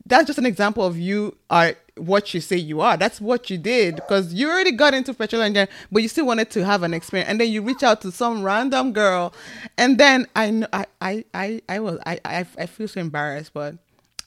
that's 0.06 0.26
just 0.26 0.38
an 0.38 0.46
example 0.46 0.84
of 0.84 0.98
you 0.98 1.36
are 1.50 1.74
what 1.96 2.34
you 2.34 2.40
say 2.40 2.56
you 2.56 2.80
are. 2.80 2.96
That's 2.96 3.20
what 3.20 3.48
you 3.50 3.56
did 3.58 3.96
because 3.96 4.34
you 4.34 4.50
already 4.50 4.72
got 4.72 4.94
into 4.94 5.14
petrol 5.14 5.42
engineering, 5.42 5.68
but 5.90 6.02
you 6.02 6.08
still 6.08 6.26
wanted 6.26 6.50
to 6.50 6.64
have 6.64 6.82
an 6.82 6.92
experience. 6.92 7.30
And 7.30 7.40
then 7.40 7.48
you 7.50 7.62
reach 7.62 7.82
out 7.82 8.00
to 8.02 8.12
some 8.12 8.42
random 8.42 8.92
girl, 8.92 9.32
and 9.78 9.98
then 9.98 10.26
I 10.36 10.50
know 10.50 10.66
I 10.72 10.86
I 11.00 11.24
I, 11.34 11.62
I 11.68 11.80
was 11.80 11.98
I, 12.06 12.20
I 12.24 12.46
I 12.58 12.66
feel 12.66 12.88
so 12.88 13.00
embarrassed, 13.00 13.52
but 13.54 13.76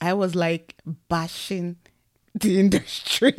I 0.02 0.14
was 0.14 0.36
like 0.36 0.76
bashing 1.10 1.78
the 2.34 2.60
industry. 2.60 3.34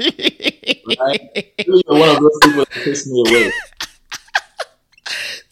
right? 1.01 1.53
You're 1.67 1.83
one 1.87 2.09
of 2.09 2.21
those 2.21 2.39
people 2.43 2.65
that 2.65 2.71
push 2.85 3.07
me 3.07 3.25
away. 3.27 3.53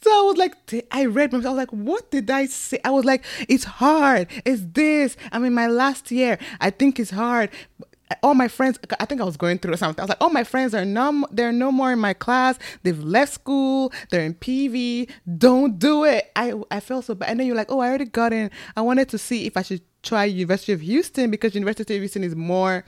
So 0.08 0.18
I 0.18 0.22
was 0.22 0.38
like, 0.38 0.86
I 0.90 1.04
read 1.04 1.34
I 1.34 1.36
was 1.36 1.44
like, 1.44 1.70
what 1.70 2.10
did 2.10 2.30
I 2.30 2.46
say? 2.46 2.80
I 2.82 2.90
was 2.90 3.04
like, 3.04 3.26
it's 3.46 3.64
hard. 3.64 4.28
It's 4.46 4.62
this. 4.72 5.18
I'm 5.32 5.44
in 5.44 5.52
my 5.52 5.66
last 5.66 6.10
year. 6.10 6.38
I 6.62 6.70
think 6.70 6.98
it's 6.98 7.10
hard. 7.10 7.50
All 8.22 8.32
my 8.32 8.48
friends, 8.48 8.78
I 8.98 9.04
think 9.04 9.20
I 9.20 9.24
was 9.24 9.36
going 9.36 9.58
through 9.58 9.76
something. 9.76 10.00
I 10.00 10.04
was 10.04 10.08
like, 10.08 10.22
all 10.22 10.30
my 10.30 10.44
friends 10.44 10.74
are 10.74 10.86
no, 10.86 11.26
they're 11.30 11.52
no 11.52 11.70
more 11.70 11.92
in 11.92 11.98
my 11.98 12.14
class. 12.14 12.58
They've 12.84 12.98
left 12.98 13.34
school. 13.34 13.92
They're 14.08 14.24
in 14.24 14.32
PV. 14.32 15.10
Don't 15.36 15.78
do 15.78 16.04
it. 16.04 16.32
I, 16.34 16.54
I 16.70 16.80
felt 16.80 17.04
so 17.04 17.14
bad. 17.14 17.28
And 17.28 17.40
then 17.40 17.46
you're 17.46 17.56
like, 17.56 17.70
oh, 17.70 17.80
I 17.80 17.88
already 17.88 18.06
got 18.06 18.32
in. 18.32 18.50
I 18.78 18.80
wanted 18.80 19.10
to 19.10 19.18
see 19.18 19.44
if 19.44 19.58
I 19.58 19.62
should 19.62 19.82
try 20.02 20.24
University 20.24 20.72
of 20.72 20.80
Houston 20.80 21.30
because 21.30 21.54
University 21.54 21.96
of 21.96 22.00
Houston 22.00 22.24
is 22.24 22.34
more 22.34 22.86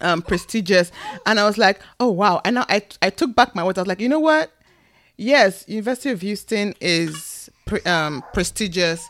um, 0.00 0.20
prestigious. 0.20 0.90
And 1.26 1.38
I 1.38 1.44
was 1.44 1.58
like, 1.58 1.78
oh 2.00 2.10
wow. 2.10 2.40
And 2.44 2.56
now 2.56 2.66
I 2.68 2.82
I 3.00 3.10
took 3.10 3.36
back 3.36 3.54
my 3.54 3.62
words. 3.62 3.78
I 3.78 3.82
was 3.82 3.88
like, 3.88 4.00
you 4.00 4.08
know 4.08 4.18
what? 4.18 4.50
Yes, 5.16 5.64
University 5.68 6.10
of 6.10 6.20
Houston 6.20 6.74
is 6.80 7.50
pre- 7.66 7.82
um, 7.82 8.24
prestigious. 8.32 9.08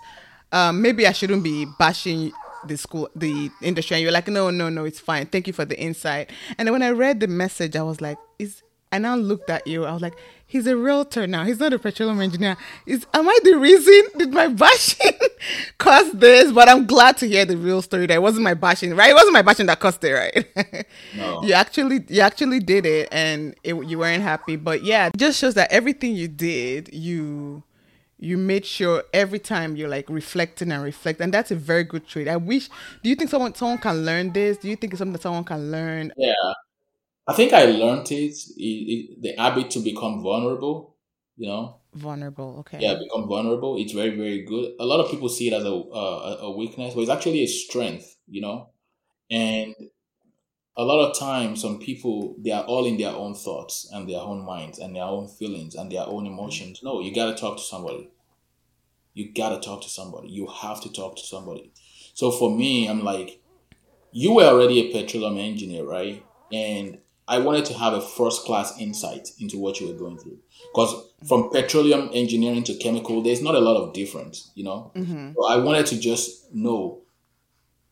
Um, 0.53 0.83
maybe 0.83 1.07
I 1.07 1.13
shouldn't 1.13 1.43
be 1.43 1.67
bashing 1.79 2.33
the 2.67 2.77
school, 2.77 3.09
the 3.17 3.51
industry. 3.63 3.97
And 3.97 4.03
you're 4.03 4.13
like, 4.13 4.29
no, 4.29 4.51
no, 4.51 4.69
no, 4.69 4.85
it's 4.85 5.01
fine. 5.01 5.27
Thank 5.27 5.47
you 5.47 5.53
for 5.53 5.65
the 5.65 5.79
insight. 5.79 6.31
And 6.59 6.67
then 6.67 6.73
when 6.73 6.83
I 6.83 6.91
read 6.91 7.21
the 7.21 7.27
message, 7.27 7.77
I 7.77 7.83
was 7.83 8.01
like, 8.01 8.19
is 8.39 8.63
I 8.95 8.99
now 8.99 9.17
looked 9.17 9.51
at 9.51 9.67
you. 9.67 9.85
I 9.85 9.93
was 9.93 10.01
like, 10.03 10.15
he's 10.47 10.69
a 10.69 10.77
realtor 10.77 11.27
now. 11.27 11.45
He's 11.45 11.59
not 11.59 11.73
a 11.73 11.81
petroleum 11.81 12.21
engineer. 12.21 12.57
Is 12.87 13.05
am 13.13 13.29
I 13.29 13.37
the 13.43 13.57
reason? 13.57 14.03
Did 14.17 14.33
my 14.33 14.47
bashing 14.47 15.19
cause 15.79 16.13
this? 16.13 16.53
But 16.53 16.69
I'm 16.69 16.87
glad 16.87 17.17
to 17.19 17.27
hear 17.27 17.45
the 17.45 17.57
real 17.57 17.83
story. 17.83 18.07
That 18.07 18.15
it 18.15 18.23
wasn't 18.23 18.45
my 18.45 18.55
bashing, 18.55 18.95
right? 18.95 19.11
It 19.11 19.15
wasn't 19.15 19.33
my 19.33 19.43
bashing 19.43 19.67
that 19.67 19.81
caused 19.81 20.05
it, 20.05 20.13
right? 20.13 20.87
No. 21.17 21.43
you 21.43 21.55
actually, 21.55 22.05
you 22.09 22.21
actually 22.21 22.61
did 22.61 22.87
it, 22.87 23.09
and 23.11 23.57
it, 23.65 23.75
you 23.75 23.99
weren't 23.99 24.23
happy. 24.23 24.55
But 24.55 24.85
yeah, 24.85 25.09
it 25.09 25.17
just 25.17 25.41
shows 25.41 25.55
that 25.55 25.73
everything 25.73 26.15
you 26.15 26.29
did, 26.29 26.95
you 26.95 27.65
you 28.21 28.37
made 28.39 28.65
sure 28.65 29.03
every 29.13 29.41
time 29.41 29.75
you're 29.77 29.89
like 29.89 30.09
reflecting 30.09 30.71
and 30.71 30.85
reflect 30.85 31.21
and 31.21 31.35
that's 31.35 31.51
a 31.51 31.57
very 31.57 31.83
good 31.83 32.07
trait 32.07 32.29
i 32.29 32.37
wish 32.37 32.69
do 33.03 33.11
you 33.11 33.17
think 33.17 33.29
someone 33.29 33.53
someone 33.55 33.77
can 33.77 34.05
learn 34.05 34.33
this 34.33 34.57
do 34.57 34.69
you 34.69 34.77
think 34.77 34.93
it's 34.93 34.99
something 34.99 35.13
that 35.13 35.21
someone 35.21 35.45
can 35.45 35.71
learn 35.71 36.13
yeah 36.17 36.33
I 37.27 37.33
think 37.33 37.53
I 37.53 37.65
learned 37.65 38.11
it, 38.13 38.37
it, 38.57 38.61
it, 38.61 39.23
the 39.23 39.43
habit 39.43 39.71
to 39.73 39.81
become 39.81 40.23
vulnerable, 40.23 40.97
you 41.37 41.49
know. 41.49 41.81
Vulnerable, 41.95 42.57
okay. 42.61 42.79
Yeah, 42.81 42.95
become 42.95 43.29
vulnerable. 43.29 43.77
It's 43.79 43.93
very, 43.93 44.11
very 44.11 44.45
good. 44.45 44.73
A 44.79 44.85
lot 44.85 45.01
of 45.01 45.11
people 45.11 45.29
see 45.29 45.49
it 45.49 45.55
as 45.55 45.65
a 45.65 45.73
uh, 45.73 46.39
a 46.43 46.51
weakness, 46.57 46.95
but 46.95 47.01
it's 47.03 47.11
actually 47.11 47.43
a 47.43 47.47
strength, 47.47 48.17
you 48.27 48.43
know. 48.43 48.71
And 49.31 49.75
a 50.77 50.85
lot 50.85 51.09
of 51.09 51.19
times, 51.19 51.63
some 51.63 51.79
people 51.79 52.37
they 52.45 52.51
are 52.51 52.65
all 52.65 52.85
in 52.85 52.99
their 52.99 53.13
own 53.13 53.35
thoughts 53.35 53.89
and 53.93 54.09
their 54.09 54.21
own 54.21 54.45
minds 54.45 54.79
and 54.79 54.95
their 54.95 55.05
own 55.05 55.29
feelings 55.29 55.77
and 55.77 55.91
their 55.91 56.07
own 56.07 56.27
emotions. 56.27 56.81
No, 56.83 57.01
you 57.01 57.15
gotta 57.15 57.37
talk 57.37 57.57
to 57.57 57.63
somebody. 57.63 58.11
You 59.15 59.33
gotta 59.33 59.61
talk 59.61 59.83
to 59.83 59.89
somebody. 59.89 60.29
You 60.29 60.49
have 60.49 60.83
to 60.83 60.93
talk 60.93 61.17
to 61.17 61.23
somebody. 61.23 61.73
So 62.13 62.33
for 62.33 62.55
me, 62.55 62.89
I'm 62.89 63.05
like, 63.05 63.41
you 64.11 64.35
were 64.35 64.45
already 64.45 64.81
a 64.81 64.93
petroleum 64.93 65.39
engineer, 65.39 65.85
right? 65.85 66.25
And 66.53 66.99
I 67.27 67.39
wanted 67.39 67.65
to 67.67 67.75
have 67.75 67.95
a 67.95 68.01
first 68.01 68.45
class 68.45 68.79
insight 68.79 69.31
into 69.41 69.59
what 69.59 69.81
you 69.81 69.89
were 69.89 69.99
going 69.99 70.19
through. 70.19 70.39
Because 70.73 71.09
from 71.27 71.51
petroleum 71.51 72.11
engineering 72.13 72.65
to 72.65 72.75
chemical, 72.75 73.23
there's 73.23 73.43
not 73.43 73.55
a 73.55 73.61
lot 73.61 73.77
of 73.77 73.95
difference, 73.95 74.51
you 74.55 74.65
know? 74.65 74.93
Mm-hmm. 74.95 75.33
So 75.35 75.49
I 75.49 75.57
wanted 75.57 75.87
to 75.87 75.99
just 75.99 76.53
know. 76.55 77.01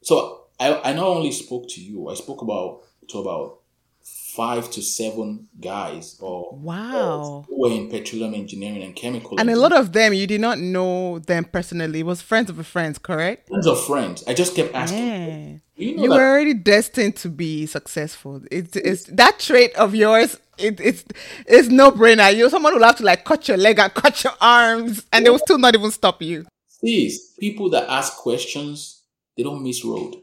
So 0.02 0.44
I, 0.60 0.90
I 0.90 0.92
not 0.92 1.06
only 1.06 1.32
spoke 1.32 1.68
to 1.70 1.80
you, 1.80 2.08
I 2.08 2.14
spoke 2.14 2.42
about 2.42 2.82
to 3.08 3.18
about 3.18 3.58
five 4.02 4.70
to 4.70 4.82
seven 4.82 5.48
guys 5.60 6.16
or 6.20 6.56
wow 6.56 7.44
who 7.48 7.60
were 7.60 7.70
in 7.70 7.88
petroleum 7.88 8.34
engineering 8.34 8.82
and 8.82 8.96
chemical 8.96 9.38
and 9.38 9.50
a 9.50 9.56
lot 9.56 9.72
of 9.72 9.92
them 9.92 10.12
you 10.12 10.26
did 10.26 10.40
not 10.40 10.58
know 10.58 11.18
them 11.20 11.44
personally 11.44 12.00
it 12.00 12.06
was 12.06 12.22
friends 12.22 12.48
of 12.50 12.58
a 12.58 12.64
friends 12.64 12.98
correct 12.98 13.48
friends 13.48 13.66
of 13.66 13.84
friends 13.84 14.24
i 14.26 14.34
just 14.34 14.56
kept 14.56 14.74
asking 14.74 15.06
yeah. 15.06 15.58
You, 15.82 15.96
know 15.96 16.02
you 16.04 16.10
were 16.10 16.28
already 16.28 16.54
destined 16.54 17.16
to 17.16 17.28
be 17.28 17.66
successful. 17.66 18.42
It's, 18.50 18.76
it's 18.76 19.04
that 19.04 19.38
trait 19.38 19.74
of 19.74 19.94
yours 19.94 20.38
it, 20.58 20.80
it's 20.80 21.04
it's 21.46 21.68
no 21.68 21.90
brainer. 21.90 22.34
You're 22.36 22.50
someone 22.50 22.72
who'll 22.72 22.84
have 22.84 22.96
to 22.96 23.04
like 23.04 23.24
cut 23.24 23.48
your 23.48 23.56
leg 23.56 23.78
and 23.78 23.92
cut 24.02 24.22
your 24.24 24.34
arms 24.40 25.06
and 25.12 25.22
yeah. 25.22 25.24
they 25.24 25.30
will 25.30 25.38
still 25.38 25.58
not 25.58 25.74
even 25.74 25.90
stop 25.90 26.22
you. 26.22 26.46
Please 26.80 27.34
people 27.38 27.70
that 27.70 27.88
ask 27.88 28.16
questions 28.16 29.02
they 29.36 29.42
don't 29.42 29.62
miss 29.62 29.84
road. 29.84 30.16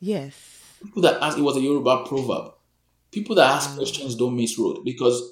Yes. 0.00 0.34
People 0.82 1.02
that 1.02 1.22
ask 1.22 1.38
it 1.38 1.42
was 1.42 1.56
a 1.56 1.60
yoruba 1.60 2.04
proverb. 2.06 2.52
People 3.10 3.36
that 3.36 3.50
ask 3.50 3.70
mm. 3.70 3.76
questions 3.76 4.16
don't 4.16 4.36
miss 4.36 4.58
road 4.58 4.84
because 4.84 5.22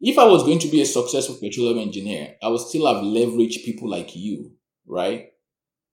if 0.00 0.18
I 0.18 0.24
was 0.24 0.42
going 0.42 0.58
to 0.58 0.68
be 0.68 0.82
a 0.82 0.86
successful 0.86 1.36
petroleum 1.36 1.78
engineer, 1.78 2.34
I 2.42 2.48
would 2.48 2.60
still 2.60 2.86
have 2.86 3.02
leveraged 3.02 3.64
people 3.64 3.88
like 3.88 4.14
you, 4.14 4.52
right? 4.86 5.30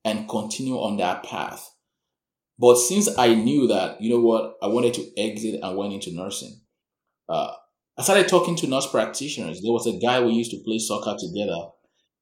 And 0.04 0.28
continue 0.28 0.76
on 0.76 0.98
that 0.98 1.24
path. 1.24 1.70
But 2.62 2.76
since 2.76 3.10
I 3.18 3.34
knew 3.34 3.66
that, 3.70 4.00
you 4.00 4.12
know 4.12 4.20
what, 4.20 4.58
I 4.62 4.68
wanted 4.68 4.94
to 4.94 5.20
exit 5.20 5.60
and 5.64 5.76
went 5.76 5.94
into 5.94 6.14
nursing. 6.14 6.62
Uh, 7.28 7.54
I 7.98 8.04
started 8.04 8.28
talking 8.28 8.56
to 8.58 8.68
nurse 8.68 8.86
practitioners. 8.86 9.62
There 9.62 9.72
was 9.72 9.88
a 9.88 9.98
guy 9.98 10.22
we 10.22 10.34
used 10.34 10.52
to 10.52 10.62
play 10.64 10.78
soccer 10.78 11.16
together 11.18 11.58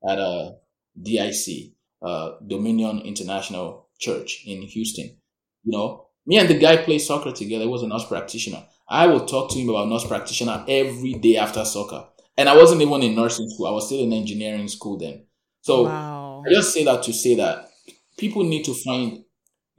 at 0.09 0.17
a 0.17 0.55
DIC, 1.01 1.73
uh, 2.01 2.35
Dominion 2.47 3.01
International 3.01 3.89
Church 3.99 4.43
in 4.45 4.61
Houston. 4.61 5.17
You 5.63 5.77
know, 5.77 6.07
me 6.25 6.37
and 6.37 6.47
the 6.47 6.57
guy 6.57 6.77
played 6.77 6.99
soccer 6.99 7.33
together. 7.33 7.65
He 7.65 7.69
was 7.69 7.83
a 7.83 7.87
nurse 7.87 8.05
practitioner. 8.05 8.63
I 8.87 9.07
would 9.07 9.27
talk 9.27 9.51
to 9.51 9.59
him 9.59 9.67
about 9.67 9.89
nurse 9.89 10.07
practitioner 10.07 10.63
every 10.69 11.15
day 11.15 11.35
after 11.35 11.65
soccer. 11.65 12.05
And 12.37 12.47
I 12.47 12.55
wasn't 12.55 12.81
even 12.81 13.03
in 13.03 13.13
nursing 13.13 13.49
school. 13.49 13.67
I 13.67 13.71
was 13.71 13.87
still 13.87 13.99
in 13.99 14.13
engineering 14.13 14.69
school 14.69 14.97
then. 14.97 15.25
So 15.61 15.83
wow. 15.83 16.43
I 16.47 16.53
just 16.53 16.73
say 16.73 16.85
that 16.85 17.03
to 17.03 17.11
say 17.11 17.35
that 17.35 17.69
people 18.17 18.45
need 18.45 18.63
to 18.63 18.73
find 18.73 19.25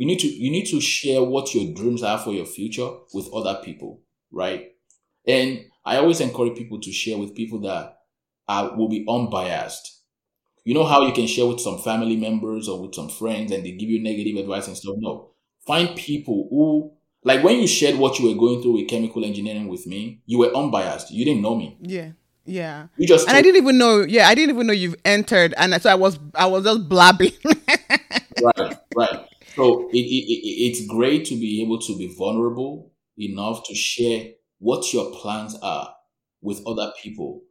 you 0.01 0.07
need 0.07 0.19
to 0.21 0.29
you 0.29 0.51
need 0.51 0.65
to 0.65 0.81
share 0.81 1.23
what 1.23 1.55
your 1.55 1.75
dreams 1.75 2.03
are 2.03 2.17
for 2.17 2.33
your 2.33 2.47
future 2.47 2.89
with 3.13 3.29
other 3.35 3.61
people, 3.63 4.01
right? 4.33 4.69
And 5.27 5.67
I 5.85 5.99
always 5.99 6.21
encourage 6.21 6.57
people 6.57 6.81
to 6.81 6.91
share 6.91 7.19
with 7.19 7.35
people 7.35 7.61
that 7.61 7.99
are 8.49 8.75
will 8.79 8.89
be 8.89 9.05
unbiased. 9.07 10.01
You 10.65 10.73
know 10.73 10.87
how 10.87 11.03
you 11.03 11.13
can 11.13 11.27
share 11.27 11.47
with 11.47 11.61
some 11.61 11.81
family 11.81 12.17
members 12.17 12.67
or 12.67 12.81
with 12.81 12.95
some 12.95 13.11
friends 13.11 13.53
and 13.53 13.63
they 13.63 13.73
give 13.73 13.91
you 13.91 14.03
negative 14.03 14.39
advice 14.39 14.69
and 14.69 14.77
stuff? 14.77 14.95
No. 14.97 15.33
Find 15.67 15.95
people 15.95 16.49
who 16.49 16.93
like 17.23 17.45
when 17.45 17.57
you 17.57 17.67
shared 17.67 17.99
what 17.99 18.19
you 18.19 18.31
were 18.31 18.41
going 18.41 18.63
through 18.63 18.79
with 18.79 18.89
chemical 18.89 19.23
engineering 19.23 19.69
with 19.69 19.87
me, 19.87 20.23
you 20.25 20.39
were 20.39 20.57
unbiased. 20.57 21.11
You 21.11 21.27
didn't 21.27 21.43
know 21.43 21.57
me. 21.57 21.77
Yeah. 21.83 22.13
Yeah. 22.47 22.87
You 22.97 23.07
just 23.07 23.29
and 23.29 23.37
I 23.37 23.43
didn't 23.43 23.63
even 23.63 23.77
know. 23.77 24.01
Yeah, 24.01 24.29
I 24.29 24.35
didn't 24.35 24.55
even 24.55 24.67
know 24.67 24.73
you've 24.73 24.97
entered, 25.05 25.53
and 25.59 25.75
so 25.83 25.91
I 25.91 25.95
was 25.95 26.19
I 26.35 26.47
was 26.47 26.65
just 26.65 26.89
blabbing. 26.89 27.33
right, 28.43 28.79
right. 28.97 29.27
So 29.57 29.89
it, 29.91 29.97
it, 29.97 30.25
it, 30.31 30.71
it's 30.71 30.87
great 30.87 31.25
to 31.27 31.35
be 31.35 31.63
able 31.63 31.79
to 31.81 31.99
be 31.99 32.15
vulnerable 32.17 32.93
enough 33.19 33.67
to 33.67 33.75
share 33.75 34.33
what 34.59 34.93
your 34.93 35.11
plans 35.13 35.57
are 35.63 35.95
with 36.43 36.63
other 36.67 36.93
people, 37.03 37.43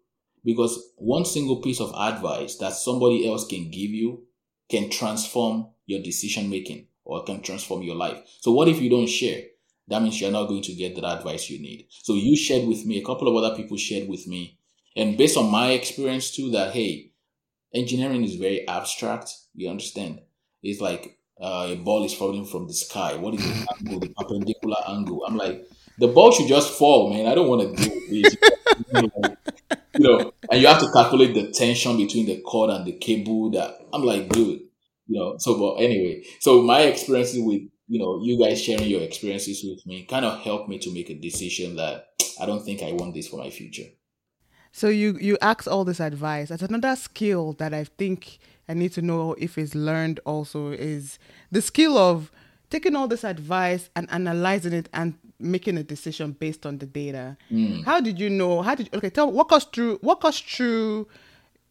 because 0.43 0.93
one 0.97 1.25
single 1.25 1.61
piece 1.61 1.79
of 1.79 1.93
advice 1.95 2.57
that 2.57 2.73
somebody 2.73 3.27
else 3.27 3.45
can 3.45 3.69
give 3.69 3.91
you 3.91 4.23
can 4.69 4.89
transform 4.89 5.67
your 5.85 6.01
decision 6.01 6.49
making 6.49 6.87
or 7.03 7.23
can 7.23 7.41
transform 7.41 7.81
your 7.81 7.95
life. 7.95 8.19
So 8.39 8.51
what 8.51 8.67
if 8.67 8.81
you 8.81 8.89
don't 8.89 9.07
share? 9.07 9.41
That 9.87 10.01
means 10.01 10.21
you're 10.21 10.31
not 10.31 10.47
going 10.47 10.61
to 10.63 10.73
get 10.73 10.95
that 10.95 11.05
advice 11.05 11.49
you 11.49 11.59
need. 11.59 11.87
So 11.89 12.13
you 12.13 12.35
shared 12.35 12.67
with 12.67 12.85
me, 12.85 12.99
a 12.99 13.05
couple 13.05 13.27
of 13.27 13.43
other 13.43 13.55
people 13.55 13.77
shared 13.77 14.07
with 14.07 14.27
me, 14.27 14.59
and 14.95 15.17
based 15.17 15.37
on 15.37 15.51
my 15.51 15.71
experience 15.71 16.31
too, 16.31 16.51
that 16.51 16.73
hey, 16.73 17.11
engineering 17.73 18.23
is 18.23 18.35
very 18.35 18.67
abstract. 18.67 19.33
You 19.53 19.69
understand? 19.69 20.21
It's 20.61 20.81
like 20.81 21.18
uh, 21.39 21.67
a 21.69 21.75
ball 21.75 22.03
is 22.03 22.13
falling 22.13 22.45
from 22.45 22.67
the 22.67 22.73
sky. 22.73 23.15
What 23.15 23.33
is 23.35 23.41
the 23.41 23.67
angle, 23.79 23.99
the 23.99 24.09
perpendicular 24.09 24.77
angle? 24.87 25.25
I'm 25.25 25.37
like, 25.37 25.65
the 25.97 26.07
ball 26.07 26.31
should 26.31 26.47
just 26.47 26.77
fall, 26.77 27.13
man. 27.13 27.27
I 27.27 27.35
don't 27.35 27.47
want 27.47 27.77
to 27.77 27.83
deal 27.83 27.93
with 27.93 28.09
this. 28.09 28.35
you 29.95 30.07
know, 30.07 30.31
and 30.49 30.61
you 30.61 30.67
have 30.67 30.79
to 30.79 30.91
calculate 30.91 31.33
the 31.33 31.51
tension 31.51 31.97
between 31.97 32.25
the 32.25 32.41
cord 32.41 32.69
and 32.69 32.85
the 32.85 32.93
cable. 32.93 33.51
That 33.51 33.77
I'm 33.93 34.03
like, 34.03 34.29
dude, 34.29 34.61
you 35.07 35.19
know. 35.19 35.35
So, 35.37 35.57
but 35.57 35.83
anyway, 35.83 36.23
so 36.39 36.61
my 36.61 36.81
experiences 36.81 37.41
with 37.43 37.61
you 37.87 37.99
know 37.99 38.21
you 38.23 38.39
guys 38.39 38.61
sharing 38.61 38.87
your 38.87 39.01
experiences 39.01 39.63
with 39.63 39.85
me 39.85 40.05
kind 40.05 40.25
of 40.25 40.39
helped 40.41 40.69
me 40.69 40.79
to 40.79 40.93
make 40.93 41.09
a 41.09 41.15
decision 41.15 41.75
that 41.75 42.07
I 42.39 42.45
don't 42.45 42.63
think 42.63 42.81
I 42.81 42.93
want 42.93 43.13
this 43.13 43.27
for 43.27 43.37
my 43.37 43.49
future. 43.49 43.85
So 44.71 44.87
you 44.87 45.17
you 45.19 45.37
ask 45.41 45.67
all 45.67 45.83
this 45.83 45.99
advice. 45.99 46.49
That's 46.49 46.63
another 46.63 46.95
skill 46.95 47.53
that 47.53 47.73
I 47.73 47.83
think 47.83 48.39
I 48.69 48.75
need 48.75 48.93
to 48.93 49.01
know 49.01 49.33
if 49.39 49.57
it's 49.57 49.73
learned 49.73 50.19
also 50.25 50.69
is 50.69 51.17
the 51.51 51.61
skill 51.61 51.97
of 51.97 52.31
taking 52.69 52.95
all 52.95 53.07
this 53.07 53.23
advice 53.23 53.89
and 53.95 54.07
analyzing 54.11 54.73
it 54.73 54.89
and 54.93 55.15
making 55.39 55.77
a 55.77 55.83
decision 55.83 56.33
based 56.33 56.65
on 56.65 56.77
the 56.77 56.85
data. 56.85 57.35
Mm. 57.51 57.83
How 57.83 57.99
did 57.99 58.19
you 58.19 58.29
know? 58.29 58.61
How 58.61 58.75
did 58.75 58.89
you, 58.91 58.97
okay? 58.99 59.09
Tell 59.09 59.31
walk 59.31 59.51
us 59.51 59.65
through 59.65 59.99
walk 60.03 60.23
us 60.23 60.39
through 60.39 61.07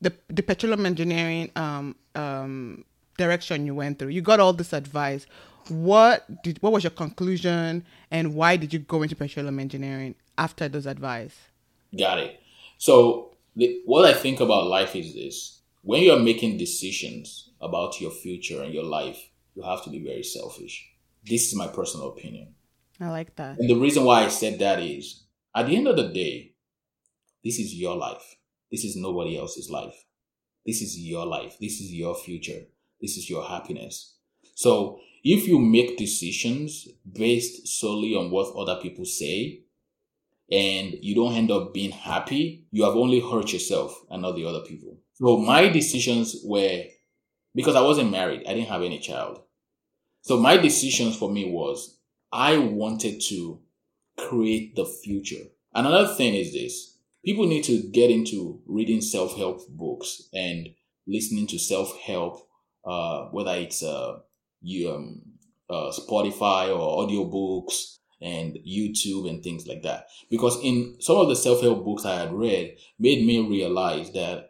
the 0.00 0.12
the 0.28 0.42
petroleum 0.42 0.86
engineering 0.86 1.50
um, 1.54 1.94
um, 2.14 2.84
direction 3.16 3.64
you 3.64 3.74
went 3.74 3.98
through. 3.98 4.08
You 4.08 4.22
got 4.22 4.40
all 4.40 4.52
this 4.52 4.72
advice. 4.72 5.26
What 5.68 6.42
did 6.42 6.60
what 6.62 6.72
was 6.72 6.82
your 6.82 6.90
conclusion 6.90 7.84
and 8.10 8.34
why 8.34 8.56
did 8.56 8.72
you 8.72 8.80
go 8.80 9.02
into 9.02 9.14
petroleum 9.14 9.60
engineering 9.60 10.14
after 10.36 10.68
those 10.68 10.86
advice? 10.86 11.36
Got 11.96 12.18
it. 12.18 12.40
So 12.78 13.34
the, 13.54 13.82
what 13.84 14.04
I 14.04 14.14
think 14.14 14.40
about 14.40 14.66
life 14.66 14.96
is 14.96 15.14
this: 15.14 15.57
when 15.82 16.02
you 16.02 16.12
are 16.12 16.18
making 16.18 16.58
decisions 16.58 17.50
about 17.60 18.00
your 18.00 18.10
future 18.10 18.62
and 18.62 18.72
your 18.72 18.84
life, 18.84 19.30
you 19.54 19.62
have 19.62 19.82
to 19.84 19.90
be 19.90 20.04
very 20.04 20.22
selfish. 20.22 20.88
This 21.24 21.48
is 21.48 21.56
my 21.56 21.66
personal 21.66 22.10
opinion. 22.10 22.54
I 23.00 23.10
like 23.10 23.36
that. 23.36 23.58
And 23.58 23.70
the 23.70 23.76
reason 23.76 24.04
why 24.04 24.24
I 24.24 24.28
said 24.28 24.58
that 24.58 24.80
is 24.80 25.24
at 25.54 25.66
the 25.66 25.76
end 25.76 25.86
of 25.86 25.96
the 25.96 26.08
day, 26.08 26.54
this 27.44 27.58
is 27.58 27.74
your 27.74 27.96
life. 27.96 28.36
This 28.70 28.84
is 28.84 28.96
nobody 28.96 29.38
else's 29.38 29.70
life. 29.70 30.04
This 30.66 30.82
is 30.82 30.98
your 30.98 31.26
life. 31.26 31.56
This 31.60 31.80
is 31.80 31.92
your 31.92 32.14
future. 32.14 32.60
This 33.00 33.16
is 33.16 33.30
your 33.30 33.44
happiness. 33.44 34.16
So 34.54 34.98
if 35.22 35.46
you 35.46 35.58
make 35.58 35.96
decisions 35.96 36.88
based 37.10 37.66
solely 37.68 38.14
on 38.14 38.30
what 38.30 38.54
other 38.54 38.80
people 38.80 39.04
say 39.04 39.62
and 40.50 40.94
you 41.00 41.14
don't 41.14 41.34
end 41.34 41.50
up 41.50 41.72
being 41.72 41.92
happy, 41.92 42.66
you 42.70 42.84
have 42.84 42.96
only 42.96 43.20
hurt 43.20 43.52
yourself 43.52 43.98
and 44.10 44.22
not 44.22 44.36
the 44.36 44.44
other 44.44 44.60
people. 44.60 44.98
So 45.20 45.36
my 45.38 45.68
decisions 45.68 46.36
were 46.44 46.84
because 47.54 47.74
I 47.74 47.80
wasn't 47.80 48.10
married, 48.10 48.42
I 48.46 48.54
didn't 48.54 48.68
have 48.68 48.82
any 48.82 49.00
child. 49.00 49.42
So 50.22 50.36
my 50.36 50.56
decisions 50.56 51.16
for 51.16 51.30
me 51.30 51.50
was 51.50 51.98
I 52.30 52.58
wanted 52.58 53.20
to 53.28 53.60
create 54.16 54.76
the 54.76 54.84
future. 54.84 55.44
Another 55.74 56.14
thing 56.14 56.34
is 56.34 56.52
this 56.52 56.98
people 57.24 57.46
need 57.46 57.64
to 57.64 57.82
get 57.90 58.10
into 58.10 58.60
reading 58.66 59.00
self 59.00 59.36
help 59.36 59.68
books 59.70 60.28
and 60.32 60.68
listening 61.06 61.46
to 61.48 61.58
self 61.58 61.98
help, 61.98 62.46
uh, 62.84 63.24
whether 63.30 63.54
it's 63.54 63.82
uh, 63.82 64.18
you, 64.60 64.90
um, 64.90 65.22
uh, 65.68 65.90
Spotify 65.90 66.68
or 66.68 67.06
audiobooks 67.06 67.98
and 68.20 68.58
YouTube 68.66 69.28
and 69.28 69.42
things 69.42 69.66
like 69.66 69.82
that. 69.82 70.06
Because 70.30 70.58
in 70.62 70.96
some 71.00 71.16
of 71.16 71.28
the 71.28 71.36
self 71.36 71.60
help 71.60 71.84
books 71.84 72.04
I 72.04 72.20
had 72.20 72.32
read, 72.32 72.76
made 72.98 73.26
me 73.26 73.40
realize 73.40 74.12
that 74.12 74.47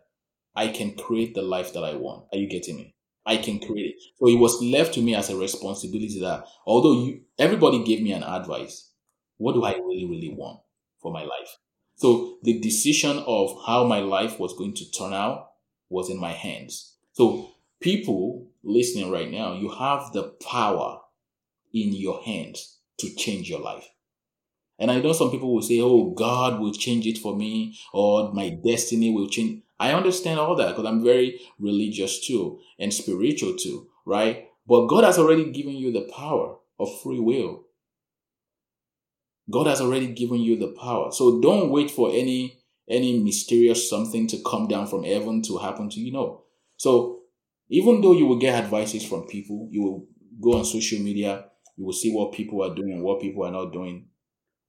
I 0.59 0.66
can 0.66 0.96
create 0.96 1.34
the 1.36 1.42
life 1.42 1.72
that 1.74 1.84
I 1.84 1.94
want. 1.94 2.26
Are 2.32 2.38
you 2.38 2.48
getting 2.48 2.74
me? 2.74 2.96
I 3.24 3.36
can 3.36 3.61
create 3.61 3.94
it. 3.94 4.02
So 4.18 4.26
it 4.26 4.40
was 4.40 4.61
left 4.61 4.94
to 4.94 5.00
me 5.00 5.14
as 5.14 5.30
a 5.30 5.36
responsibility 5.36 6.18
that 6.20 6.46
although 6.66 7.04
you 7.04 7.20
everybody 7.38 7.84
gave 7.84 8.02
me 8.02 8.12
an 8.12 8.24
advice, 8.24 8.90
what 9.36 9.52
do 9.52 9.62
I 9.62 9.74
really, 9.76 10.06
really 10.11 10.34
want 10.36 10.59
for 11.00 11.12
my 11.12 11.22
life? 11.22 11.59
So 11.94 12.38
the 12.42 12.59
decision 12.59 13.22
of 13.24 13.56
how 13.68 13.84
my 13.84 14.00
life 14.00 14.40
was 14.40 14.56
going 14.59 14.74
to 14.74 14.90
turn 14.90 15.12
out 15.12 15.52
was 15.90 16.11
in 16.11 16.18
my 16.18 16.32
hands. 16.32 16.96
So 17.12 17.52
people 17.80 18.48
listening 18.64 19.12
right 19.12 19.30
now, 19.30 19.54
you 19.54 19.70
have 19.70 20.12
the 20.12 20.34
power 20.52 21.02
in 21.72 21.92
your 21.92 22.20
hands 22.24 22.80
to 22.98 23.14
change 23.14 23.48
your 23.48 23.61
life. 23.61 23.88
And 24.79 24.91
I 24.91 25.01
know 25.01 25.12
some 25.12 25.31
people 25.31 25.53
will 25.53 25.62
say, 25.62 25.81
oh, 25.81 26.11
God 26.11 26.61
will 26.61 26.72
change 26.72 27.07
it 27.07 27.18
for 27.18 27.35
me, 27.35 27.76
or 27.93 28.33
my 28.33 28.51
destiny 28.51 29.12
will 29.12 29.29
change. 29.29 29.62
I 29.81 29.93
understand 29.93 30.39
all 30.39 30.57
that 30.57 30.68
because 30.70 30.87
I'm 30.87 31.03
very 31.03 31.41
religious 31.59 32.26
too 32.26 32.61
and 32.79 32.93
spiritual 32.93 33.57
too, 33.57 33.89
right? 34.05 34.49
But 34.66 34.87
God 34.87 35.05
has 35.05 35.18
already 35.18 35.51
given 35.51 35.74
you 35.74 35.93
the 35.93 36.11
power 36.14 36.57
of 36.79 37.01
free 37.01 37.20
will. 37.20 37.64
God 39.51 39.66
has 39.66 39.81
already 39.81 40.09
given 40.09 40.41
you 40.41 40.59
the 40.59 40.74
power. 40.79 41.11
So 41.11 41.41
don't 41.41 41.70
wait 41.70 41.91
for 41.91 42.11
any 42.11 42.59
any 42.89 43.20
mysterious 43.20 43.89
something 43.89 44.26
to 44.26 44.39
come 44.47 44.66
down 44.66 44.87
from 44.87 45.05
heaven 45.05 45.43
to 45.43 45.59
happen 45.59 45.91
to 45.91 46.01
you. 46.01 46.12
No. 46.12 46.45
So 46.76 47.20
even 47.68 48.01
though 48.01 48.12
you 48.12 48.26
will 48.26 48.39
get 48.39 48.62
advices 48.62 49.05
from 49.05 49.26
people, 49.26 49.68
you 49.70 49.83
will 49.83 50.07
go 50.41 50.59
on 50.59 50.64
social 50.64 50.99
media, 51.01 51.47
you 51.76 51.85
will 51.85 51.93
see 51.93 52.12
what 52.12 52.33
people 52.33 52.62
are 52.62 52.74
doing 52.74 52.93
and 52.93 53.03
what 53.03 53.20
people 53.20 53.45
are 53.45 53.53
not 53.53 53.72
doing. 53.72 54.07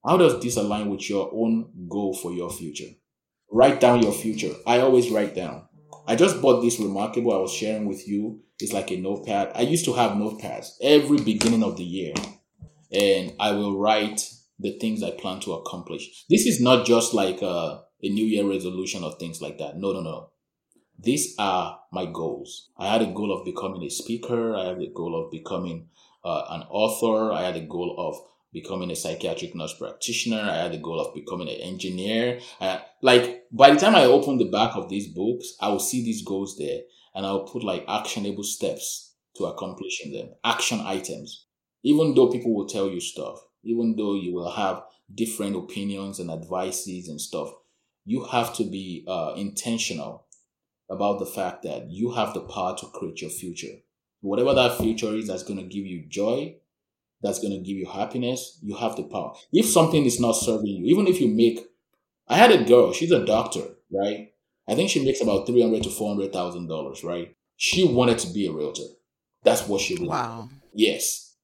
How 0.05 0.17
does 0.17 0.41
this 0.41 0.55
align 0.55 0.89
with 0.89 1.09
your 1.09 1.29
own 1.33 1.87
goal 1.89 2.13
for 2.13 2.31
your 2.31 2.49
future? 2.49 2.89
Write 3.51 3.79
down 3.79 4.01
your 4.01 4.13
future. 4.13 4.53
I 4.65 4.79
always 4.79 5.09
write 5.09 5.35
down. 5.35 5.67
I 6.07 6.15
just 6.15 6.41
bought 6.41 6.61
this 6.61 6.79
reMarkable 6.79 7.33
I 7.33 7.39
was 7.39 7.53
sharing 7.53 7.85
with 7.85 8.07
you. 8.07 8.41
It's 8.59 8.73
like 8.73 8.91
a 8.91 8.97
notepad. 8.97 9.51
I 9.55 9.61
used 9.61 9.85
to 9.85 9.93
have 9.93 10.11
notepads 10.11 10.71
every 10.81 11.17
beginning 11.17 11.63
of 11.63 11.77
the 11.77 11.83
year, 11.83 12.13
and 12.91 13.33
I 13.39 13.51
will 13.51 13.77
write 13.77 14.29
the 14.59 14.77
things 14.79 15.03
I 15.03 15.11
plan 15.11 15.39
to 15.41 15.53
accomplish. 15.53 16.25
This 16.29 16.45
is 16.45 16.61
not 16.61 16.85
just 16.85 17.13
like 17.13 17.41
a, 17.41 17.81
a 18.01 18.09
New 18.09 18.25
Year 18.25 18.47
resolution 18.47 19.03
or 19.03 19.13
things 19.17 19.41
like 19.41 19.57
that. 19.57 19.77
No, 19.77 19.93
no, 19.93 20.01
no. 20.01 20.31
These 21.01 21.35
are 21.39 21.79
my 21.91 22.05
goals. 22.05 22.69
I 22.77 22.91
had 22.91 23.01
a 23.01 23.11
goal 23.11 23.31
of 23.31 23.45
becoming 23.45 23.83
a 23.83 23.89
speaker. 23.89 24.55
I 24.55 24.65
had 24.65 24.81
a 24.81 24.91
goal 24.93 25.23
of 25.23 25.31
becoming 25.31 25.87
uh, 26.25 26.43
an 26.49 26.63
author. 26.69 27.31
I 27.31 27.43
had 27.43 27.55
a 27.55 27.65
goal 27.65 27.95
of 27.97 28.15
becoming 28.51 28.91
a 28.91 28.95
psychiatric 28.95 29.55
nurse 29.55 29.73
practitioner. 29.77 30.41
I 30.41 30.63
had 30.63 30.73
the 30.73 30.77
goal 30.77 30.99
of 30.99 31.13
becoming 31.13 31.49
an 31.49 31.61
engineer. 31.61 32.39
Uh, 32.59 32.79
like 33.01 33.43
by 33.51 33.71
the 33.71 33.79
time 33.79 33.95
I 33.95 34.05
open 34.05 34.37
the 34.37 34.49
back 34.49 34.75
of 34.75 34.89
these 34.89 35.07
books, 35.07 35.53
I 35.61 35.69
will 35.69 35.79
see 35.79 36.03
these 36.03 36.23
goals 36.23 36.57
there 36.57 36.81
and 37.15 37.25
I'll 37.25 37.45
put 37.45 37.63
like 37.63 37.85
actionable 37.87 38.43
steps 38.43 39.15
to 39.37 39.45
accomplishing 39.45 40.13
them, 40.13 40.29
action 40.43 40.81
items. 40.81 41.45
Even 41.83 42.13
though 42.13 42.29
people 42.29 42.53
will 42.53 42.67
tell 42.67 42.89
you 42.89 42.99
stuff, 42.99 43.39
even 43.63 43.95
though 43.95 44.15
you 44.15 44.33
will 44.33 44.51
have 44.51 44.83
different 45.13 45.55
opinions 45.55 46.19
and 46.19 46.29
advices 46.29 47.07
and 47.07 47.19
stuff, 47.19 47.51
you 48.05 48.25
have 48.25 48.53
to 48.55 48.63
be 48.63 49.05
uh, 49.07 49.33
intentional 49.35 50.25
about 50.89 51.19
the 51.19 51.25
fact 51.25 51.63
that 51.63 51.89
you 51.89 52.11
have 52.11 52.33
the 52.33 52.41
power 52.41 52.75
to 52.77 52.87
create 52.87 53.21
your 53.21 53.29
future. 53.29 53.75
Whatever 54.21 54.53
that 54.55 54.77
future 54.77 55.13
is 55.15 55.27
that's 55.27 55.43
going 55.43 55.59
to 55.59 55.65
give 55.65 55.85
you 55.85 56.05
joy, 56.09 56.55
that's 57.21 57.39
going 57.39 57.53
to 57.53 57.59
give 57.59 57.77
you 57.77 57.85
happiness, 57.85 58.59
you 58.61 58.75
have 58.75 58.95
the 58.95 59.03
power. 59.03 59.33
If 59.51 59.65
something 59.65 60.05
is 60.05 60.19
not 60.19 60.33
serving 60.33 60.67
you, 60.67 60.85
even 60.85 61.07
if 61.07 61.19
you 61.19 61.27
make, 61.27 61.65
I 62.27 62.37
had 62.37 62.51
a 62.51 62.63
girl, 62.63 62.93
she's 62.93 63.11
a 63.11 63.25
doctor, 63.25 63.63
right? 63.91 64.31
I 64.67 64.75
think 64.75 64.89
she 64.89 65.03
makes 65.03 65.21
about 65.21 65.47
three 65.47 65.61
hundred 65.61 65.83
to 65.83 65.89
four 65.89 66.13
hundred 66.13 66.31
thousand 66.31 66.67
dollars, 66.67 67.03
right? 67.03 67.35
She 67.57 67.87
wanted 67.87 68.19
to 68.19 68.33
be 68.33 68.45
a 68.45 68.51
realtor. 68.51 68.83
That's 69.43 69.67
what 69.67 69.81
she 69.81 69.95
really 69.95 70.07
wow. 70.07 70.49
Yes, 70.73 71.35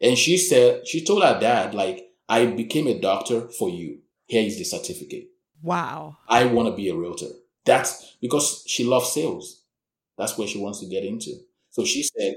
and 0.00 0.16
she 0.16 0.38
said 0.38 0.86
she 0.86 1.04
told 1.04 1.22
her 1.24 1.38
dad, 1.40 1.74
like, 1.74 2.06
I 2.28 2.46
became 2.46 2.86
a 2.86 3.00
doctor 3.00 3.48
for 3.48 3.68
you. 3.68 3.98
Here 4.26 4.44
is 4.44 4.58
the 4.58 4.64
certificate. 4.64 5.28
Wow. 5.62 6.18
I 6.28 6.44
want 6.44 6.68
to 6.68 6.76
be 6.76 6.88
a 6.88 6.94
realtor. 6.94 7.30
That's 7.64 8.16
because 8.20 8.62
she 8.66 8.84
loves 8.84 9.12
sales. 9.12 9.64
That's 10.16 10.38
where 10.38 10.46
she 10.46 10.60
wants 10.60 10.80
to 10.80 10.86
get 10.86 11.04
into. 11.04 11.32
So 11.70 11.84
she 11.84 12.02
said, 12.02 12.34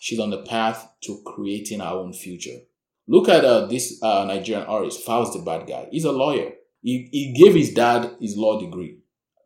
she's 0.00 0.18
on 0.18 0.30
the 0.30 0.42
path 0.42 0.88
to 1.02 1.22
creating 1.24 1.80
our 1.80 1.98
own 1.98 2.12
future. 2.12 2.58
Look 3.06 3.28
at 3.28 3.44
uh, 3.44 3.66
this 3.66 4.02
uh, 4.02 4.24
Nigerian 4.24 4.66
artist, 4.66 5.06
Falz 5.06 5.32
the 5.32 5.38
Bahd 5.38 5.68
Guy. 5.68 5.86
He's 5.92 6.04
a 6.04 6.12
lawyer. 6.12 6.52
He, 6.82 7.08
he 7.12 7.32
gave 7.32 7.54
his 7.54 7.72
dad 7.72 8.16
his 8.20 8.36
law 8.36 8.58
degree. 8.58 8.98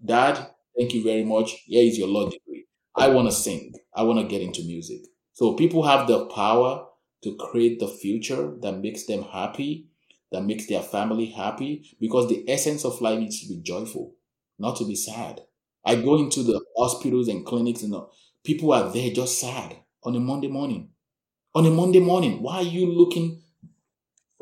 Dad, 0.02 0.46
thank 0.78 0.94
you 0.94 1.02
very 1.02 1.24
much. 1.24 1.62
Here 1.66 1.84
is 1.84 1.98
your 1.98 2.09
law 2.09 2.30
degree. 2.30 2.66
I 2.96 3.09
want 3.09 3.28
to 3.28 3.34
sing. 3.34 3.74
I 3.94 4.02
want 4.02 4.20
to 4.20 4.26
get 4.26 4.42
into 4.42 4.62
music. 4.64 5.00
So 5.32 5.55
people 5.55 5.82
have 5.82 6.07
the 6.07 6.26
power 6.26 6.86
to 7.24 7.36
create 7.36 7.80
the 7.80 7.88
future 7.88 8.55
that 8.61 8.78
makes 8.78 9.07
them 9.07 9.22
happy, 9.24 9.88
that 10.30 10.44
makes 10.44 10.66
their 10.66 10.82
family 10.82 11.26
happy, 11.26 11.96
because 11.98 12.28
the 12.28 12.44
essence 12.48 12.84
of 12.84 13.00
life 13.00 13.18
needs 13.18 13.40
to 13.40 13.48
be 13.48 13.61
joyful, 13.61 14.14
not 14.59 14.76
to 14.76 14.86
be 14.86 14.94
sad. 14.94 15.40
I 15.84 15.96
go 15.96 16.18
into 16.18 16.42
the 16.42 16.62
hospitals 16.76 17.28
and 17.28 17.44
clinics 17.44 17.82
and 17.82 17.94
people 18.44 18.72
are 18.72 18.92
there 18.92 19.11
just 19.11 19.40
sad 19.40 19.76
on 20.05 20.14
a 20.14 20.20
Monday 20.20 20.48
morning. 20.48 20.90
On 21.55 21.64
a 21.64 21.70
Monday 21.70 22.00
morning, 22.00 22.42
why 22.42 22.57
are 22.57 22.62
you 22.62 22.86
looking 22.86 23.42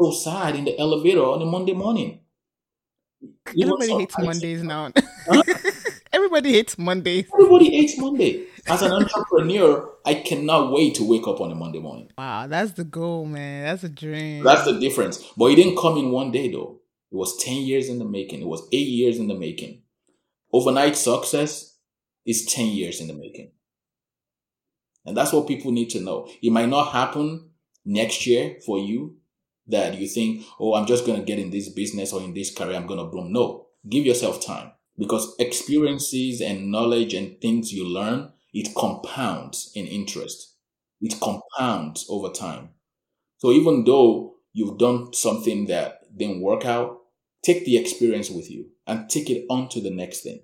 so 0.00 0.10
sad 0.10 0.56
in 0.56 0.64
the 0.64 0.78
elevator 0.78 1.22
on 1.22 1.42
a 1.42 1.46
Monday 1.46 1.74
morning? 1.74 2.20
You 3.54 3.66
Everybody 3.66 3.92
hates 4.00 4.18
Mondays 4.18 4.62
now. 4.62 4.90
Huh? 5.26 5.42
Everybody 6.12 6.52
hates 6.52 6.76
Mondays. 6.78 7.26
Everybody 7.32 7.70
hates 7.70 7.98
Monday. 7.98 8.46
As 8.66 8.82
an 8.82 8.92
entrepreneur, 8.92 9.90
I 10.04 10.14
cannot 10.14 10.72
wait 10.72 10.94
to 10.96 11.08
wake 11.08 11.26
up 11.26 11.40
on 11.40 11.50
a 11.50 11.54
Monday 11.54 11.78
morning. 11.78 12.10
Wow, 12.18 12.46
that's 12.46 12.72
the 12.72 12.84
goal, 12.84 13.24
man. 13.24 13.64
That's 13.64 13.84
a 13.84 13.88
dream. 13.88 14.44
That's 14.44 14.64
the 14.64 14.78
difference. 14.78 15.18
But 15.36 15.46
it 15.46 15.56
didn't 15.56 15.78
come 15.78 15.96
in 15.96 16.10
one 16.10 16.30
day, 16.30 16.50
though. 16.50 16.80
It 17.10 17.16
was 17.16 17.36
10 17.42 17.56
years 17.62 17.88
in 17.88 17.98
the 17.98 18.04
making. 18.04 18.40
It 18.40 18.46
was 18.46 18.66
eight 18.72 18.88
years 18.88 19.18
in 19.18 19.28
the 19.28 19.34
making. 19.34 19.82
Overnight 20.52 20.96
success 20.96 21.76
is 22.26 22.46
10 22.46 22.66
years 22.66 23.00
in 23.00 23.06
the 23.06 23.14
making. 23.14 23.52
And 25.04 25.16
that's 25.16 25.32
what 25.32 25.48
people 25.48 25.72
need 25.72 25.90
to 25.90 26.00
know. 26.00 26.28
It 26.42 26.50
might 26.50 26.68
not 26.68 26.92
happen 26.92 27.50
next 27.84 28.26
year 28.26 28.58
for 28.64 28.78
you 28.78 29.16
that 29.66 29.98
you 29.98 30.06
think, 30.06 30.44
oh, 30.60 30.74
I'm 30.74 30.86
just 30.86 31.06
going 31.06 31.18
to 31.18 31.24
get 31.24 31.38
in 31.38 31.50
this 31.50 31.68
business 31.68 32.12
or 32.12 32.20
in 32.20 32.34
this 32.34 32.54
career, 32.54 32.76
I'm 32.76 32.86
going 32.86 33.00
to 33.00 33.06
bloom. 33.06 33.32
No, 33.32 33.66
give 33.88 34.04
yourself 34.04 34.44
time 34.44 34.72
because 34.98 35.34
experiences 35.38 36.40
and 36.40 36.70
knowledge 36.70 37.14
and 37.14 37.40
things 37.40 37.72
you 37.72 37.88
learn, 37.88 38.32
it 38.52 38.74
compounds 38.74 39.72
in 39.74 39.86
interest. 39.86 40.56
It 41.00 41.18
compounds 41.20 42.06
over 42.08 42.28
time. 42.28 42.70
So 43.38 43.50
even 43.50 43.84
though 43.84 44.34
you've 44.52 44.78
done 44.78 45.12
something 45.12 45.66
that 45.66 46.16
didn't 46.16 46.42
work 46.42 46.64
out, 46.64 46.98
take 47.42 47.64
the 47.64 47.76
experience 47.76 48.30
with 48.30 48.50
you 48.50 48.66
and 48.86 49.08
take 49.08 49.30
it 49.30 49.46
on 49.50 49.68
to 49.70 49.80
the 49.80 49.90
next 49.90 50.20
thing. 50.20 50.42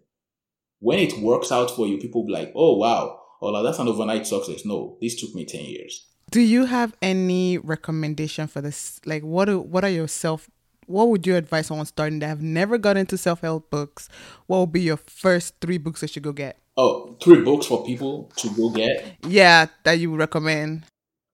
When 0.80 0.98
it 0.98 1.18
works 1.18 1.52
out 1.52 1.70
for 1.70 1.86
you, 1.86 1.98
people 1.98 2.26
be 2.26 2.32
like, 2.32 2.52
oh, 2.54 2.76
wow, 2.76 3.17
oh, 3.40 3.62
that's 3.62 3.78
an 3.78 3.88
overnight 3.88 4.26
success. 4.26 4.64
No, 4.64 4.96
this 5.00 5.20
took 5.20 5.34
me 5.34 5.44
10 5.44 5.64
years. 5.64 6.06
Do 6.30 6.40
you 6.40 6.66
have 6.66 6.94
any 7.00 7.58
recommendation 7.58 8.46
for 8.46 8.60
this? 8.60 9.00
Like, 9.06 9.22
what 9.22 9.48
are, 9.48 9.58
what 9.58 9.84
are 9.84 9.90
your 9.90 10.08
self, 10.08 10.50
what 10.86 11.08
would 11.08 11.26
you 11.26 11.36
advise 11.36 11.66
someone 11.66 11.86
starting 11.86 12.18
that 12.18 12.28
have 12.28 12.42
never 12.42 12.76
got 12.78 12.96
into 12.96 13.16
self 13.16 13.40
help 13.40 13.70
books? 13.70 14.08
What 14.46 14.60
would 14.60 14.72
be 14.72 14.82
your 14.82 14.98
first 14.98 15.54
three 15.60 15.78
books 15.78 16.00
they 16.00 16.06
should 16.06 16.22
go 16.22 16.32
get? 16.32 16.58
Oh, 16.76 17.16
three 17.20 17.42
books 17.42 17.66
for 17.66 17.84
people 17.84 18.30
to 18.36 18.50
go 18.50 18.70
get? 18.70 19.16
Yeah, 19.26 19.66
that 19.84 19.98
you 19.98 20.10
would 20.10 20.20
recommend. 20.20 20.84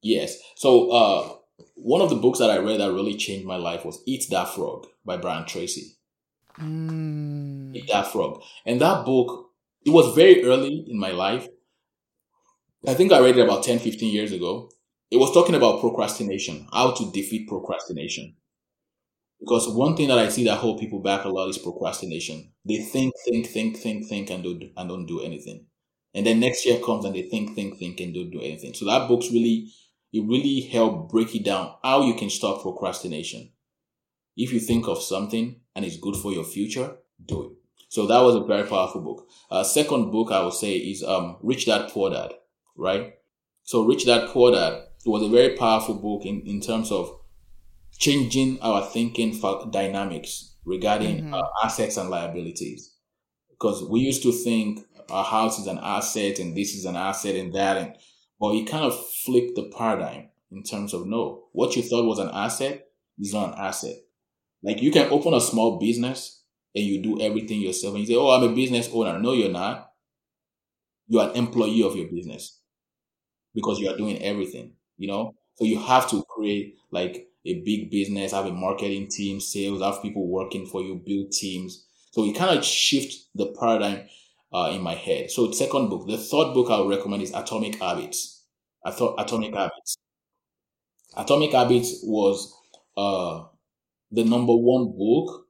Yes. 0.01 0.39
So, 0.57 0.91
uh, 0.91 1.33
one 1.75 2.01
of 2.01 2.11
the 2.11 2.17
books 2.17 2.39
that 2.39 2.51
I 2.51 2.59
read 2.59 2.81
that 2.81 2.93
really 2.93 3.17
changed 3.17 3.47
my 3.47 3.57
life 3.57 3.85
was 3.85 4.03
Eat 4.07 4.25
That 4.31 4.49
Frog 4.49 4.87
by 5.05 5.17
Brian 5.17 5.45
Tracy. 5.45 5.97
Mm. 6.59 7.75
Eat 7.75 7.89
That 7.89 8.07
Frog. 8.07 8.43
And 8.65 8.81
that 8.81 9.05
book, 9.05 9.51
it 9.85 9.91
was 9.91 10.15
very 10.15 10.45
early 10.45 10.87
in 10.89 10.99
my 10.99 11.11
life. 11.11 11.49
I 12.87 12.95
think 12.95 13.12
I 13.12 13.20
read 13.20 13.39
it 13.39 13.45
about 13.45 13.64
10, 13.64 13.78
15 13.78 14.12
years 14.12 14.32
ago. 14.32 14.70
It 15.11 15.16
was 15.16 15.32
talking 15.32 15.55
about 15.55 15.80
procrastination, 15.80 16.66
how 16.72 16.91
to 16.93 17.11
defeat 17.12 17.49
procrastination. 17.49 18.37
Because 19.41 19.68
one 19.68 19.97
thing 19.97 20.09
that 20.09 20.18
I 20.18 20.28
see 20.28 20.45
that 20.45 20.57
hold 20.57 20.80
people 20.80 21.01
back 21.01 21.24
a 21.24 21.28
lot 21.28 21.49
is 21.49 21.59
procrastination. 21.59 22.53
They 22.64 22.78
think, 22.78 23.14
think, 23.24 23.47
think, 23.47 23.76
think, 23.76 24.07
think, 24.07 24.30
and 24.30 24.43
don't 24.43 24.64
and 24.76 24.89
don't 24.89 25.07
do 25.07 25.20
anything. 25.20 25.66
And 26.14 26.26
then 26.26 26.41
next 26.41 26.64
year 26.64 26.78
comes 26.78 27.05
and 27.05 27.14
they 27.14 27.22
think, 27.22 27.55
think, 27.55 27.78
think, 27.78 28.01
and 28.01 28.14
don't 28.14 28.30
do 28.30 28.41
anything. 28.41 28.74
So 28.74 28.87
that 28.87 29.09
book's 29.09 29.30
really 29.30 29.68
it 30.12 30.24
really 30.24 30.61
helped 30.61 31.11
break 31.11 31.35
it 31.35 31.45
down 31.45 31.74
how 31.82 32.07
you 32.07 32.14
can 32.14 32.30
stop 32.30 32.62
procrastination. 32.62 33.51
If 34.37 34.53
you 34.53 34.61
think 34.61 34.89
of 34.89 35.03
something 35.03 35.61
and 35.74 35.85
it's 35.85 35.97
good 35.97 36.16
for 36.16 36.32
your 36.32 36.45
future, 36.45 36.97
do 37.24 37.45
it. 37.45 37.53
So 37.89 38.07
that 38.07 38.20
was 38.20 38.37
a 38.37 38.45
very 38.45 38.66
powerful 38.66 39.01
book. 39.01 39.28
Uh, 39.51 39.64
second 39.64 40.11
book 40.11 40.30
I 40.30 40.43
would 40.45 40.55
say 40.55 40.76
is 40.76 41.03
um, 41.03 41.37
Rich 41.43 41.66
Dad 41.66 41.91
Poor 41.91 42.11
Dad, 42.11 42.32
right? 42.77 43.14
So 43.62 43.85
Rich 43.85 44.07
Dad 44.07 44.29
Poor 44.29 44.53
Dad 44.53 44.85
was 45.07 45.22
a 45.22 45.29
very 45.29 45.57
powerful 45.57 45.95
book 45.95 46.27
in, 46.27 46.43
in 46.43 46.61
terms 46.61 46.91
of 46.91 47.18
changing 47.99 48.61
our 48.61 48.85
thinking 48.85 49.33
for 49.33 49.68
dynamics 49.70 50.55
regarding 50.64 51.25
mm-hmm. 51.25 51.35
uh, 51.35 51.43
assets 51.62 51.97
and 51.97 52.11
liabilities. 52.11 52.95
Because 53.51 53.85
we 53.89 54.01
used 54.01 54.22
to 54.22 54.33
think 54.33 54.81
our 55.11 55.25
house 55.25 55.59
is 55.59 55.66
an 55.66 55.79
asset 55.83 56.39
and 56.39 56.57
this 56.57 56.75
is 56.75 56.85
an 56.85 56.97
asset 56.97 57.37
and 57.37 57.55
that 57.55 57.77
and 57.77 57.95
but 58.41 58.53
he 58.53 58.64
kind 58.64 58.85
of 58.85 59.09
flipped 59.25 59.55
the 59.55 59.70
paradigm 59.77 60.29
in 60.51 60.62
terms 60.62 60.93
of 60.93 61.07
no, 61.07 61.45
what 61.53 61.77
you 61.77 61.83
thought 61.83 62.05
was 62.05 62.18
an 62.18 62.31
asset 62.33 62.87
is 63.18 63.33
not 63.33 63.55
an 63.55 63.59
asset. 63.59 63.97
Like 64.62 64.83
you 64.83 64.91
can 64.91 65.11
open 65.11 65.35
a 65.35 65.41
small 65.41 65.79
business 65.79 66.43
and 66.75 66.85
you 66.85 67.03
do 67.03 67.20
everything 67.20 67.61
yourself 67.61 67.95
and 67.95 68.01
you 68.01 68.07
say, 68.07 68.18
Oh, 68.18 68.31
I'm 68.31 68.51
a 68.51 68.55
business 68.55 68.89
owner. 68.93 69.18
No, 69.18 69.33
you're 69.33 69.51
not. 69.51 69.91
You're 71.07 71.31
an 71.31 71.37
employee 71.37 71.83
of 71.83 71.97
your 71.97 72.09
business 72.09 72.61
because 73.55 73.79
you 73.79 73.89
are 73.89 73.97
doing 73.97 74.23
everything, 74.23 74.73
you 74.97 75.09
know? 75.09 75.35
So 75.57 75.65
you 75.65 75.79
have 75.79 76.09
to 76.11 76.25
create 76.25 76.77
like 76.91 77.29
a 77.47 77.61
big 77.61 77.91
business, 77.91 78.33
have 78.33 78.47
a 78.47 78.53
marketing 78.53 79.09
team, 79.09 79.41
sales, 79.41 79.83
have 79.83 80.03
people 80.03 80.27
working 80.29 80.67
for 80.67 80.83
you, 80.83 80.97
build 81.05 81.33
teams. 81.33 81.87
So 82.13 82.25
it 82.25 82.37
kind 82.37 82.57
of 82.57 82.65
shift 82.65 83.15
the 83.35 83.55
paradigm 83.59 84.09
uh, 84.53 84.71
in 84.75 84.83
my 84.83 84.95
head. 84.95 85.31
So 85.31 85.47
the 85.49 85.55
second 85.55 85.89
book, 85.89 86.07
the 86.07 86.19
third 86.19 86.55
book 86.55 86.71
I 86.71 86.81
would 86.81 86.97
recommend 86.97 87.23
is 87.23 87.35
Atomic 87.35 87.77
Habits. 87.77 88.45
Atomic 88.85 89.55
Habits. 89.55 89.97
Atomic 91.17 91.53
Habits 91.53 92.01
was 92.05 92.55
uh, 92.97 93.45
the 94.13 94.25
number 94.25 94.55
one 94.57 94.93
book. 94.97 95.47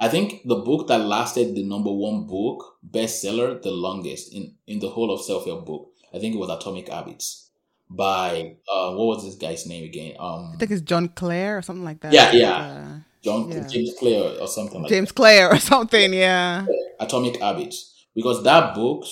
I 0.00 0.08
think 0.08 0.42
the 0.46 0.56
book 0.56 0.88
that 0.88 1.00
lasted 1.00 1.54
the 1.54 1.64
number 1.64 1.92
one 1.92 2.26
book 2.26 2.78
bestseller 2.88 3.62
the 3.62 3.70
longest 3.72 4.32
in 4.34 4.56
in 4.66 4.80
the 4.80 4.90
whole 4.90 5.12
of 5.12 5.22
self 5.22 5.46
help 5.46 5.66
book. 5.66 5.92
I 6.14 6.18
think 6.20 6.34
it 6.34 6.38
was 6.38 6.50
Atomic 6.50 6.88
Habits 6.88 7.47
by 7.90 8.56
uh, 8.70 8.92
what 8.92 9.06
was 9.06 9.24
this 9.24 9.36
guy's 9.36 9.66
name 9.66 9.84
again? 9.84 10.16
Um, 10.18 10.52
I 10.54 10.56
think 10.58 10.70
it's 10.70 10.82
John 10.82 11.08
Clare 11.08 11.58
or 11.58 11.62
something 11.62 11.84
like 11.84 12.00
that. 12.00 12.12
Yeah, 12.12 12.32
yeah. 12.32 12.56
Uh, 12.56 12.98
John 13.22 13.50
yeah. 13.50 13.66
James 13.66 13.94
Clear 13.98 14.40
or 14.40 14.46
something 14.46 14.82
like 14.82 14.90
James 14.90 15.08
that. 15.08 15.14
Clear 15.14 15.48
or 15.50 15.58
something, 15.72 16.12
yeah. 16.12 16.66
Atomic 17.00 17.40
Habits 17.40 18.06
because 18.14 18.42
that 18.44 18.74
book, 18.74 19.04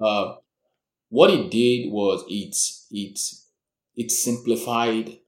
uh, 0.00 0.34
what 1.08 1.30
it 1.30 1.50
did 1.50 1.90
was 1.90 2.24
it 2.28 2.56
it 2.90 3.18
it 3.96 4.10
simplified 4.10 5.18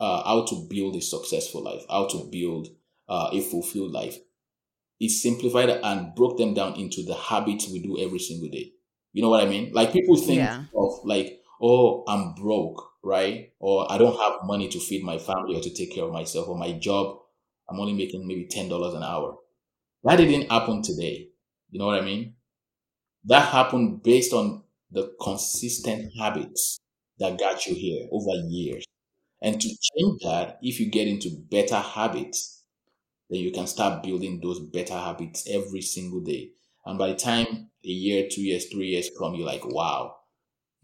uh, 0.00 0.22
how 0.24 0.44
to 0.44 0.66
build 0.68 0.96
a 0.96 1.00
successful 1.00 1.62
life, 1.62 1.82
how 1.88 2.06
to 2.08 2.28
build 2.30 2.68
uh, 3.08 3.30
a 3.32 3.40
fulfilled 3.40 3.92
life. 3.92 4.18
It 4.98 5.10
simplified 5.10 5.68
and 5.70 6.14
broke 6.14 6.38
them 6.38 6.54
down 6.54 6.74
into 6.74 7.04
the 7.04 7.14
habits 7.14 7.68
we 7.68 7.80
do 7.80 7.98
every 7.98 8.18
single 8.18 8.48
day. 8.48 8.72
You 9.12 9.22
know 9.22 9.28
what 9.28 9.44
I 9.44 9.48
mean? 9.48 9.72
Like 9.72 9.92
people 9.92 10.16
think 10.16 10.38
yeah. 10.38 10.64
of 10.74 11.00
like, 11.04 11.41
oh, 11.62 12.04
I'm 12.08 12.34
broke, 12.34 12.82
right? 13.04 13.52
Or 13.60 13.90
I 13.90 13.98
don't 13.98 14.18
have 14.18 14.44
money 14.44 14.68
to 14.68 14.80
feed 14.80 15.04
my 15.04 15.18
family 15.18 15.56
or 15.56 15.62
to 15.62 15.70
take 15.74 15.94
care 15.94 16.04
of 16.04 16.12
myself, 16.12 16.48
or 16.48 16.58
my 16.58 16.72
job, 16.72 17.18
I'm 17.70 17.80
only 17.80 17.94
making 17.94 18.26
maybe 18.26 18.46
ten 18.48 18.68
dollars 18.68 18.94
an 18.94 19.02
hour. 19.04 19.36
That 20.04 20.16
didn't 20.16 20.50
happen 20.50 20.82
today. 20.82 21.30
You 21.70 21.80
know 21.80 21.86
what 21.86 22.00
I 22.00 22.04
mean? 22.04 22.34
That 23.24 23.48
happened 23.52 24.02
based 24.02 24.32
on 24.32 24.62
the 24.90 25.14
consistent 25.20 26.12
habits 26.18 26.78
that 27.18 27.38
got 27.38 27.66
you 27.66 27.74
here 27.74 28.08
over 28.12 28.30
years. 28.48 28.84
And 29.42 29.60
to 29.60 29.68
change 29.68 30.22
that, 30.24 30.58
if 30.62 30.80
you 30.80 30.90
get 30.90 31.08
into 31.08 31.30
better 31.50 31.76
habits, 31.78 32.64
then 33.30 33.40
you 33.40 33.52
can 33.52 33.66
start 33.66 34.02
building 34.02 34.40
those 34.42 34.60
better 34.60 34.94
habits 34.94 35.48
every 35.50 35.82
single 35.82 36.20
day. 36.20 36.52
And 36.86 36.98
by 36.98 37.08
the 37.08 37.16
time 37.16 37.70
a 37.84 37.88
year, 37.88 38.28
two 38.30 38.42
years, 38.42 38.66
three 38.68 38.88
years 38.88 39.10
come, 39.18 39.34
you're 39.34 39.46
like, 39.46 39.66
wow, 39.66 40.16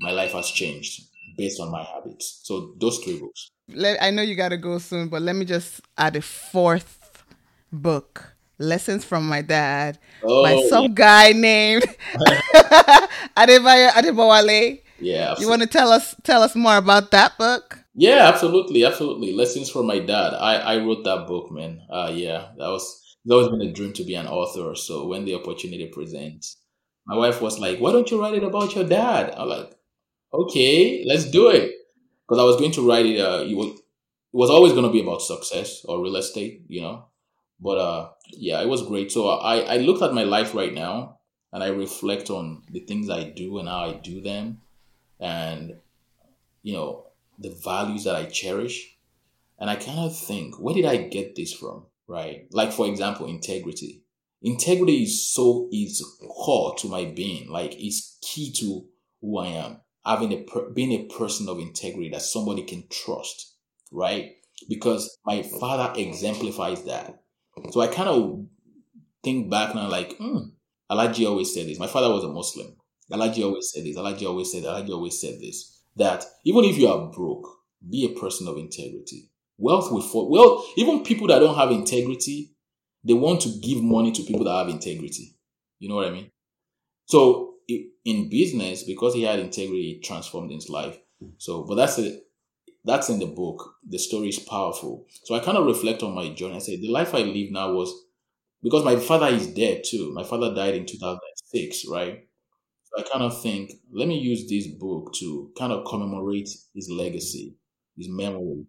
my 0.00 0.10
life 0.10 0.32
has 0.32 0.48
changed 0.50 1.02
based 1.36 1.60
on 1.60 1.70
my 1.70 1.82
habits. 1.82 2.40
So 2.42 2.74
those 2.78 2.98
three 2.98 3.18
books. 3.18 3.50
Let, 3.68 4.02
I 4.02 4.10
know 4.10 4.22
you 4.22 4.34
got 4.34 4.48
to 4.50 4.56
go 4.56 4.78
soon, 4.78 5.08
but 5.08 5.22
let 5.22 5.36
me 5.36 5.44
just 5.44 5.80
add 5.96 6.16
a 6.16 6.22
fourth 6.22 7.24
book 7.70 8.34
lessons 8.58 9.04
from 9.04 9.28
my 9.28 9.40
dad 9.42 9.98
oh, 10.22 10.42
by 10.42 10.68
some 10.68 10.84
yeah. 10.84 10.88
guy 10.94 11.32
named 11.32 11.84
Adebayo 13.36 13.90
Adebowale. 13.90 14.82
Yeah. 15.00 15.30
Absolutely. 15.30 15.42
You 15.42 15.48
want 15.48 15.62
to 15.62 15.68
tell 15.68 15.92
us 15.92 16.14
tell 16.24 16.42
us 16.42 16.56
more 16.56 16.76
about 16.76 17.10
that 17.12 17.38
book? 17.38 17.84
Yeah, 17.94 18.28
absolutely, 18.28 18.84
absolutely. 18.84 19.32
Lessons 19.32 19.70
from 19.70 19.86
my 19.86 20.00
dad. 20.00 20.34
I 20.34 20.56
I 20.56 20.76
wrote 20.78 21.04
that 21.04 21.26
book, 21.26 21.52
man. 21.52 21.82
Uh 21.88 22.10
yeah, 22.12 22.48
that 22.58 22.68
was 22.68 22.84
it's 23.24 23.32
always 23.32 23.48
been 23.48 23.62
a 23.62 23.72
dream 23.72 23.92
to 23.94 24.04
be 24.04 24.14
an 24.14 24.26
author. 24.26 24.74
So 24.74 25.06
when 25.06 25.24
the 25.24 25.34
opportunity 25.34 25.86
presents, 25.86 26.56
my 27.06 27.16
wife 27.16 27.40
was 27.40 27.58
like, 27.58 27.78
"Why 27.78 27.92
don't 27.92 28.10
you 28.10 28.20
write 28.20 28.34
it 28.34 28.44
about 28.44 28.74
your 28.74 28.84
dad?" 28.84 29.34
I'm 29.36 29.48
like, 29.48 29.77
"Okay, 30.32 31.04
let's 31.06 31.30
do 31.30 31.48
it." 31.48 31.72
Because 32.26 32.40
I 32.40 32.44
was 32.44 32.56
going 32.56 32.72
to 32.72 32.86
write 32.88 33.06
it. 33.06 33.20
Uh, 33.20 33.44
it 33.48 33.56
was, 33.56 33.68
it 33.78 34.36
was 34.36 34.50
always 34.50 34.72
going 34.72 34.84
to 34.84 34.92
be 34.92 35.00
about 35.00 35.22
success 35.22 35.84
or 35.84 36.02
real 36.02 36.16
estate, 36.16 36.62
you 36.68 36.82
know 36.82 37.06
But 37.60 37.78
uh, 37.78 38.10
yeah, 38.32 38.60
it 38.62 38.68
was 38.68 38.86
great. 38.86 39.12
So 39.12 39.28
I 39.30 39.60
I 39.74 39.76
looked 39.78 40.02
at 40.02 40.14
my 40.14 40.24
life 40.24 40.54
right 40.54 40.74
now 40.74 41.18
and 41.52 41.62
I 41.62 41.68
reflect 41.68 42.30
on 42.30 42.62
the 42.70 42.80
things 42.80 43.10
I 43.10 43.24
do 43.24 43.58
and 43.58 43.68
how 43.68 43.84
I 43.90 43.94
do 43.94 44.20
them, 44.22 44.62
and 45.20 45.76
you 46.62 46.74
know 46.74 47.06
the 47.38 47.50
values 47.50 48.04
that 48.04 48.16
I 48.16 48.26
cherish, 48.26 48.96
and 49.58 49.70
I 49.70 49.76
kind 49.76 50.00
of 50.00 50.16
think, 50.18 50.58
where 50.60 50.74
did 50.74 50.84
I 50.86 50.96
get 50.98 51.34
this 51.36 51.52
from? 51.52 51.86
Right? 52.06 52.46
Like 52.52 52.72
for 52.72 52.86
example, 52.86 53.26
integrity. 53.26 54.02
Integrity 54.42 55.02
is 55.04 55.26
so 55.26 55.68
is 55.72 56.04
core 56.28 56.74
to 56.76 56.88
my 56.88 57.04
being. 57.06 57.48
Like 57.50 57.74
it's 57.78 58.18
key 58.22 58.52
to 58.60 58.86
who 59.20 59.38
I 59.38 59.48
am. 59.48 59.80
Having 60.08 60.32
a 60.32 60.70
being 60.72 60.92
a 60.92 61.04
person 61.18 61.48
of 61.48 61.58
integrity 61.58 62.08
that 62.10 62.22
somebody 62.22 62.62
can 62.62 62.84
trust, 62.90 63.54
right? 63.92 64.32
Because 64.68 65.18
my 65.26 65.42
father 65.42 65.92
exemplifies 66.00 66.84
that. 66.84 67.20
So 67.70 67.80
I 67.80 67.88
kind 67.88 68.08
of 68.08 68.46
think 69.22 69.50
back 69.50 69.74
now, 69.74 69.88
like, 69.88 70.16
hmm, 70.16 70.38
Alhaji 70.90 71.26
always 71.28 71.52
said 71.52 71.66
this. 71.66 71.78
My 71.78 71.86
father 71.86 72.08
was 72.12 72.24
a 72.24 72.28
Muslim. 72.28 72.76
Alhaji 73.12 73.44
always 73.44 73.70
said 73.72 73.84
this. 73.84 73.96
Alhaji 73.96 74.26
always 74.26 74.50
said. 74.50 74.64
Alhaji 74.64 74.90
always 74.90 75.20
said 75.20 75.34
this. 75.40 75.82
That 75.96 76.24
even 76.44 76.64
if 76.64 76.78
you 76.78 76.88
are 76.88 77.10
broke, 77.10 77.46
be 77.88 78.06
a 78.06 78.18
person 78.18 78.48
of 78.48 78.56
integrity. 78.56 79.30
Wealth 79.58 79.90
will 79.90 80.02
fall. 80.02 80.30
Well, 80.30 80.64
even 80.76 81.02
people 81.04 81.26
that 81.28 81.40
don't 81.40 81.56
have 81.56 81.70
integrity, 81.70 82.54
they 83.04 83.14
want 83.14 83.40
to 83.42 83.50
give 83.60 83.82
money 83.82 84.12
to 84.12 84.22
people 84.22 84.44
that 84.44 84.56
have 84.56 84.68
integrity. 84.68 85.36
You 85.80 85.88
know 85.88 85.96
what 85.96 86.08
I 86.08 86.10
mean? 86.10 86.30
So 87.06 87.47
in 88.04 88.30
business, 88.30 88.84
because 88.84 89.14
he 89.14 89.22
had 89.22 89.38
integrity, 89.38 90.00
it 90.00 90.06
transformed 90.06 90.50
his 90.50 90.68
life. 90.68 90.98
So, 91.38 91.64
but 91.64 91.74
that's 91.74 91.98
it. 91.98 92.22
That's 92.84 93.10
in 93.10 93.18
the 93.18 93.26
book. 93.26 93.74
The 93.86 93.98
story 93.98 94.28
is 94.28 94.38
powerful. 94.38 95.06
So 95.24 95.34
I 95.34 95.40
kind 95.40 95.58
of 95.58 95.66
reflect 95.66 96.02
on 96.02 96.14
my 96.14 96.32
journey. 96.32 96.56
I 96.56 96.58
say 96.58 96.76
the 96.80 96.88
life 96.90 97.14
I 97.14 97.18
live 97.18 97.50
now 97.50 97.72
was 97.72 97.92
because 98.62 98.84
my 98.84 98.96
father 98.96 99.26
is 99.26 99.48
dead 99.48 99.82
too. 99.84 100.12
My 100.14 100.24
father 100.24 100.54
died 100.54 100.74
in 100.74 100.86
2006, 100.86 101.84
right? 101.90 102.20
So 102.84 103.02
I 103.02 103.08
kind 103.08 103.24
of 103.24 103.42
think, 103.42 103.72
let 103.92 104.08
me 104.08 104.18
use 104.18 104.48
this 104.48 104.66
book 104.68 105.12
to 105.18 105.50
kind 105.58 105.72
of 105.72 105.84
commemorate 105.86 106.48
his 106.74 106.88
legacy, 106.90 107.56
his 107.96 108.08
memory. 108.08 108.64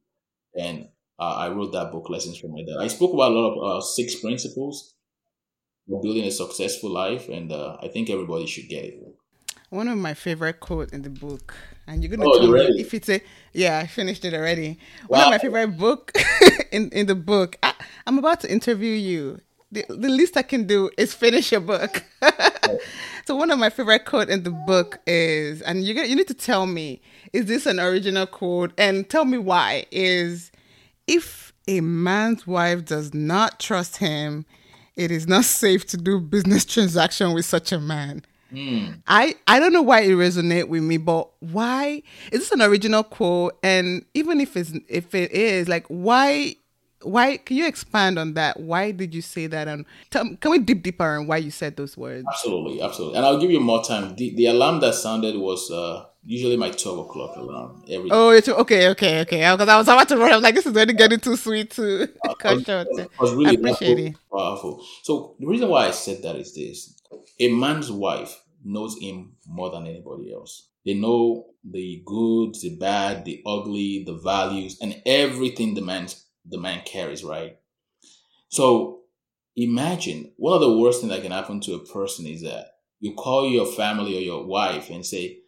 And 0.59 0.89
uh, 1.17 1.35
I 1.35 1.49
wrote 1.49 1.71
that 1.73 1.91
book, 1.91 2.09
Lessons 2.09 2.39
from 2.39 2.51
My 2.51 2.63
Dad. 2.67 2.83
I 2.83 2.87
spoke 2.87 3.13
about 3.13 3.31
a 3.31 3.35
lot 3.35 3.51
of 3.51 3.77
uh, 3.77 3.81
six 3.81 4.15
principles 4.15 4.95
for 5.89 6.01
building 6.01 6.25
a 6.25 6.31
successful 6.31 6.89
life, 6.91 7.27
and 7.27 7.51
uh, 7.51 7.77
I 7.81 7.87
think 7.87 8.09
everybody 8.09 8.45
should 8.45 8.69
get 8.69 8.85
it. 8.85 9.15
One 9.69 9.87
of 9.87 9.97
my 9.97 10.13
favorite 10.13 10.59
quotes 10.59 10.93
in 10.93 11.01
the 11.01 11.09
book, 11.09 11.55
and 11.87 12.03
you're 12.03 12.15
gonna 12.15 12.29
oh, 12.29 12.39
tell 12.39 12.51
me 12.51 12.79
if 12.79 12.93
it's 12.93 13.09
a 13.09 13.21
yeah, 13.53 13.79
I 13.79 13.87
finished 13.87 14.25
it 14.25 14.33
already. 14.33 14.79
Wow. 15.07 15.17
One 15.17 15.27
of 15.27 15.31
my 15.31 15.37
favorite 15.39 15.77
book 15.77 16.11
in 16.71 16.89
in 16.89 17.07
the 17.07 17.15
book. 17.15 17.57
I, 17.63 17.73
I'm 18.07 18.17
about 18.17 18.39
to 18.41 18.51
interview 18.51 18.93
you. 18.93 19.39
The, 19.71 19.85
the 19.87 20.09
least 20.09 20.35
I 20.35 20.41
can 20.41 20.65
do 20.65 20.89
is 20.97 21.13
finish 21.13 21.51
your 21.51 21.61
book. 21.61 22.03
so 23.25 23.35
one 23.35 23.51
of 23.51 23.59
my 23.59 23.69
favorite 23.69 24.05
quote 24.05 24.27
in 24.27 24.41
the 24.41 24.49
book 24.49 24.99
is, 25.05 25.61
and 25.61 25.83
you 25.83 25.93
you 26.01 26.15
need 26.15 26.27
to 26.27 26.33
tell 26.33 26.65
me, 26.65 27.01
is 27.33 27.45
this 27.45 27.67
an 27.67 27.79
original 27.79 28.25
quote? 28.25 28.71
And 28.79 29.07
tell 29.07 29.25
me 29.25 29.37
why. 29.37 29.85
Is 29.91 30.51
if 31.05 31.53
a 31.67 31.81
man's 31.81 32.47
wife 32.47 32.85
does 32.85 33.13
not 33.13 33.59
trust 33.59 33.97
him, 33.97 34.47
it 34.99 35.11
is 35.11 35.27
not 35.27 35.45
safe 35.45 35.85
to 35.87 35.97
do 35.97 36.19
business 36.19 36.65
transaction 36.73 37.33
with 37.33 37.45
such 37.45 37.71
a 37.71 37.79
man. 37.79 38.23
Mm. 38.51 39.01
I 39.07 39.35
I 39.47 39.59
don't 39.59 39.73
know 39.73 39.81
why 39.81 40.01
it 40.01 40.09
resonate 40.09 40.67
with 40.67 40.83
me, 40.83 40.97
but 40.97 41.29
why 41.39 42.01
is 42.31 42.39
this 42.41 42.51
an 42.51 42.61
original 42.61 43.03
quote? 43.03 43.57
And 43.63 44.05
even 44.13 44.41
if 44.41 44.57
it's 44.57 44.73
if 44.87 45.13
it 45.13 45.31
is, 45.31 45.67
like 45.67 45.85
why 45.87 46.55
why 47.03 47.37
can 47.37 47.55
you 47.55 47.67
expand 47.67 48.19
on 48.19 48.33
that? 48.33 48.59
Why 48.59 48.91
did 48.91 49.13
you 49.15 49.21
say 49.21 49.47
that? 49.47 49.67
And 49.67 49.85
tell, 50.09 50.35
can 50.35 50.51
we 50.51 50.59
deep 50.59 50.83
deeper 50.83 51.17
on 51.17 51.27
why 51.27 51.37
you 51.37 51.51
said 51.51 51.77
those 51.77 51.95
words? 51.95 52.25
Absolutely, 52.27 52.81
absolutely. 52.81 53.17
And 53.17 53.25
I'll 53.25 53.39
give 53.39 53.51
you 53.51 53.59
more 53.59 53.83
time. 53.83 54.15
The 54.15 54.35
the 54.35 54.47
alarm 54.47 54.79
that 54.81 54.95
sounded 54.95 55.37
was 55.37 55.69
uh 55.71 56.05
usually 56.25 56.57
my 56.57 56.69
12 56.69 56.99
o'clock 56.99 57.35
alarm 57.37 57.83
every 57.89 58.09
oh 58.11 58.29
it's 58.29 58.47
okay 58.49 58.89
okay 58.89 59.21
okay. 59.21 59.51
Because 59.51 59.69
i 59.69 59.77
was 59.77 59.87
about 59.87 60.07
to 60.09 60.17
run. 60.17 60.33
I'm 60.33 60.41
like 60.41 60.55
this 60.55 60.65
is 60.65 60.75
already 60.75 60.93
getting 60.93 61.19
too 61.19 61.35
sweet 61.35 61.71
to 61.71 62.09
uh, 62.23 62.33
cut 62.39 62.65
short. 62.65 62.87
was 63.19 63.33
really 63.33 63.51
I 63.51 63.59
appreciate 63.59 63.99
it. 63.99 64.15
powerful. 64.31 64.83
So 65.03 65.35
the 65.39 65.47
reason 65.47 65.69
why 65.69 65.87
i 65.87 65.91
said 65.91 66.21
that 66.23 66.35
is 66.35 66.53
this. 66.53 66.95
A 67.39 67.53
man's 67.53 67.91
wife 67.91 68.41
knows 68.63 68.97
him 68.99 69.33
more 69.47 69.69
than 69.71 69.87
anybody 69.87 70.33
else. 70.33 70.67
They 70.85 70.93
know 70.93 71.47
the 71.63 72.01
good 72.05 72.55
the 72.61 72.75
bad 72.75 73.25
the 73.25 73.41
ugly 73.45 74.03
the 74.05 74.13
values 74.17 74.77
and 74.81 75.01
everything 75.05 75.73
the 75.73 75.81
man 75.81 76.07
the 76.45 76.57
man 76.59 76.81
carries 76.85 77.23
right? 77.23 77.57
So 78.49 79.01
imagine 79.55 80.31
one 80.37 80.53
of 80.53 80.61
the 80.61 80.77
worst 80.77 81.01
things 81.01 81.13
that 81.13 81.21
can 81.21 81.31
happen 81.31 81.59
to 81.61 81.73
a 81.75 81.85
person 81.85 82.25
is 82.25 82.41
that 82.43 82.67
you 82.99 83.13
call 83.13 83.49
your 83.49 83.65
family 83.65 84.17
or 84.17 84.21
your 84.21 84.45
wife 84.45 84.89
and 84.89 85.05
say 85.05 85.38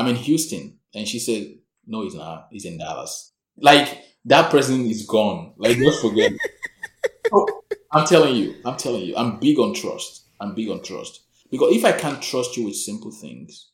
I'm 0.00 0.08
in 0.08 0.16
Houston. 0.16 0.78
And 0.94 1.06
she 1.06 1.18
said, 1.18 1.58
No, 1.86 2.02
he's 2.02 2.14
not. 2.14 2.48
He's 2.50 2.64
in 2.64 2.78
Dallas. 2.78 3.32
Like 3.58 4.02
that 4.24 4.50
person 4.50 4.86
is 4.86 5.06
gone. 5.06 5.52
Like 5.58 5.76
just 5.76 6.00
forget. 6.00 6.32
so, 7.30 7.46
I'm 7.92 8.06
telling 8.06 8.34
you, 8.34 8.56
I'm 8.64 8.78
telling 8.78 9.02
you, 9.02 9.14
I'm 9.14 9.38
big 9.38 9.58
on 9.58 9.74
trust. 9.74 10.26
I'm 10.40 10.54
big 10.54 10.70
on 10.70 10.82
trust. 10.82 11.20
Because 11.50 11.76
if 11.76 11.84
I 11.84 11.92
can't 11.92 12.22
trust 12.22 12.56
you 12.56 12.64
with 12.64 12.76
simple 12.76 13.10
things, 13.10 13.72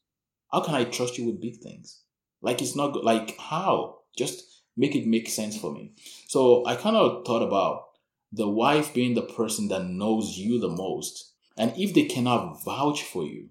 how 0.50 0.62
can 0.62 0.74
I 0.74 0.84
trust 0.84 1.16
you 1.16 1.26
with 1.26 1.40
big 1.40 1.58
things? 1.58 2.02
Like 2.42 2.60
it's 2.60 2.74
not 2.74 2.92
good. 2.92 3.04
Like 3.04 3.38
how? 3.38 3.98
Just 4.16 4.62
make 4.76 4.96
it 4.96 5.06
make 5.06 5.28
sense 5.28 5.56
for 5.56 5.72
me. 5.72 5.92
So 6.26 6.66
I 6.66 6.74
kind 6.74 6.96
of 6.96 7.24
thought 7.24 7.42
about 7.42 7.84
the 8.32 8.48
wife 8.48 8.92
being 8.92 9.14
the 9.14 9.22
person 9.22 9.68
that 9.68 9.84
knows 9.84 10.36
you 10.36 10.58
the 10.58 10.68
most. 10.68 11.34
And 11.56 11.72
if 11.76 11.94
they 11.94 12.04
cannot 12.04 12.64
vouch 12.64 13.04
for 13.04 13.22
you, 13.22 13.50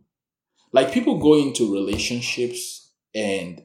like 0.76 0.92
people 0.92 1.20
go 1.20 1.36
into 1.36 1.74
relationships 1.74 2.92
and 3.16 3.64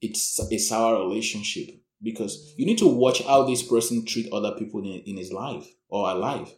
it's 0.00 0.40
a 0.40 0.58
sour 0.58 0.98
relationship 0.98 1.68
because 2.02 2.54
you 2.56 2.64
need 2.64 2.78
to 2.78 2.88
watch 2.88 3.22
how 3.22 3.42
this 3.42 3.62
person 3.62 4.06
treat 4.06 4.32
other 4.32 4.52
people 4.52 4.80
in, 4.80 5.02
in 5.04 5.18
his 5.18 5.30
life 5.30 5.68
or 5.90 6.14
life. 6.14 6.50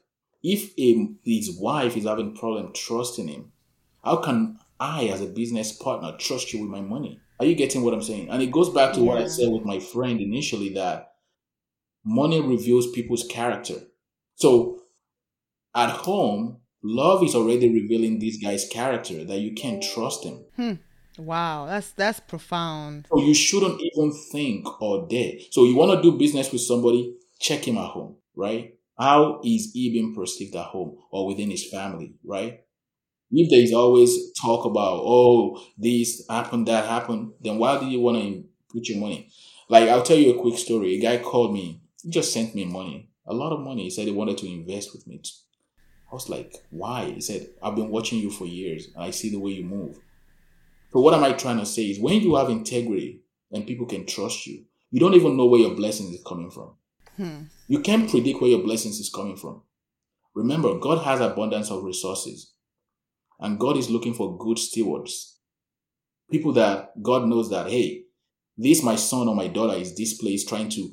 If 0.45 0.71
a, 0.79 1.09
his 1.25 1.59
wife 1.59 1.97
is 1.97 2.05
having 2.05 2.37
problem 2.37 2.73
trusting 2.73 3.27
him, 3.27 3.51
how 4.05 4.19
can 4.19 4.61
I, 4.79 5.07
as 5.07 5.23
a 5.23 5.27
business 5.27 5.73
partner, 5.73 6.17
trust 6.19 6.53
you 6.53 6.61
with 6.61 6.71
my 6.71 6.83
money? 6.83 7.19
Are 7.41 7.47
you 7.47 7.57
getting 7.57 7.83
what 7.83 7.93
I'm 7.93 8.01
saying? 8.01 8.31
And 8.31 8.41
it 8.41 8.53
goes 8.53 8.69
back 8.69 8.95
to 8.95 9.01
yeah. 9.01 9.07
what 9.07 9.19
I 9.19 9.27
said 9.27 9.51
with 9.51 9.65
my 9.65 9.81
friend 9.81 10.21
initially 10.21 10.73
that 10.75 11.15
money 12.05 12.41
reveals 12.41 12.93
people's 12.93 13.27
character. 13.27 13.75
So 14.37 14.83
at 15.75 15.91
home, 15.91 16.60
love 16.83 17.23
is 17.23 17.35
already 17.35 17.69
revealing 17.73 18.19
this 18.19 18.37
guy's 18.37 18.69
character 18.69 19.25
that 19.25 19.39
you 19.39 19.53
can't 19.55 19.83
trust 19.83 20.25
him. 20.25 20.45
Hmm. 20.57 20.73
Wow, 21.19 21.67
that's 21.67 21.91
that's 21.93 22.21
profound. 22.21 23.07
So 23.11 23.21
you 23.21 23.35
shouldn't 23.35 23.81
even 23.81 24.13
think 24.33 24.81
or 24.81 25.07
dare. 25.09 25.33
So 25.51 25.65
you 25.65 25.77
want 25.77 25.93
to 25.93 26.03
do 26.03 26.17
business 26.17 26.51
with 26.51 26.63
somebody, 26.63 27.15
check 27.39 27.67
him 27.67 27.79
at 27.79 27.91
home, 27.91 28.17
right? 28.35 28.75
How 28.99 29.41
is 29.45 29.73
he 29.73 29.91
being 29.91 30.15
perceived 30.15 30.55
at 30.57 30.67
home 30.67 30.99
or 31.11 31.27
within 31.27 31.51
his 31.51 31.69
family, 31.69 32.15
right? 32.25 32.61
If 33.31 33.51
there 33.51 33.61
is 33.61 33.73
always 33.73 34.33
talk 34.41 34.65
about, 34.65 35.03
oh, 35.05 35.63
this 35.79 36.25
happened, 36.29 36.67
that 36.69 36.87
happened, 36.87 37.33
then 37.41 37.59
why 37.59 37.79
do 37.79 37.87
you 37.87 38.01
want 38.01 38.19
to 38.19 38.45
put 38.73 38.89
your 38.89 38.99
money? 38.99 39.31
Like, 39.69 39.89
I'll 39.89 40.03
tell 40.03 40.17
you 40.17 40.35
a 40.35 40.41
quick 40.41 40.59
story. 40.59 40.97
A 40.97 41.01
guy 41.01 41.19
called 41.19 41.55
me, 41.55 41.81
he 42.03 42.11
just 42.11 42.33
sent 42.33 42.55
me 42.55 42.65
money, 42.65 43.09
a 43.27 43.33
lot 43.33 43.53
of 43.53 43.61
money. 43.61 43.85
He 43.85 43.91
said 43.91 44.07
he 44.07 44.13
wanted 44.13 44.39
to 44.39 44.53
invest 44.53 44.93
with 44.93 45.07
me 45.07 45.21
I 46.11 46.15
was 46.15 46.29
like, 46.29 46.57
why? 46.71 47.13
He 47.13 47.21
said, 47.21 47.49
I've 47.63 47.77
been 47.77 47.91
watching 47.91 48.19
you 48.19 48.31
for 48.31 48.45
years 48.45 48.89
and 48.95 49.05
I 49.05 49.11
see 49.11 49.31
the 49.31 49.39
way 49.39 49.53
you 49.53 49.65
move. 49.65 49.99
So 50.93 51.01
what 51.01 51.15
am 51.15 51.23
I 51.23 51.33
trying 51.33 51.59
to 51.59 51.67
say 51.67 51.85
is 51.85 52.01
when 52.01 52.21
you 52.21 52.35
have 52.35 52.51
integrity 52.51 53.21
and 53.53 53.67
people 53.67 53.87
can 53.87 54.07
trust 54.07 54.47
you, 54.47 54.65
you 54.91 54.99
don't 54.99 55.15
even 55.15 55.37
know 55.37 55.47
where 55.47 55.61
your 55.61 55.77
blessings 55.77 56.15
is 56.15 56.23
coming 56.27 56.51
from. 56.51 56.73
Hmm. 57.17 57.45
You 57.69 57.81
can't 57.81 58.11
predict 58.11 58.41
where 58.41 58.51
your 58.51 58.63
blessings 58.63 58.99
is 58.99 59.09
coming 59.09 59.37
from. 59.37 59.63
Remember, 60.35 60.79
God 60.79 61.05
has 61.05 61.21
abundance 61.21 61.71
of 61.71 61.85
resources 61.85 62.55
and 63.39 63.59
God 63.59 63.77
is 63.77 63.89
looking 63.89 64.15
for 64.15 64.37
good 64.37 64.59
stewards. 64.59 65.39
People 66.31 66.53
that 66.55 67.01
God 67.01 67.27
knows 67.27 67.51
that, 67.51 67.69
hey, 67.69 68.03
this 68.59 68.83
my 68.83 68.97
son 68.97 69.29
or 69.29 69.37
my 69.37 69.47
daughter 69.47 69.79
is 69.79 69.97
this 69.97 70.15
place 70.15 70.45
trying 70.45 70.69
to 70.71 70.93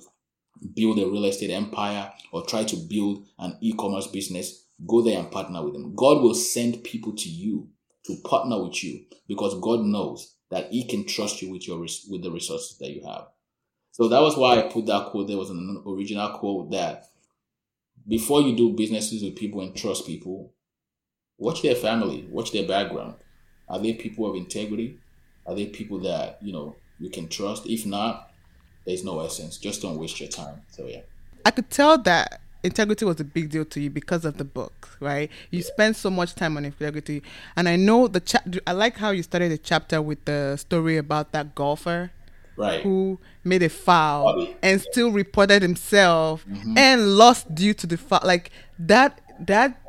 build 0.76 0.99
a 0.99 1.07
real 1.07 1.26
estate 1.26 1.51
empire 1.51 2.11
or 2.32 2.45
try 2.45 2.63
to 2.63 2.76
build 2.76 3.26
an 3.39 3.57
e-commerce 3.61 4.07
business 4.07 4.66
Go 4.86 5.01
there 5.01 5.19
and 5.19 5.32
partner 5.32 5.63
with 5.63 5.73
them. 5.73 5.95
God 5.95 6.21
will 6.21 6.36
send 6.36 6.84
people 6.84 7.13
to 7.15 7.30
you 7.30 7.69
to 8.05 8.15
partner 8.23 8.63
with 8.63 8.84
you 8.84 9.05
because 9.28 9.59
God 9.59 9.82
knows 9.82 10.36
that 10.51 10.71
He 10.71 10.86
can 10.86 11.05
trust 11.05 11.41
you 11.41 11.51
with 11.51 11.67
your 11.67 11.80
with 11.80 12.23
the 12.23 12.32
resources 12.32 12.78
that 12.80 12.91
you 12.91 13.05
have. 13.05 13.28
So 13.91 14.07
that 14.07 14.21
was 14.21 14.38
why 14.38 14.59
I 14.59 14.69
put 14.69 14.86
that 14.86 15.07
quote. 15.07 15.28
There 15.28 15.38
was 15.38 15.49
an 15.49 15.84
original 15.88 16.30
quote 16.38 16.71
that 16.71 17.05
before 18.07 18.41
you 18.41 18.55
do 18.55 18.73
businesses 18.73 19.23
with 19.23 19.36
people 19.36 19.61
and 19.61 19.75
trust 19.75 20.05
people, 20.05 20.53
watch 21.38 21.61
their 21.61 21.75
family, 21.75 22.28
watch 22.30 22.51
their 22.51 22.67
background. 22.67 23.15
Are 23.67 23.80
they 23.80 23.93
people 23.93 24.30
of 24.30 24.36
integrity? 24.36 24.99
Are 25.45 25.55
they 25.55 25.65
people 25.65 25.99
that 26.01 26.38
you 26.41 26.53
know 26.53 26.75
you 26.99 27.09
can 27.09 27.28
trust? 27.28 27.65
If 27.65 27.86
not, 27.86 28.32
there's 28.86 29.03
no 29.03 29.19
essence. 29.19 29.57
Just 29.57 29.82
don't 29.82 29.97
waste 29.97 30.19
your 30.19 30.30
time. 30.30 30.61
So 30.69 30.86
yeah. 30.88 31.01
I 31.45 31.51
could 31.51 31.69
tell 31.69 31.97
that 31.99 32.41
integrity 32.68 33.03
was 33.05 33.20
a 33.20 33.24
big 33.24 33.49
deal 33.49 33.65
to 33.65 33.80
you 33.82 33.89
because 33.89 34.24
of 34.26 34.38
the 34.38 34.43
book, 34.43 34.89
right? 34.99 35.30
You 35.49 35.61
spent 35.63 35.95
so 35.95 36.09
much 36.09 36.36
time 36.36 36.55
on 36.57 36.65
integrity, 36.65 37.24
and 37.55 37.68
I 37.68 37.76
know 37.76 38.07
the 38.07 38.20
chap. 38.20 38.43
I 38.68 38.74
like 38.74 38.97
how 38.97 39.09
you 39.11 39.24
started 39.24 39.51
the 39.51 39.57
chapter 39.57 40.01
with 40.01 40.24
the 40.26 40.55
story 40.57 40.97
about 40.97 41.32
that 41.32 41.55
golfer 41.55 42.11
Right. 42.55 42.82
who 42.82 43.20
made 43.43 43.61
a 43.61 43.70
foul 43.70 44.24
Bobby. 44.34 44.55
and 44.63 44.82
still 44.82 45.11
reported 45.11 45.61
himself 45.61 46.45
Mm-hmm. 46.45 46.78
and 46.78 47.18
lost 47.18 47.53
due 47.53 47.74
to 47.76 47.86
the 47.88 47.97
foul. 47.97 48.22
Like 48.24 48.51
that. 48.80 49.22
That 49.39 49.80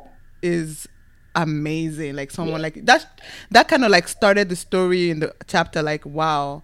is 0.43 0.87
amazing. 1.35 2.15
Like 2.15 2.31
someone 2.31 2.59
Yeah. 2.59 2.63
like 2.69 2.85
that. 2.85 3.07
That 3.51 3.67
kind 3.67 3.83
of 3.83 3.91
like 3.91 4.07
started 4.07 4.49
the 4.49 4.55
story 4.55 5.09
in 5.09 5.19
the 5.19 5.33
chapter. 5.47 5.81
Like 5.81 6.05
wow. 6.05 6.61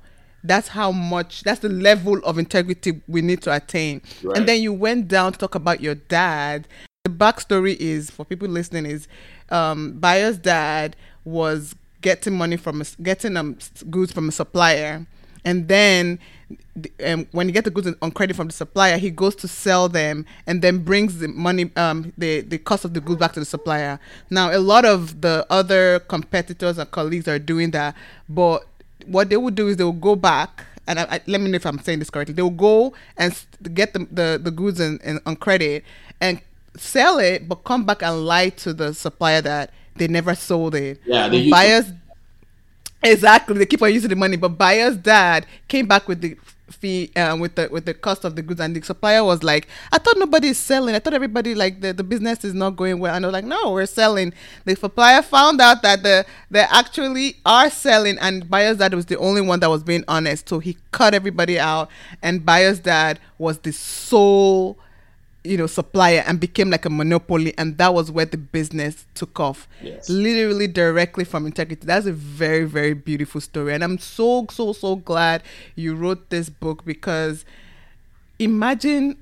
That's 0.48 0.68
how 0.70 0.92
much. 0.92 1.42
That's 1.44 1.62
the 1.62 1.70
level 1.70 2.20
of 2.24 2.38
integrity 2.38 3.02
we 3.08 3.22
need 3.22 3.42
to 3.44 3.54
attain. 3.56 4.02
Right. 4.24 4.38
And 4.38 4.48
then 4.48 4.62
you 4.62 4.72
went 4.74 5.08
down 5.08 5.34
to 5.34 5.40
talk 5.40 5.56
about 5.56 5.82
your 5.82 5.96
dad. 5.96 6.68
The 7.04 7.10
backstory 7.10 7.76
is 7.78 8.10
for 8.10 8.26
people 8.26 8.48
listening 8.48 8.86
is 8.86 9.08
um, 9.50 9.94
Bayo's 10.00 10.38
dad 10.38 10.96
was 11.24 11.76
getting 12.02 12.36
money 12.38 12.58
from 12.58 12.82
a, 12.82 12.86
getting 13.02 13.36
um, 13.38 13.58
goods 13.90 14.12
from 14.12 14.30
a 14.30 14.32
supplier, 14.32 15.06
and 15.44 15.68
then 15.68 16.20
the- 16.76 16.92
um, 17.04 17.28
when 17.32 17.48
he 17.48 17.52
get 17.52 17.64
the 17.64 17.72
goods 17.72 17.90
on 18.02 18.12
credit 18.12 18.36
from 18.36 18.48
the 18.48 18.54
supplier, 18.54 18.98
he 18.98 19.10
goes 19.10 19.36
to 19.38 19.48
sell 19.48 19.88
them 19.90 20.26
and 20.46 20.62
then 20.62 20.80
brings 20.84 21.20
the 21.20 21.28
money, 21.28 21.72
um, 21.76 22.12
the 22.18 22.42
the 22.42 22.58
cost 22.60 22.86
of 22.86 22.94
the 22.94 23.02
goods 23.02 23.20
back 23.20 23.34
to 23.34 23.40
the 23.40 23.46
supplier. 23.46 24.00
Now, 24.30 24.56
a 24.56 24.60
lot 24.60 24.86
of 24.86 25.22
the 25.22 25.46
other 25.50 26.00
competitors 26.02 26.78
and 26.78 26.90
colleagues 26.92 27.28
are 27.28 27.40
doing 27.40 27.72
that, 27.72 27.96
but 28.30 28.66
what 29.08 29.30
they 29.30 29.38
would 29.38 29.56
do 29.56 29.68
is 29.68 29.78
they 29.78 29.84
will 29.84 29.92
go 29.94 30.16
back 30.16 30.66
and 30.88 31.00
I, 31.00 31.04
I, 31.16 31.22
let 31.26 31.42
me 31.42 31.50
know 31.50 31.56
if 31.56 31.66
I'm 31.66 31.80
saying 31.80 32.00
this 32.00 32.10
correctly. 32.12 32.36
They 32.36 32.42
will 32.44 32.50
go 32.52 32.94
and 33.18 33.32
s- 33.32 33.48
get 33.74 33.94
the 33.94 34.08
the, 34.12 34.40
the 34.42 34.52
goods 34.52 34.80
in, 34.80 35.00
in, 35.04 35.20
on 35.26 35.36
credit 35.36 35.84
and 36.22 36.40
sell 36.78 37.18
it, 37.20 37.48
but 37.50 37.64
come 37.64 37.86
back 37.86 38.04
and 38.04 38.26
lie 38.26 38.50
to 38.50 38.74
the 38.74 38.94
supplier 38.94 39.42
that 39.42 39.72
they 39.96 40.08
never 40.08 40.36
sold 40.36 40.76
it. 40.76 41.00
Yeah, 41.06 41.28
they 41.28 41.38
And 41.38 41.46
use- 41.46 41.52
buyers 41.52 41.86
exactly 43.04 43.58
they 43.58 43.66
keep 43.66 43.82
on 43.82 43.94
using 43.94 44.10
the 44.10 44.16
money, 44.16 44.38
but 44.38 44.50
Bayo's 44.50 44.98
dad 44.98 45.46
came 45.68 45.88
back 45.88 46.08
with 46.08 46.22
the 46.22 46.36
fee 46.70 47.12
um, 47.16 47.40
with 47.40 47.56
the 47.56 47.70
with 47.72 47.86
the 47.86 47.94
cost 47.94 48.26
of 48.26 48.36
the 48.36 48.42
goods, 48.42 48.60
and 48.60 48.76
the 48.76 48.82
supplier 48.82 49.24
was 49.24 49.44
like, 49.44 49.68
"I 49.92 49.98
thought 49.98 50.18
nobody 50.18 50.50
is 50.50 50.58
selling. 50.58 50.96
I 50.96 51.00
thought 51.00 51.14
everybody 51.14 51.56
like 51.56 51.82
the, 51.82 51.94
the 51.94 52.04
business 52.04 52.44
is 52.44 52.54
not 52.54 52.76
going 52.76 53.00
well." 53.00 53.16
And 53.16 53.26
i 53.26 53.28
was 53.28 53.34
like, 53.34 53.46
"No, 53.46 53.72
we're 53.72 53.86
selling." 53.86 54.34
The 54.66 54.76
supplier 54.76 55.22
found 55.22 55.62
out 55.62 55.82
that 55.84 56.04
the 56.04 56.26
they 56.50 56.62
actually 56.62 57.38
are 57.46 57.70
selling, 57.70 58.18
and 58.20 58.50
Bayo's 58.50 58.78
dad 58.78 58.94
was 58.94 59.06
the 59.06 59.18
only 59.18 59.42
one 59.42 59.60
that 59.60 59.70
was 59.70 59.84
being 59.84 60.04
honest, 60.08 60.50
so 60.50 60.60
he 60.60 60.78
cut 60.92 61.14
everybody 61.14 61.60
out, 61.60 61.90
and 62.22 62.46
Bayo's 62.46 62.80
dad 62.80 63.20
was 63.38 63.60
the 63.60 63.72
sole 63.72 64.78
you 65.46 65.58
know 65.58 65.68
supplier 65.68 66.24
and 66.26 66.40
became 66.40 66.70
like 66.70 66.86
a 66.86 66.90
monopoly 66.90 67.54
and 67.58 67.78
that 67.78 67.94
was 67.94 68.12
where 68.12 68.26
the 68.26 68.38
business 68.38 69.06
took 69.14 69.40
off. 69.40 69.68
Yes. 69.82 70.10
literally 70.10 70.68
directly 70.68 71.24
from 71.24 71.46
integrity. 71.46 71.86
That's 71.86 72.06
a 72.06 72.14
very 72.14 72.66
very 72.66 72.94
beautiful 72.94 73.42
story. 73.42 73.74
And 73.74 73.84
i'm 73.84 73.98
so 73.98 74.48
so 74.50 74.74
so 74.74 74.96
glad 74.96 75.44
you 75.76 75.96
wrote 75.96 76.30
this 76.30 76.50
book 76.50 76.84
because 76.86 77.46
imagine 78.40 79.18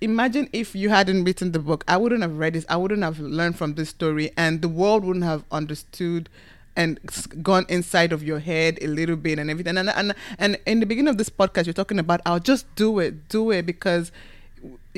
imagine 0.00 0.48
if 0.52 0.74
you 0.74 0.88
hadn't 0.90 1.24
written 1.24 1.52
the 1.52 1.58
book. 1.58 1.84
I 1.88 1.96
wouldn't 1.96 2.22
have 2.22 2.38
read 2.38 2.54
this. 2.54 2.66
I 2.68 2.76
wouldn't 2.76 3.02
have 3.02 3.18
learned 3.18 3.56
from 3.56 3.74
this 3.74 3.88
story 3.88 4.30
and 4.36 4.62
the 4.62 4.68
world 4.68 5.04
wouldn't 5.04 5.24
have 5.24 5.44
understood 5.50 6.28
and 6.76 7.00
gone 7.42 7.64
inside 7.70 8.12
of 8.12 8.22
your 8.22 8.38
head 8.38 8.78
a 8.82 8.86
little 8.86 9.16
bit 9.16 9.38
and 9.38 9.50
everything. 9.50 9.78
And 9.78 9.88
and 9.88 10.14
and 10.38 10.58
in 10.66 10.80
the 10.80 10.86
beginning 10.86 11.08
of 11.08 11.18
this 11.18 11.30
podcast 11.30 11.66
you're 11.66 11.72
talking 11.72 11.98
about 11.98 12.20
i'll 12.26 12.38
just 12.38 12.72
do 12.76 12.98
it 12.98 13.28
do 13.28 13.50
it 13.50 13.64
because 13.64 14.12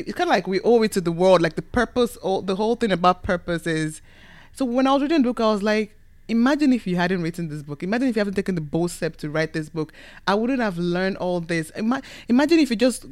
it's 0.07 0.15
kind 0.15 0.29
of 0.29 0.35
like 0.35 0.47
we 0.47 0.61
owe 0.61 0.83
it 0.83 0.93
to 0.93 1.01
the 1.01 1.13
world 1.13 1.43
like 1.43 1.57
the 1.57 1.63
purpose 1.63 2.17
all 2.19 2.43
the 2.43 2.57
whole 2.57 2.77
thing 2.77 2.93
about 2.93 3.23
purpose 3.23 3.67
is 3.67 4.01
so 4.53 4.65
when 4.65 4.87
i 4.87 4.93
was 4.93 5.03
reading 5.03 5.23
the 5.23 5.29
book 5.29 5.41
i 5.41 5.51
was 5.51 5.63
like 5.63 5.95
imagine 6.29 6.73
if 6.73 6.87
you 6.87 6.97
hadn't 6.97 7.23
written 7.23 7.49
this 7.49 7.63
book. 7.63 7.83
Imagine 7.83 8.09
if 8.09 8.17
you 8.17 8.21
haven't 8.21 8.35
taken 8.35 8.55
the 8.55 8.61
bold 8.61 8.91
step 8.91 9.17
to 9.17 9.31
write 9.31 9.55
this 9.55 9.69
book. 9.69 9.93
I 10.27 10.35
wouldn't 10.35 10.61
have 10.61 10.79
learned 10.79 11.17
all 11.17 11.41
this. 11.41 11.71
Ima- 11.71 12.03
imagine 12.29 12.59
if 12.59 12.71
you 12.71 12.77
just 12.77 13.07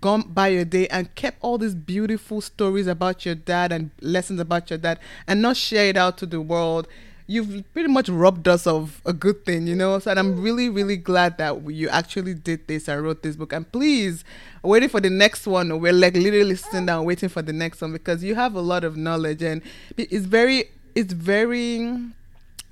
gone 0.00 0.22
by 0.22 0.48
your 0.48 0.64
day 0.64 0.86
and 0.88 1.14
kept 1.14 1.36
all 1.42 1.58
these 1.58 1.74
beautiful 1.74 2.40
stories 2.40 2.86
about 2.86 3.26
your 3.26 3.34
dad 3.34 3.70
and 3.70 3.90
lessons 4.00 4.40
about 4.40 4.70
your 4.70 4.78
dad 4.78 4.98
and 5.26 5.42
not 5.42 5.56
share 5.56 5.86
it 5.86 5.96
out 5.96 6.16
to 6.18 6.26
the 6.26 6.40
world 6.40 6.88
you've 7.26 7.64
pretty 7.72 7.88
much 7.88 8.08
robbed 8.08 8.46
us 8.46 8.66
of 8.66 9.00
a 9.06 9.12
good 9.12 9.44
thing 9.44 9.66
you 9.66 9.74
know? 9.74 9.98
So 9.98 10.10
and 10.10 10.20
i'm 10.20 10.34
mm. 10.36 10.42
really 10.42 10.68
really 10.68 10.96
glad 10.96 11.38
that 11.38 11.70
you 11.70 11.88
actually 11.88 12.34
did 12.34 12.66
this. 12.66 12.88
And 12.88 13.02
wrote 13.02 13.22
this 13.22 13.36
book. 13.36 13.52
And 13.52 13.70
please 13.70 14.24
waiting 14.62 14.88
for 14.88 15.00
the 15.00 15.10
next 15.10 15.46
one. 15.46 15.80
We're 15.80 15.92
like 15.92 16.14
literally 16.14 16.56
sitting 16.56 16.86
down 16.86 17.04
waiting 17.04 17.28
for 17.28 17.42
the 17.42 17.52
next 17.52 17.80
one 17.80 17.92
because 17.92 18.24
you 18.24 18.34
have 18.34 18.54
a 18.54 18.60
lot 18.60 18.84
of 18.84 18.96
knowledge 18.96 19.42
and 19.42 19.62
it's 19.96 20.26
very 20.26 20.70
it's 20.94 21.12
very 21.12 21.98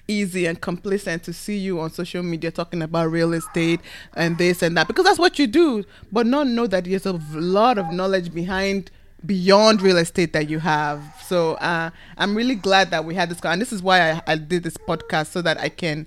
easy 0.09 0.47
and 0.47 0.61
complacent 0.61 1.23
to 1.25 1.33
see 1.33 1.57
you 1.57 1.81
on 1.81 1.91
social 1.91 2.23
media 2.23 2.51
talking 2.51 2.83
about 2.83 3.11
real 3.11 3.33
estate 3.33 3.81
and 4.15 4.37
this 4.39 4.63
and 4.63 4.77
that 4.77 4.89
because 4.89 5.05
that's 5.05 5.19
what 5.19 5.39
you 5.39 5.47
do. 5.47 5.85
But 6.11 6.27
not 6.27 6.47
know 6.47 6.67
that 6.67 6.85
there's 6.85 7.07
a 7.07 7.13
lot 7.33 7.79
of 7.79 7.93
knowledge 7.93 8.33
behind 8.33 8.91
beyond 9.25 9.81
real 9.81 9.97
estate 9.97 10.33
that 10.33 10.49
you 10.49 10.59
have 10.59 11.03
so 11.25 11.55
uh, 11.55 11.91
i'm 12.19 12.35
really 12.35 12.55
glad 12.55 12.91
that 12.91 13.05
we 13.05 13.15
had 13.15 13.29
this 13.29 13.41
and 13.45 13.61
this 13.61 13.73
is 13.73 13.83
why 13.83 14.13
I, 14.13 14.23
I 14.27 14.37
did 14.37 14.63
this 14.63 14.77
podcast 14.77 15.29
so 15.29 15.43
that 15.43 15.59
i 15.59 15.69
can 15.69 16.07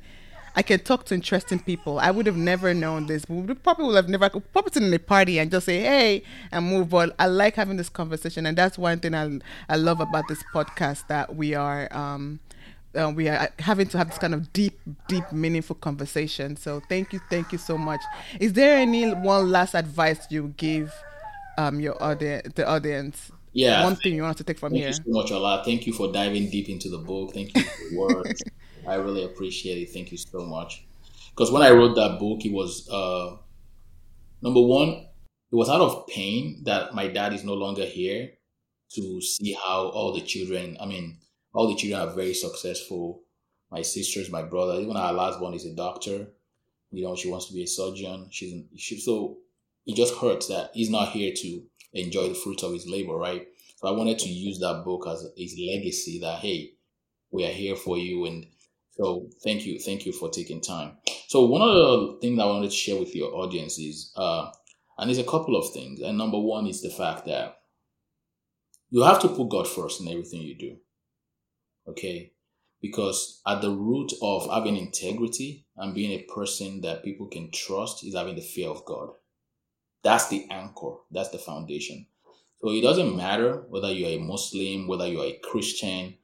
I 0.58 0.62
can 0.62 0.80
talk 0.80 1.04
to 1.06 1.14
interesting 1.14 1.60
people. 1.60 2.00
I 2.00 2.12
would 2.12 2.26
have 2.28 2.38
never 2.38 2.74
known 2.74 3.08
this. 3.08 3.26
We 3.28 3.54
probably 3.56 3.88
would 3.88 3.96
have 3.98 4.08
never 4.08 4.30
probably 4.30 4.72
sit 4.72 4.84
in 4.84 4.94
a 4.94 5.00
party 5.00 5.38
and 5.38 5.52
just 5.52 5.66
say 5.66 5.82
hey 5.82 6.24
and 6.52 6.66
move 6.66 6.94
on. 6.94 7.12
I 7.20 7.28
like 7.28 7.56
having 7.56 7.76
this 7.76 7.90
conversation, 7.90 8.46
and 8.46 8.58
that's 8.58 8.78
one 8.78 9.00
thing 9.00 9.14
I 9.14 9.40
I 9.68 9.76
love 9.76 10.00
about 10.00 10.30
this 10.30 10.42
podcast 10.54 11.08
that 11.08 11.36
we 11.36 11.56
are 11.56 11.90
um 11.92 12.40
uh, 12.98 13.12
we 13.14 13.28
are 13.28 13.50
having 13.60 13.88
to 13.88 13.98
have 13.98 14.10
this 14.10 14.18
kind 14.18 14.34
of 14.34 14.54
deep, 14.54 14.80
deep, 15.10 15.30
meaningful 15.32 15.76
conversation. 15.76 16.56
So 16.56 16.82
thank 16.88 17.12
you, 17.12 17.20
thank 17.30 17.52
you 17.52 17.58
so 17.58 17.78
much. 17.78 18.00
Is 18.40 18.54
there 18.54 18.78
any 18.78 19.14
one 19.14 19.52
last 19.52 19.76
advice 19.76 20.26
you 20.30 20.54
give 20.56 20.94
um 21.58 21.80
your 21.80 22.02
audience, 22.02 22.54
the 22.56 22.68
audience? 22.68 23.32
Yeah. 23.54 23.84
One 23.84 23.96
thing 23.96 24.16
you 24.16 24.24
want 24.24 24.38
to 24.38 24.44
take 24.44 24.60
from 24.60 24.72
Thank 24.72 24.84
here. 24.84 24.92
Thank 24.92 25.06
you 25.06 25.14
so 25.14 25.22
much, 25.22 25.32
Ola. 25.32 25.64
Thank 25.64 25.88
you 25.88 25.94
for 25.94 26.12
diving 26.12 26.50
deep 26.50 26.68
into 26.68 26.90
the 26.90 26.98
book. 26.98 27.34
Thank 27.34 27.56
you 27.56 27.64
for 27.64 27.90
the 27.90 27.98
words. 27.98 28.44
I 28.88 28.96
really 28.96 29.24
appreciate 29.24 29.82
it. 29.82 29.94
Thank 29.94 30.12
you 30.12 30.18
so 30.18 30.46
much. 30.46 30.86
Because 31.30 31.52
when 31.52 31.62
I 31.62 31.72
wrote 31.72 31.96
that 31.96 32.20
book, 32.20 32.46
it 32.46 32.52
was 32.52 32.88
uh, 32.90 33.38
number 34.42 34.62
one, 34.62 34.90
it 35.52 35.56
was 35.56 35.70
out 35.70 35.82
of 35.82 36.08
pain 36.08 36.64
that 36.66 36.94
my 36.94 37.08
dad 37.08 37.34
is 37.34 37.44
no 37.44 37.54
longer 37.54 37.86
here 37.86 38.32
to 38.94 39.22
see 39.22 39.54
how 39.54 39.88
all 39.88 40.14
the 40.14 40.22
children, 40.22 40.78
I 40.80 40.86
mean, 40.86 41.18
all 41.54 41.68
the 41.68 41.76
children 41.76 42.02
are 42.02 42.14
very 42.14 42.34
successful. 42.34 43.24
My 43.72 43.82
sisters, 43.82 44.30
my 44.30 44.44
brother, 44.44 44.80
even 44.80 44.98
our 44.98 45.14
last 45.14 45.40
one 45.40 45.54
is 45.54 45.66
a 45.66 45.74
doctor. 45.74 46.28
You 46.92 47.04
know, 47.04 47.16
she 47.16 47.30
wants 47.30 47.48
to 47.48 47.54
be 47.54 47.64
a 47.64 47.68
surgeon. 47.68 48.28
She's 48.32 48.64
she, 48.78 49.00
so 49.00 49.38
it 49.86 49.96
just 49.96 50.16
hurts 50.16 50.48
that 50.48 50.72
he's 50.74 50.90
not 50.90 51.10
here 51.10 51.32
to 51.36 51.62
enjoy 51.94 52.30
the 52.30 52.36
fruits 52.36 52.64
of 52.64 52.74
his 52.74 52.88
labor, 52.88 53.16
right? 53.16 53.48
So 53.78 53.88
I 53.88 53.92
wanted 53.92 54.20
to 54.20 54.30
use 54.30 54.60
that 54.60 54.84
book 54.86 55.06
as 55.08 55.26
his 55.38 55.60
legacy 55.60 56.20
that 56.22 56.40
hey, 56.40 56.72
we 57.32 57.46
are 57.46 57.52
here 57.52 57.76
for 57.76 57.98
you, 57.98 58.26
and 58.26 58.46
so 58.92 59.28
thank 59.44 59.66
you, 59.66 59.80
thank 59.80 60.06
you 60.06 60.14
for 60.14 60.30
taking 60.30 60.62
time. 60.62 60.98
So 61.28 61.46
one 61.46 61.62
of 61.62 61.74
the 61.74 62.18
things 62.22 62.40
I 62.40 62.46
wanted 62.46 62.70
to 62.70 62.76
share 62.76 63.00
with 63.00 63.16
your 63.16 63.34
audience 63.34 63.78
is, 63.78 64.12
uh, 64.16 64.50
and 64.98 65.10
there's 65.10 65.20
a 65.20 65.24
couple 65.24 65.56
of 65.56 65.74
things, 65.74 66.00
and 66.02 66.18
number 66.18 66.40
one 66.40 66.68
is 66.68 66.82
the 66.82 66.90
fact 66.90 67.26
that 67.26 67.58
you 68.90 69.04
have 69.04 69.22
to 69.22 69.28
put 69.28 69.50
God 69.50 69.68
first 69.68 70.02
in 70.02 70.08
everything 70.08 70.42
you 70.42 70.58
do. 70.58 70.78
Okay, 71.88 72.32
because 72.82 73.42
at 73.46 73.62
the 73.62 73.70
root 73.70 74.14
of 74.22 74.50
having 74.50 74.78
integrity 74.78 75.66
and 75.76 75.94
being 75.94 76.12
a 76.12 76.34
person 76.34 76.82
that 76.82 77.04
people 77.04 77.28
can 77.28 77.52
trust 77.52 78.06
is 78.06 78.16
having 78.16 78.36
the 78.36 78.42
fear 78.42 78.70
of 78.70 78.86
God. 78.86 79.10
That's 80.06 80.28
the 80.28 80.48
anchor. 80.52 80.98
That's 81.10 81.30
the 81.30 81.40
foundation. 81.40 82.06
So 82.62 82.70
it 82.70 82.82
doesn't 82.82 83.18
matter 83.18 83.66
whether 83.70 83.92
you're 83.92 84.22
a 84.22 84.24
Muslim, 84.24 84.88
whether 84.88 85.08
you're 85.08 85.26
a 85.26 85.40
Christian, 85.44 86.18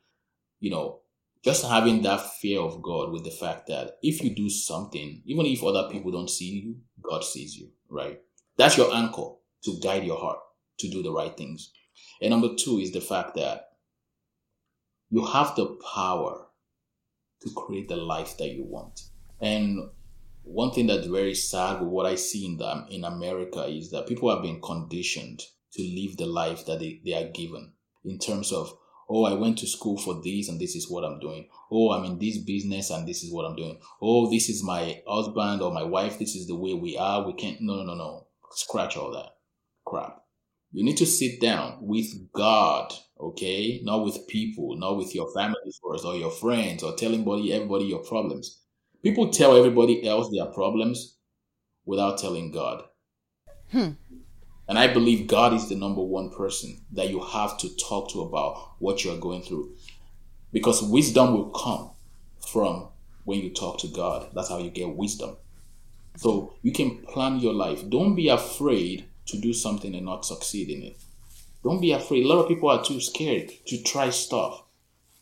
you 0.60 0.70
know, 0.70 1.00
just 1.44 1.66
having 1.66 2.04
that 2.04 2.22
fear 2.36 2.60
of 2.60 2.84
God 2.84 3.12
with 3.12 3.24
the 3.24 3.32
fact 3.32 3.66
that 3.70 3.98
if 4.04 4.22
you 4.22 4.36
do 4.36 4.50
something, 4.52 5.24
even 5.26 5.48
if 5.48 5.64
other 5.64 5.90
people 5.92 6.12
don't 6.12 6.30
see 6.30 6.60
you, 6.60 6.76
God 7.02 7.24
sees 7.24 7.58
you, 7.58 7.72
right? 7.90 8.20
That's 8.56 8.78
your 8.78 8.94
anchor 8.94 9.32
to 9.64 9.80
guide 9.82 10.04
your 10.04 10.20
heart 10.20 10.38
to 10.78 10.88
do 10.88 11.02
the 11.02 11.12
right 11.12 11.36
things. 11.36 11.72
And 12.22 12.30
number 12.30 12.50
two 12.56 12.78
is 12.78 12.92
the 12.92 13.02
fact 13.02 13.34
that 13.38 13.70
you 15.10 15.26
have 15.26 15.56
the 15.56 15.76
power 15.96 16.46
to 17.42 17.50
create 17.56 17.90
the 17.90 17.96
life 17.96 18.38
that 18.38 18.52
you 18.52 18.64
want. 18.64 19.02
And 19.40 19.90
one 20.44 20.72
thing 20.72 20.88
that's 20.88 21.08
very 21.08 21.36
sad 21.36 21.82
with 21.82 21.90
what 21.90 22.06
I 22.06 22.16
see 22.16 22.46
in 22.46 22.58
the, 22.58 22.86
in 22.90 23.04
America 23.04 23.66
is 23.66 23.92
that 23.92 24.08
people 24.08 24.34
have 24.34 24.44
been 24.44 24.62
conditioned 24.62 25.42
to 25.74 25.84
live 25.84 26.18
the 26.18 26.26
life 26.26 26.66
that 26.66 26.80
they, 26.80 27.02
they 27.06 27.14
are 27.14 27.32
given 27.32 27.74
in 28.04 28.20
terms 28.20 28.52
of, 28.52 28.74
oh, 29.10 29.26
I 29.26 29.34
went 29.34 29.58
to 29.60 29.68
school 29.68 29.98
for 29.98 30.22
this 30.24 30.50
and 30.50 30.60
this 30.60 30.76
is 30.76 30.90
what 30.90 31.04
I'm 31.04 31.20
doing. 31.20 31.48
Oh, 31.72 31.92
I'm 31.92 32.06
in 32.06 32.20
this 32.20 32.38
business 32.40 32.90
and 32.90 33.08
this 33.08 33.24
is 33.24 33.32
what 33.32 33.46
I'm 33.46 33.56
doing. 33.56 33.80
Oh, 34.02 34.30
this 34.30 34.50
is 34.50 34.64
my 34.64 35.02
husband 35.08 35.62
or 35.62 35.72
my 35.72 35.84
wife. 35.84 36.20
This 36.20 36.36
is 36.36 36.48
the 36.48 36.56
way 36.56 36.74
we 36.74 36.98
are. 36.98 37.26
We 37.26 37.34
can't, 37.34 37.62
no, 37.62 37.76
no, 37.76 37.84
no, 37.84 37.96
no. 37.96 38.28
Scratch 38.52 38.98
all 38.98 39.12
that 39.12 39.30
crap. 39.86 40.24
You 40.72 40.86
need 40.86 40.98
to 40.98 41.06
sit 41.06 41.42
down 41.42 41.80
with 41.82 42.32
God, 42.32 42.94
okay? 43.20 43.82
Not 43.84 44.06
with 44.06 44.28
people, 44.28 44.78
not 44.78 44.96
with 44.96 45.14
your 45.14 45.32
family 45.34 45.72
first 45.84 46.06
or 46.06 46.16
your 46.16 46.32
friends 46.32 46.82
or 46.82 46.96
telling 46.96 47.22
everybody, 47.22 47.54
everybody 47.54 47.86
your 47.86 48.04
problems. 48.04 48.61
People 49.04 49.30
tell 49.30 49.56
everybody 49.56 50.08
else 50.08 50.30
their 50.30 50.46
problems 50.46 51.18
without 51.86 52.18
telling 52.18 52.52
God. 52.52 52.84
Hmm. 53.72 53.92
And 54.68 54.78
I 54.78 54.88
believe 54.94 55.28
God 55.28 55.54
is 55.54 55.68
the 55.68 55.76
number 55.76 56.02
one 56.02 56.30
person 56.30 56.86
that 56.94 57.10
you 57.10 57.22
have 57.22 57.58
to 57.60 57.76
talk 57.76 58.12
to 58.12 58.22
about 58.22 58.76
what 58.80 59.04
you're 59.04 59.18
going 59.18 59.42
through. 59.42 59.76
Because 60.54 60.84
wisdom 60.84 61.34
will 61.34 61.50
come 61.50 61.92
from 62.52 62.90
when 63.26 63.40
you 63.40 63.50
talk 63.50 63.80
to 63.80 63.88
God. 63.88 64.30
That's 64.34 64.50
how 64.50 64.60
you 64.60 64.70
get 64.70 64.96
wisdom. 64.96 65.38
So 66.18 66.54
you 66.62 66.72
can 66.72 67.00
plan 67.06 67.40
your 67.40 67.54
life. 67.54 67.90
Don't 67.90 68.16
be 68.16 68.30
afraid 68.30 69.06
to 69.28 69.38
do 69.38 69.54
something 69.54 69.96
and 69.96 70.06
not 70.06 70.26
succeed 70.26 70.70
in 70.70 70.84
it. 70.84 70.98
Don't 71.64 71.82
be 71.82 71.92
afraid. 71.92 72.26
A 72.26 72.28
lot 72.28 72.42
of 72.42 72.48
people 72.48 72.70
are 72.70 72.84
too 72.84 73.00
scared 73.00 73.52
to 73.68 73.82
try 73.84 74.10
stuff. 74.10 74.64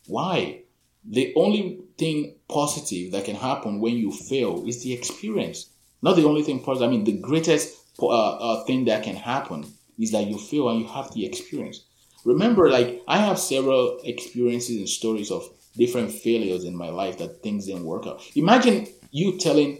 Why? 0.06 0.62
The 1.08 1.32
only 1.36 1.80
thing 1.98 2.36
positive 2.48 3.12
that 3.12 3.24
can 3.24 3.36
happen 3.36 3.80
when 3.80 3.96
you 3.96 4.12
fail 4.12 4.66
is 4.66 4.82
the 4.82 4.92
experience. 4.92 5.70
Not 6.02 6.16
the 6.16 6.26
only 6.26 6.42
thing 6.42 6.60
positive. 6.62 6.88
I 6.88 6.92
mean, 6.92 7.04
the 7.04 7.18
greatest 7.18 7.76
uh, 8.00 8.06
uh, 8.06 8.64
thing 8.64 8.86
that 8.86 9.02
can 9.02 9.16
happen 9.16 9.66
is 9.98 10.12
that 10.12 10.26
you 10.26 10.38
fail 10.38 10.68
and 10.68 10.80
you 10.80 10.86
have 10.86 11.12
the 11.12 11.26
experience. 11.26 11.84
Remember, 12.24 12.70
like 12.70 13.02
I 13.08 13.18
have 13.18 13.38
several 13.38 13.98
experiences 14.04 14.76
and 14.76 14.88
stories 14.88 15.30
of 15.30 15.48
different 15.76 16.12
failures 16.12 16.64
in 16.64 16.76
my 16.76 16.90
life 16.90 17.18
that 17.18 17.42
things 17.42 17.66
didn't 17.66 17.84
work 17.84 18.06
out. 18.06 18.22
Imagine 18.34 18.86
you 19.10 19.38
telling 19.38 19.78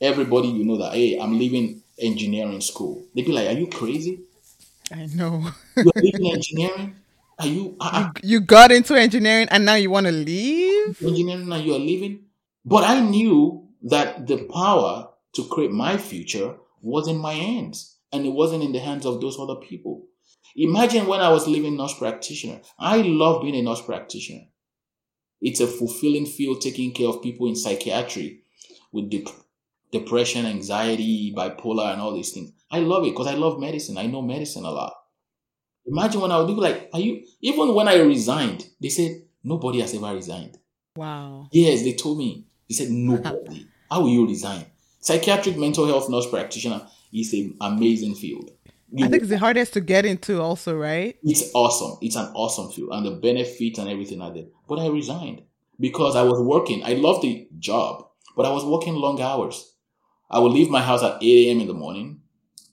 everybody 0.00 0.48
you 0.48 0.64
know 0.64 0.78
that, 0.78 0.92
hey, 0.94 1.18
I'm 1.18 1.38
leaving 1.38 1.82
engineering 1.98 2.60
school. 2.60 3.04
They'd 3.14 3.26
be 3.26 3.32
like, 3.32 3.48
are 3.48 3.58
you 3.58 3.66
crazy? 3.66 4.20
I 4.92 5.06
know. 5.06 5.50
You're 5.76 5.92
leaving 5.96 6.32
engineering? 6.32 6.96
Are 7.40 7.46
you, 7.46 7.76
uh, 7.80 8.10
you? 8.22 8.30
You 8.30 8.40
got 8.40 8.70
into 8.70 8.94
engineering 8.94 9.48
and 9.50 9.64
now 9.64 9.74
you 9.74 9.90
want 9.90 10.06
to 10.06 10.12
leave? 10.12 11.02
Engineering 11.02 11.50
and 11.50 11.64
you're 11.64 11.78
leaving? 11.78 12.24
But 12.64 12.84
I 12.84 13.00
knew 13.00 13.68
that 13.82 14.26
the 14.26 14.44
power 14.52 15.08
to 15.34 15.48
create 15.48 15.70
my 15.70 15.96
future 15.96 16.56
was 16.82 17.08
in 17.08 17.16
my 17.16 17.32
hands 17.32 17.96
and 18.12 18.26
it 18.26 18.30
wasn't 18.30 18.62
in 18.62 18.72
the 18.72 18.80
hands 18.80 19.06
of 19.06 19.20
those 19.20 19.38
other 19.38 19.56
people. 19.56 20.06
Imagine 20.56 21.06
when 21.06 21.20
I 21.20 21.30
was 21.30 21.46
living 21.46 21.76
nurse 21.76 21.94
practitioner. 21.94 22.60
I 22.78 22.98
love 22.98 23.42
being 23.42 23.54
a 23.54 23.62
nurse 23.62 23.82
practitioner. 23.82 24.46
It's 25.40 25.60
a 25.60 25.66
fulfilling 25.66 26.26
field 26.26 26.60
taking 26.60 26.92
care 26.92 27.08
of 27.08 27.22
people 27.22 27.48
in 27.48 27.56
psychiatry 27.56 28.42
with 28.92 29.10
dep- 29.10 29.28
depression, 29.92 30.44
anxiety, 30.44 31.32
bipolar, 31.34 31.92
and 31.92 32.00
all 32.00 32.14
these 32.14 32.32
things. 32.32 32.52
I 32.70 32.80
love 32.80 33.04
it 33.04 33.10
because 33.10 33.26
I 33.26 33.34
love 33.34 33.58
medicine. 33.58 33.96
I 33.96 34.06
know 34.06 34.22
medicine 34.22 34.64
a 34.64 34.70
lot. 34.70 34.94
Imagine 35.90 36.20
when 36.20 36.30
I 36.30 36.38
would 36.38 36.46
be 36.46 36.54
like, 36.54 36.88
are 36.92 37.00
you, 37.00 37.24
even 37.40 37.74
when 37.74 37.88
I 37.88 37.96
resigned, 37.96 38.68
they 38.80 38.88
said, 38.88 39.22
nobody 39.42 39.80
has 39.80 39.92
ever 39.94 40.14
resigned. 40.14 40.56
Wow. 40.94 41.48
Yes, 41.50 41.82
they 41.82 41.94
told 41.94 42.18
me. 42.18 42.46
They 42.68 42.76
said, 42.76 42.90
nobody. 42.90 43.66
How 43.90 44.02
will 44.02 44.10
you 44.10 44.26
resign? 44.26 44.66
Psychiatric 45.00 45.56
mental 45.56 45.86
health 45.86 46.08
nurse 46.08 46.30
practitioner 46.30 46.86
is 47.12 47.32
an 47.32 47.56
amazing 47.60 48.14
field. 48.14 48.50
You 48.92 49.06
I 49.06 49.08
think 49.08 49.22
it's 49.22 49.30
the 49.30 49.38
hardest 49.38 49.72
to 49.72 49.80
get 49.80 50.04
into, 50.04 50.40
also, 50.40 50.76
right? 50.76 51.16
It's 51.24 51.50
awesome. 51.54 51.98
It's 52.02 52.16
an 52.16 52.30
awesome 52.34 52.70
field, 52.70 52.90
and 52.92 53.06
the 53.06 53.12
benefits 53.12 53.78
and 53.78 53.88
everything 53.88 54.20
are 54.20 54.32
there. 54.32 54.46
But 54.68 54.78
I 54.78 54.86
resigned 54.88 55.42
because 55.78 56.14
I 56.16 56.22
was 56.22 56.40
working. 56.40 56.84
I 56.84 56.94
loved 56.94 57.22
the 57.22 57.48
job, 57.58 58.06
but 58.36 58.46
I 58.46 58.50
was 58.50 58.64
working 58.64 58.94
long 58.94 59.20
hours. 59.20 59.74
I 60.30 60.38
would 60.38 60.52
leave 60.52 60.70
my 60.70 60.82
house 60.82 61.02
at 61.02 61.22
8 61.22 61.48
a.m. 61.48 61.60
in 61.60 61.66
the 61.66 61.74
morning, 61.74 62.20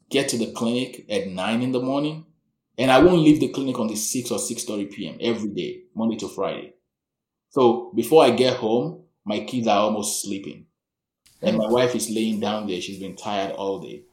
get 0.09 0.29
to 0.29 0.37
the 0.37 0.51
clinic 0.51 1.05
at 1.09 1.27
9 1.27 1.61
in 1.61 1.71
the 1.71 1.81
morning, 1.81 2.26
and 2.77 2.91
I 2.91 2.99
won't 2.99 3.21
leave 3.21 3.39
the 3.39 3.49
clinic 3.49 3.79
on 3.79 3.87
the 3.87 3.95
6 3.95 4.31
or 4.31 4.37
6.30 4.37 4.91
p.m. 4.91 5.17
every 5.19 5.49
day, 5.49 5.81
Monday 5.95 6.17
to 6.17 6.27
Friday. 6.27 6.73
So 7.49 7.91
before 7.95 8.23
I 8.23 8.31
get 8.31 8.57
home, 8.57 9.03
my 9.25 9.39
kids 9.41 9.67
are 9.67 9.79
almost 9.79 10.21
sleeping. 10.21 10.65
And 11.41 11.57
my 11.57 11.67
wife 11.67 11.95
is 11.95 12.09
laying 12.09 12.39
down 12.39 12.67
there. 12.67 12.81
She's 12.81 12.99
been 12.99 13.15
tired 13.15 13.51
all 13.51 13.79
day. 13.79 14.03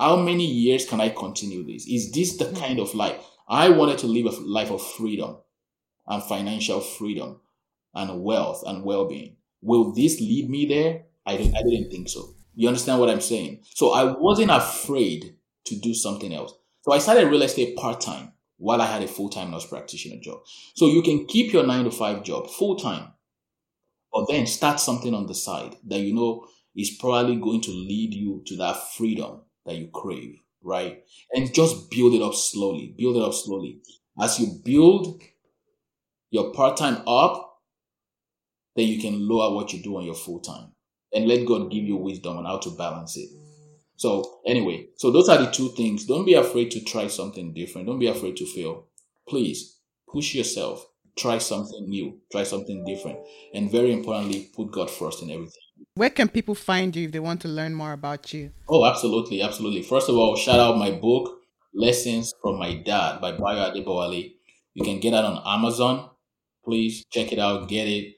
How 0.00 0.16
many 0.16 0.46
years 0.46 0.86
can 0.88 1.00
I 1.00 1.10
continue 1.10 1.64
this? 1.64 1.86
Is 1.86 2.10
this 2.10 2.36
the 2.36 2.52
kind 2.58 2.80
of 2.80 2.94
life 2.94 3.16
I 3.48 3.68
wanted 3.68 3.98
to 3.98 4.06
live 4.06 4.26
a 4.26 4.30
life 4.40 4.70
of 4.70 4.84
freedom 4.84 5.36
and 6.06 6.22
financial 6.22 6.80
freedom 6.80 7.40
and 7.94 8.22
wealth 8.22 8.64
and 8.66 8.84
well-being? 8.84 9.36
Will 9.62 9.92
this 9.92 10.20
lead 10.20 10.50
me 10.50 10.66
there? 10.66 11.04
I 11.24 11.36
didn't, 11.36 11.56
I 11.56 11.62
didn't 11.62 11.90
think 11.90 12.08
so. 12.08 12.34
You 12.54 12.68
understand 12.68 13.00
what 13.00 13.10
I'm 13.10 13.20
saying? 13.20 13.60
So 13.74 13.92
I 13.92 14.12
wasn't 14.18 14.50
afraid 14.50 15.36
to 15.66 15.76
do 15.76 15.94
something 15.94 16.34
else. 16.34 16.54
So 16.84 16.92
I 16.92 16.98
started 16.98 17.30
real 17.30 17.40
estate 17.40 17.76
part-time 17.78 18.32
while 18.58 18.82
I 18.82 18.86
had 18.86 19.02
a 19.02 19.08
full-time 19.08 19.50
nurse 19.50 19.66
practitioner 19.66 20.20
job. 20.20 20.40
So 20.74 20.86
you 20.86 21.00
can 21.00 21.24
keep 21.24 21.50
your 21.50 21.66
nine 21.66 21.84
to 21.84 21.90
five 21.90 22.22
job 22.24 22.50
full-time, 22.50 23.14
but 24.12 24.26
then 24.28 24.46
start 24.46 24.78
something 24.78 25.14
on 25.14 25.26
the 25.26 25.34
side 25.34 25.76
that 25.86 26.00
you 26.00 26.14
know 26.14 26.46
is 26.76 26.98
probably 27.00 27.36
going 27.36 27.62
to 27.62 27.70
lead 27.70 28.12
you 28.12 28.42
to 28.48 28.56
that 28.56 28.76
freedom 28.96 29.40
that 29.64 29.76
you 29.76 29.88
crave, 29.94 30.36
right? 30.62 31.02
And 31.32 31.54
just 31.54 31.90
build 31.90 32.12
it 32.12 32.20
up 32.20 32.34
slowly. 32.34 32.94
Build 32.98 33.16
it 33.16 33.22
up 33.22 33.32
slowly. 33.32 33.80
As 34.20 34.38
you 34.38 34.60
build 34.62 35.22
your 36.30 36.52
part 36.52 36.76
time 36.76 37.02
up, 37.06 37.60
then 38.76 38.88
you 38.88 39.00
can 39.00 39.26
lower 39.26 39.54
what 39.54 39.72
you 39.72 39.82
do 39.82 39.96
on 39.96 40.04
your 40.04 40.14
full 40.14 40.40
time 40.40 40.72
and 41.14 41.26
let 41.26 41.46
God 41.46 41.70
give 41.70 41.84
you 41.84 41.96
wisdom 41.96 42.36
on 42.36 42.44
how 42.44 42.58
to 42.58 42.70
balance 42.72 43.16
it. 43.16 43.30
So, 43.96 44.40
anyway, 44.46 44.88
so 44.96 45.10
those 45.10 45.28
are 45.28 45.38
the 45.38 45.50
two 45.50 45.70
things. 45.70 46.04
Don't 46.06 46.24
be 46.24 46.34
afraid 46.34 46.70
to 46.72 46.80
try 46.84 47.06
something 47.06 47.54
different. 47.54 47.86
Don't 47.86 47.98
be 47.98 48.08
afraid 48.08 48.36
to 48.36 48.46
fail. 48.46 48.86
Please 49.28 49.78
push 50.12 50.34
yourself. 50.34 50.86
Try 51.16 51.38
something 51.38 51.88
new. 51.88 52.20
Try 52.32 52.42
something 52.42 52.84
different. 52.84 53.18
And 53.54 53.70
very 53.70 53.92
importantly, 53.92 54.50
put 54.54 54.72
God 54.72 54.90
first 54.90 55.22
in 55.22 55.30
everything. 55.30 55.62
Where 55.94 56.10
can 56.10 56.28
people 56.28 56.54
find 56.54 56.94
you 56.94 57.06
if 57.06 57.12
they 57.12 57.20
want 57.20 57.40
to 57.42 57.48
learn 57.48 57.74
more 57.74 57.92
about 57.92 58.32
you? 58.32 58.50
Oh, 58.68 58.84
absolutely, 58.84 59.42
absolutely. 59.42 59.82
First 59.82 60.08
of 60.08 60.16
all, 60.16 60.34
shout 60.36 60.58
out 60.58 60.76
my 60.76 60.90
book, 60.90 61.38
Lessons 61.72 62.32
from 62.42 62.58
My 62.58 62.74
Dad 62.74 63.20
by 63.20 63.32
Bayo 63.32 63.70
Adebowale. 63.70 64.32
You 64.74 64.84
can 64.84 64.98
get 64.98 65.12
that 65.12 65.24
on 65.24 65.42
Amazon. 65.46 66.10
Please 66.64 67.04
check 67.10 67.32
it 67.32 67.38
out, 67.38 67.68
get 67.68 67.86
it. 67.86 68.14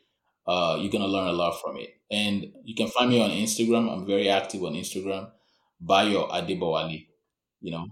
Uh, 0.46 0.78
you're 0.80 0.92
gonna 0.92 1.06
learn 1.06 1.28
a 1.28 1.32
lot 1.32 1.60
from 1.60 1.76
it. 1.76 1.90
And 2.10 2.52
you 2.64 2.74
can 2.74 2.88
find 2.88 3.10
me 3.10 3.20
on 3.20 3.30
Instagram. 3.30 3.92
I'm 3.92 4.06
very 4.06 4.28
active 4.28 4.62
on 4.62 4.74
Instagram. 4.74 5.30
Bayo 5.80 6.28
Adebowale. 6.28 7.06
You 7.60 7.72
know, 7.72 7.86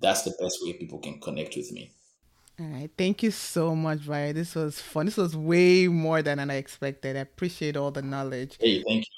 that's 0.00 0.22
the 0.22 0.34
best 0.40 0.58
way 0.62 0.74
people 0.74 0.98
can 0.98 1.20
connect 1.20 1.56
with 1.56 1.72
me. 1.72 1.92
All 2.58 2.66
right. 2.66 2.90
Thank 2.96 3.22
you 3.22 3.30
so 3.30 3.74
much, 3.74 4.06
Bayo. 4.06 4.32
This 4.32 4.54
was 4.54 4.80
fun. 4.80 5.06
This 5.06 5.18
was 5.18 5.36
way 5.36 5.88
more 5.88 6.22
than 6.22 6.38
I 6.38 6.54
expected. 6.54 7.16
I 7.16 7.20
appreciate 7.20 7.76
all 7.76 7.90
the 7.90 8.02
knowledge. 8.02 8.56
Hey, 8.58 8.82
thank 8.82 9.04
you. 9.04 9.12